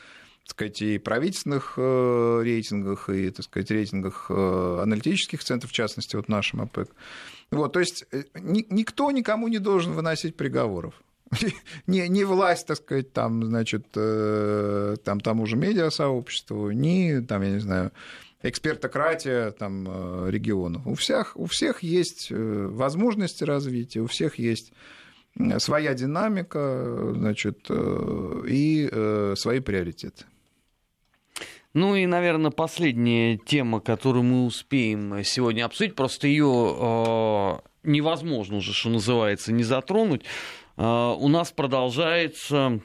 так 0.45 0.51
сказать, 0.51 0.83
и 0.83 0.99
правительственных 0.99 1.75
э, 1.77 2.41
рейтингах, 2.43 3.09
и, 3.09 3.31
так 3.31 3.45
сказать, 3.45 3.71
рейтингах 3.71 4.27
э, 4.29 4.79
аналитических 4.83 5.43
центров, 5.43 5.71
в 5.71 5.75
частности, 5.75 6.17
вот 6.17 6.29
нашим 6.29 6.63
ОПЕК. 6.63 6.89
Вот, 7.53 7.73
то 7.73 7.81
есть 7.81 8.05
э, 8.11 8.25
никто 8.35 9.11
никому 9.13 9.49
не 9.49 9.59
должен 9.59 9.93
выносить 9.93 10.37
приговоров. 10.37 10.95
Не, 11.87 12.09
не 12.09 12.25
власть, 12.25 12.67
так 12.67 12.77
сказать, 12.77 13.15
там, 13.15 13.43
значит, 13.43 13.91
там, 13.93 15.21
тому 15.21 15.47
же 15.47 15.57
медиасообществу, 15.57 16.71
ни, 16.73 17.21
там, 17.21 17.41
я 17.41 17.51
не 17.53 17.59
знаю, 17.59 17.91
экспертократия 18.43 19.51
там, 19.53 20.29
регионов. 20.29 20.87
У 20.87 20.95
всех, 20.95 21.35
у 21.37 21.47
всех 21.47 21.83
есть 21.83 22.27
возможности 22.31 23.45
развития, 23.45 24.01
у 24.01 24.09
всех 24.09 24.39
есть 24.39 24.75
своя 25.57 25.95
динамика, 25.95 27.15
значит, 27.15 27.71
и 27.71 28.91
свои 29.35 29.61
приоритеты. 29.61 30.27
Ну 31.75 31.97
и, 31.97 32.05
наверное, 32.05 32.51
последняя 32.51 33.39
тема, 33.39 33.81
которую 33.81 34.25
мы 34.25 34.45
успеем 34.45 35.25
сегодня 35.25 35.65
обсудить, 35.65 35.95
просто 35.95 36.27
ее 36.27 36.77
э, 36.79 37.59
невозможно 37.85 38.59
уже, 38.59 38.75
что 38.75 38.91
называется, 38.91 39.53
не 39.53 39.63
затронуть. 39.63 40.23
Э, 40.77 41.15
у 41.19 41.29
нас 41.29 41.51
продолжается 41.51 42.81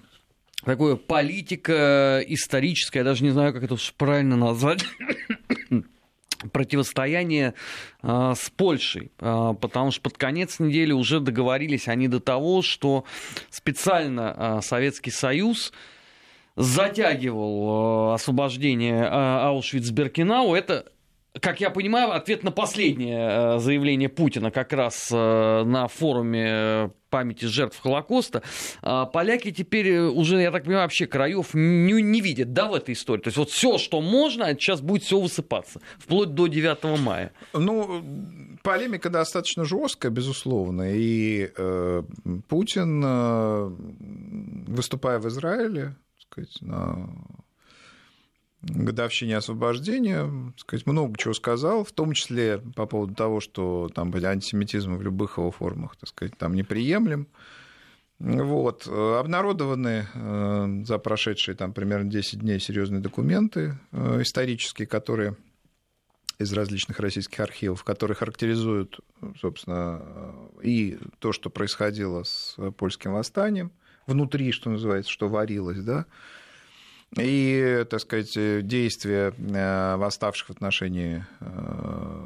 такое 0.63 0.95
политика 0.95 2.23
историческая, 2.27 2.99
я 2.99 3.05
даже 3.05 3.25
не 3.25 3.31
знаю, 3.31 3.51
как 3.53 3.63
это 3.63 3.75
правильно 3.97 4.37
назвать 4.37 4.85
противостояние 6.53 7.55
э, 8.03 8.33
с 8.37 8.49
Польшей, 8.51 9.11
э, 9.19 9.53
потому 9.59 9.91
что 9.91 10.01
под 10.01 10.17
конец 10.17 10.59
недели 10.59 10.93
уже 10.93 11.19
договорились 11.19 11.89
они 11.89 12.07
до 12.07 12.21
того, 12.21 12.61
что 12.61 13.03
специально 13.49 14.59
э, 14.59 14.61
Советский 14.61 15.11
Союз 15.11 15.73
затягивал 16.57 18.11
э, 18.11 18.13
освобождение 18.15 19.03
э, 19.03 19.07
Аушвиц-Беркинау, 19.07 20.53
это 20.55 20.91
как 21.39 21.61
я 21.61 21.69
понимаю, 21.69 22.13
ответ 22.13 22.43
на 22.43 22.51
последнее 22.51 23.29
э, 23.29 23.59
заявление 23.59 24.09
Путина 24.09 24.49
как 24.49 24.73
раз 24.73 25.11
на 25.11 25.87
форуме 25.87 26.91
памяти 27.11 27.45
жертв 27.45 27.79
Холокоста, 27.79 28.41
поляки 28.81 29.51
теперь 29.51 29.99
уже, 29.99 30.41
я 30.41 30.51
так 30.51 30.63
понимаю, 30.63 30.85
вообще 30.85 31.05
краев 31.05 31.53
не, 31.53 32.01
не 32.01 32.21
видят, 32.21 32.53
да, 32.53 32.67
в 32.67 32.73
этой 32.73 32.95
истории. 32.95 33.21
То 33.21 33.27
есть 33.27 33.37
вот 33.37 33.49
все, 33.49 33.77
что 33.77 34.01
можно, 34.01 34.47
сейчас 34.55 34.81
будет 34.81 35.03
все 35.03 35.19
высыпаться, 35.19 35.79
вплоть 35.99 36.33
до 36.33 36.47
9 36.47 36.99
мая. 36.99 37.31
Ну, 37.53 38.03
полемика 38.63 39.09
достаточно 39.09 39.63
жесткая, 39.63 40.11
безусловно, 40.11 40.91
и 40.91 41.51
э, 41.55 42.03
Путин, 42.49 43.01
э, 43.05 43.71
выступая 44.67 45.19
в 45.19 45.27
Израиле, 45.27 45.95
сказать, 46.37 46.61
на 46.61 47.09
годовщине 48.61 49.37
освобождения, 49.37 50.53
сказать, 50.57 50.85
много 50.85 51.17
чего 51.17 51.33
сказал, 51.33 51.83
в 51.83 51.91
том 51.91 52.13
числе 52.13 52.59
по 52.75 52.85
поводу 52.85 53.13
того, 53.13 53.39
что 53.39 53.89
там 53.93 54.13
антисемитизм 54.13 54.95
в 54.95 55.01
любых 55.01 55.37
его 55.37 55.51
формах, 55.51 55.95
так 55.95 56.09
сказать, 56.09 56.37
там 56.37 56.53
неприемлем. 56.53 57.27
Вот. 58.19 58.87
Обнародованы 58.87 60.07
э, 60.11 60.83
за 60.85 60.97
прошедшие 60.97 61.55
там, 61.55 61.71
примерно 61.71 62.09
10 62.09 62.39
дней 62.39 62.59
серьезные 62.59 62.99
документы 62.99 63.77
э, 63.91 64.23
исторические, 64.23 64.87
которые 64.87 65.35
из 66.39 66.51
различных 66.51 66.99
российских 66.99 67.39
архивов, 67.39 67.83
которые 67.83 68.15
характеризуют, 68.15 68.99
собственно, 69.39 70.01
и 70.63 70.97
то, 71.19 71.31
что 71.31 71.51
происходило 71.51 72.23
с 72.23 72.55
польским 72.75 73.13
восстанием– 73.13 73.71
внутри, 74.07 74.51
что 74.51 74.69
называется, 74.69 75.11
что 75.11 75.27
варилось, 75.29 75.83
да, 75.83 76.05
и, 77.15 77.85
так 77.89 78.01
сказать, 78.01 78.33
действия 78.67 79.33
э, 79.37 79.95
восставших 79.95 80.47
в 80.47 80.51
отношении 80.51 81.25
э, 81.39 82.25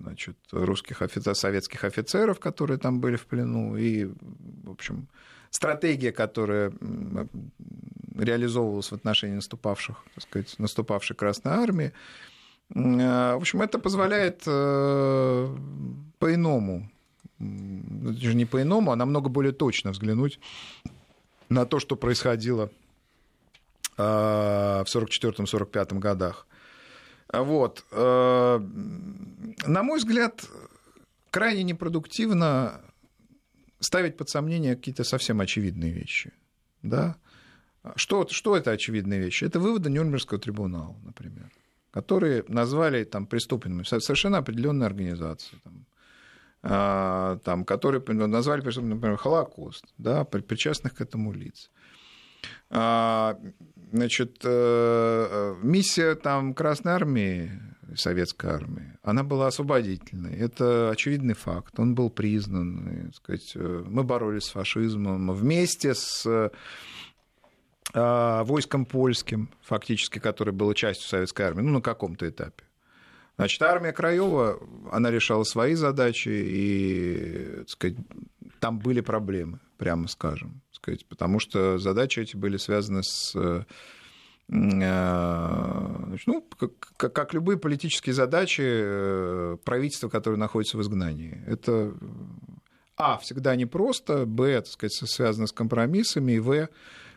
значит, 0.00 0.38
русских 0.52 1.02
офицеров, 1.02 1.36
советских 1.36 1.84
офицеров, 1.84 2.40
которые 2.40 2.78
там 2.78 3.00
были 3.00 3.16
в 3.16 3.26
плену, 3.26 3.76
и, 3.76 4.06
в 4.06 4.70
общем, 4.70 5.08
стратегия, 5.50 6.12
которая 6.12 6.72
реализовывалась 8.16 8.90
в 8.90 8.94
отношении 8.94 9.34
наступавших, 9.34 10.02
так 10.14 10.24
сказать, 10.24 10.54
наступавшей 10.58 11.14
Красной 11.16 11.52
Армии. 11.52 11.92
Э, 12.74 13.34
в 13.34 13.38
общем, 13.38 13.60
это 13.60 13.78
позволяет 13.78 14.44
по-иному 16.18 16.90
это 17.38 18.34
не 18.34 18.46
по-иному, 18.46 18.92
а 18.92 18.96
намного 18.96 19.28
более 19.28 19.52
точно 19.52 19.90
взглянуть 19.90 20.38
на 21.48 21.66
то, 21.66 21.78
что 21.78 21.96
происходило 21.96 22.70
а, 23.96 24.84
в 24.84 24.94
1944-1945 24.94 25.98
годах. 25.98 26.46
Вот. 27.32 27.84
А, 27.90 28.58
на 28.58 29.82
мой 29.82 29.98
взгляд, 29.98 30.44
крайне 31.30 31.62
непродуктивно 31.62 32.80
ставить 33.80 34.16
под 34.16 34.28
сомнение 34.28 34.76
какие-то 34.76 35.04
совсем 35.04 35.40
очевидные 35.40 35.92
вещи. 35.92 36.32
Да? 36.82 37.16
Что, 37.96 38.26
что 38.30 38.56
это 38.56 38.70
очевидные 38.70 39.20
вещи? 39.20 39.44
Это 39.44 39.60
выводы 39.60 39.90
Нюрнбергского 39.90 40.40
трибунала, 40.40 40.96
например, 41.04 41.50
которые 41.90 42.44
назвали 42.48 43.04
там, 43.04 43.26
преступными 43.26 43.82
совершенно 43.82 44.38
определенные 44.38 44.86
организации. 44.86 45.58
Там, 45.62 45.84
там, 46.64 47.64
которые 47.66 48.00
назвали, 48.26 48.62
например, 48.62 49.16
Холокост, 49.16 49.84
да, 49.98 50.24
причастных 50.24 50.94
к 50.94 51.00
этому 51.02 51.32
лиц. 51.32 51.70
А, 52.70 53.38
значит, 53.92 54.38
э, 54.44 54.48
э, 54.50 55.56
миссия 55.62 56.14
там 56.14 56.54
Красной 56.54 56.92
Армии, 56.92 57.52
Советской 57.94 58.50
Армии, 58.50 58.98
она 59.02 59.22
была 59.22 59.46
освободительной. 59.48 60.36
Это 60.36 60.90
очевидный 60.90 61.34
факт. 61.34 61.78
Он 61.78 61.94
был 61.94 62.10
признан. 62.10 63.12
сказать, 63.14 63.52
э, 63.54 63.84
мы 63.86 64.02
боролись 64.02 64.44
с 64.44 64.50
фашизмом 64.50 65.32
вместе 65.32 65.94
с 65.94 66.50
войском 67.92 68.86
польским, 68.86 69.50
фактически, 69.62 70.18
которое 70.18 70.50
было 70.50 70.74
частью 70.74 71.06
Советской 71.06 71.42
Армии, 71.42 71.62
ну, 71.62 71.74
на 71.74 71.80
каком-то 71.80 72.28
этапе. 72.28 72.64
Значит, 73.36 73.62
армия 73.62 73.92
Краева, 73.92 74.60
она 74.92 75.10
решала 75.10 75.44
свои 75.44 75.74
задачи, 75.74 76.28
и 76.28 77.56
так 77.58 77.68
сказать, 77.68 77.96
там 78.60 78.78
были 78.78 79.00
проблемы, 79.00 79.58
прямо 79.76 80.08
скажем. 80.08 80.62
сказать, 80.70 81.04
потому 81.06 81.40
что 81.40 81.78
задачи 81.78 82.20
эти 82.20 82.36
были 82.36 82.56
связаны 82.56 83.02
с 83.02 83.34
ну, 84.46 86.46
как, 86.58 87.12
как 87.12 87.32
любые 87.32 87.58
политические 87.58 88.12
задачи 88.12 89.56
правительства, 89.64 90.10
которое 90.10 90.36
находится 90.36 90.76
в 90.76 90.82
изгнании. 90.82 91.42
Это 91.46 91.94
а, 92.96 93.16
всегда 93.18 93.56
непросто, 93.56 94.26
б, 94.26 94.60
так 94.60 94.66
сказать, 94.66 94.92
связано 94.92 95.46
с 95.46 95.52
компромиссами, 95.52 96.32
и 96.32 96.40
в, 96.40 96.68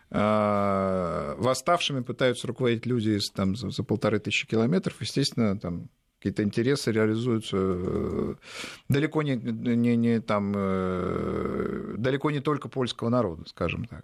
восставшими 0.09 2.01
пытаются 2.01 2.47
руководить 2.47 2.85
люди 2.85 3.19
там, 3.35 3.57
за, 3.57 3.71
за 3.71 3.83
полторы 3.83 4.19
тысячи 4.19 4.47
километров, 4.47 4.95
естественно, 5.01 5.59
там 5.59 5.89
какие-то 6.17 6.43
интересы 6.43 6.91
реализуются 6.91 7.57
э, 7.59 8.35
далеко 8.89 9.21
не, 9.21 9.35
не, 9.35 9.95
не, 9.95 10.19
там, 10.19 10.53
э, 10.55 11.95
далеко 11.97 12.31
не 12.31 12.39
только 12.39 12.69
польского 12.69 13.09
народа, 13.09 13.43
скажем 13.47 13.85
так. 13.85 14.03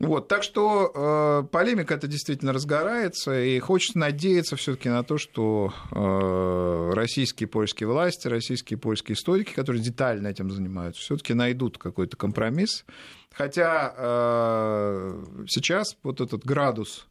Вот, 0.00 0.26
так 0.26 0.42
что 0.42 0.90
э, 0.92 1.48
полемика 1.52 1.94
это 1.94 2.08
действительно 2.08 2.52
разгорается, 2.52 3.40
и 3.40 3.58
хочется 3.60 3.96
надеяться 3.96 4.56
все-таки 4.56 4.88
на 4.88 5.04
то, 5.04 5.18
что 5.18 5.72
э, 5.92 6.90
российские 6.94 7.48
польские 7.48 7.88
власти, 7.88 8.26
российские 8.26 8.76
польские 8.76 9.14
историки, 9.14 9.54
которые 9.54 9.82
детально 9.82 10.28
этим 10.28 10.50
занимаются, 10.50 11.00
все-таки 11.00 11.32
найдут 11.32 11.78
какой-то 11.78 12.16
компромисс. 12.16 12.84
Хотя 13.32 13.94
э, 13.96 15.24
сейчас 15.48 15.96
вот 16.02 16.20
этот 16.20 16.44
градус 16.44 17.06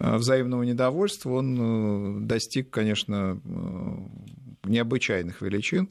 взаимного 0.00 0.62
недовольства, 0.62 1.30
он 1.30 2.22
э, 2.22 2.26
достиг, 2.26 2.70
конечно, 2.70 3.40
э, 3.44 4.68
необычайных 4.68 5.42
величин 5.42 5.90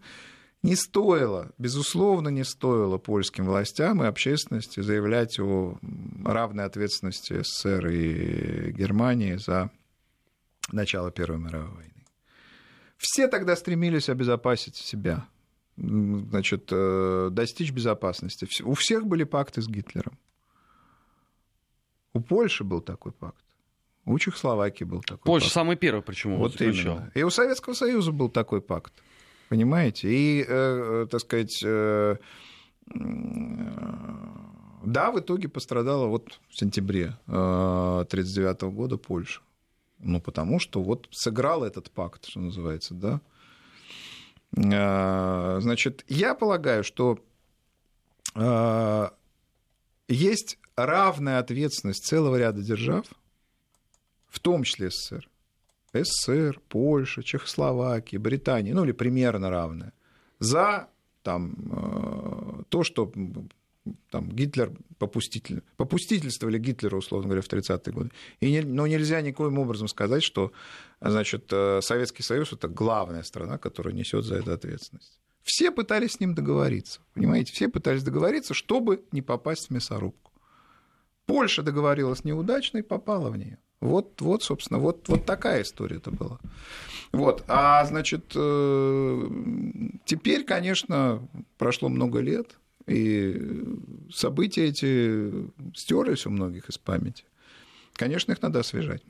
не 0.61 0.75
стоило, 0.75 1.51
безусловно, 1.57 2.29
не 2.29 2.43
стоило 2.43 2.97
польским 2.97 3.45
властям 3.45 4.03
и 4.03 4.07
общественности 4.07 4.81
заявлять 4.81 5.39
о 5.39 5.77
равной 6.25 6.65
ответственности 6.65 7.41
СССР 7.43 7.87
и 7.87 8.71
Германии 8.71 9.35
за 9.35 9.71
начало 10.71 11.11
Первой 11.11 11.39
мировой 11.39 11.69
войны. 11.69 12.05
Все 12.97 13.27
тогда 13.27 13.55
стремились 13.55 14.09
обезопасить 14.09 14.75
себя, 14.75 15.25
значит, 15.77 16.67
э, 16.71 17.29
достичь 17.31 17.71
безопасности. 17.71 18.45
У 18.63 18.73
всех 18.73 19.07
были 19.07 19.23
пакты 19.23 19.61
с 19.61 19.67
Гитлером. 19.67 20.17
У 22.13 22.19
Польши 22.19 22.65
был 22.65 22.81
такой 22.81 23.13
пакт. 23.13 23.45
У 24.05 24.17
Чехословакии 24.17 24.85
был 24.85 25.01
такой 25.01 25.23
Польша 25.23 25.45
пакт. 25.45 25.53
самый 25.53 25.75
первый, 25.75 26.01
почему 26.01 26.37
вот 26.37 26.59
именно. 26.61 27.11
И 27.13 27.23
у 27.23 27.29
Советского 27.29 27.73
Союза 27.73 28.11
был 28.11 28.29
такой 28.29 28.61
пакт. 28.61 28.93
Понимаете? 29.49 30.07
И, 30.09 30.45
э, 30.47 31.07
так 31.09 31.21
сказать, 31.21 31.61
э, 31.65 32.17
да, 34.85 35.11
в 35.11 35.19
итоге 35.19 35.49
пострадала 35.49 36.05
вот 36.05 36.39
в 36.49 36.57
сентябре 36.57 37.17
1939 37.25 38.63
э, 38.63 38.69
года 38.69 38.97
Польша. 38.97 39.41
Ну, 39.97 40.21
потому 40.21 40.59
что 40.59 40.81
вот 40.81 41.07
сыграл 41.11 41.63
этот 41.63 41.91
пакт, 41.91 42.25
что 42.25 42.39
называется, 42.39 42.93
да. 42.93 43.21
Значит, 44.51 46.05
я 46.07 46.33
полагаю, 46.33 46.83
что 46.83 47.19
есть 50.07 50.57
равная 50.75 51.39
ответственность 51.39 52.05
целого 52.05 52.35
ряда 52.37 52.61
держав, 52.61 53.05
в 54.29 54.39
том 54.39 54.63
числе 54.63 54.89
СССР, 54.89 55.29
СССР, 55.93 56.59
Польша, 56.69 57.23
Чехословакия, 57.23 58.19
Британия, 58.19 58.73
ну 58.73 58.83
или 58.85 58.91
примерно 58.91 59.49
равное, 59.49 59.93
за 60.39 60.89
там, 61.23 61.55
э, 61.71 62.63
то, 62.69 62.83
что 62.83 63.11
там, 64.09 64.29
Гитлер 64.29 64.71
попуститель, 64.97 65.63
попустительствовали 65.77 66.59
Гитлеру, 66.59 66.99
условно 66.99 67.27
говоря, 67.27 67.41
в 67.41 67.47
30-е 67.47 67.93
годы. 67.93 68.11
И 68.39 68.51
не, 68.51 68.61
но 68.61 68.87
нельзя 68.87 69.21
никоим 69.21 69.59
образом 69.59 69.87
сказать, 69.87 70.23
что 70.23 70.51
значит, 71.01 71.51
э, 71.51 71.81
Советский 71.81 72.23
Союз– 72.23 72.53
это 72.53 72.67
главная 72.67 73.23
страна, 73.23 73.57
которая 73.57 73.93
несет 73.93 74.25
за 74.25 74.35
это 74.35 74.53
ответственность. 74.53 75.19
Все 75.43 75.71
пытались 75.71 76.13
с 76.13 76.19
ним 76.19 76.35
договориться, 76.35 76.99
понимаете, 77.13 77.53
все 77.53 77.69
пытались 77.69 78.03
договориться, 78.03 78.53
чтобы 78.53 79.03
не 79.11 79.21
попасть 79.21 79.67
в 79.67 79.69
мясорубку. 79.71 80.31
Польша 81.25 81.63
договорилась 81.63 82.23
неудачно 82.23 82.79
и 82.79 82.81
попала 82.81 83.29
в 83.29 83.37
нее. 83.37 83.57
Вот, 83.81 84.19
вот, 84.21 84.43
собственно, 84.43 84.79
вот, 84.79 85.07
вот 85.07 85.25
такая 85.25 85.61
история 85.61 85.97
это 85.97 86.11
была. 86.11 86.39
Вот, 87.11 87.43
а, 87.47 87.85
значит, 87.85 88.33
э, 88.35 89.29
теперь, 90.05 90.43
конечно, 90.43 91.27
прошло 91.57 91.89
много 91.89 92.19
лет, 92.19 92.59
и 92.87 93.39
события 94.11 94.65
эти 94.65 95.31
стерлись 95.75 96.25
у 96.25 96.29
многих 96.29 96.69
из 96.69 96.77
памяти. 96.77 97.23
Конечно, 97.93 98.31
их 98.31 98.41
надо 98.41 98.59
освежать. 98.59 99.01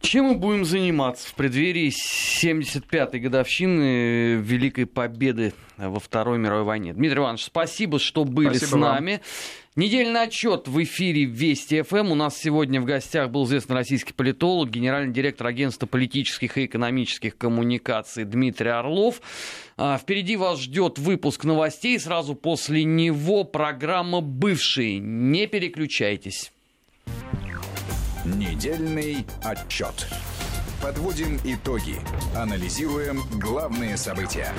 Чем 0.00 0.26
мы 0.26 0.34
будем 0.34 0.64
заниматься 0.64 1.28
в 1.28 1.34
преддверии 1.34 1.90
75-й 1.90 3.18
годовщины 3.18 4.34
Великой 4.36 4.86
Победы 4.86 5.54
во 5.76 5.98
Второй 5.98 6.38
мировой 6.38 6.64
войне? 6.64 6.92
Дмитрий 6.92 7.18
Иванович, 7.18 7.44
спасибо, 7.44 7.98
что 7.98 8.24
были 8.24 8.56
спасибо 8.56 8.68
с 8.68 8.72
нами. 8.74 9.12
Вам. 9.12 9.20
Недельный 9.76 10.22
отчет 10.22 10.68
в 10.68 10.82
эфире 10.84 11.26
Вести 11.26 11.82
ФМ. 11.82 12.10
У 12.12 12.14
нас 12.14 12.38
сегодня 12.38 12.80
в 12.80 12.86
гостях 12.86 13.28
был 13.30 13.44
известный 13.44 13.74
российский 13.74 14.14
политолог, 14.14 14.70
генеральный 14.70 15.12
директор 15.12 15.48
агентства 15.48 15.84
политических 15.84 16.56
и 16.56 16.64
экономических 16.64 17.36
коммуникаций 17.36 18.24
Дмитрий 18.24 18.70
Орлов. 18.70 19.20
А, 19.76 19.98
впереди 19.98 20.38
вас 20.38 20.60
ждет 20.60 20.98
выпуск 20.98 21.44
новостей. 21.44 22.00
Сразу 22.00 22.34
после 22.34 22.84
него 22.84 23.44
программа 23.44 24.22
«Бывшие». 24.22 24.98
Не 24.98 25.46
переключайтесь. 25.46 26.52
Недельный 28.24 29.26
отчет. 29.44 30.08
Подводим 30.82 31.38
итоги. 31.44 31.96
Анализируем 32.34 33.20
главные 33.38 33.98
события. 33.98 34.54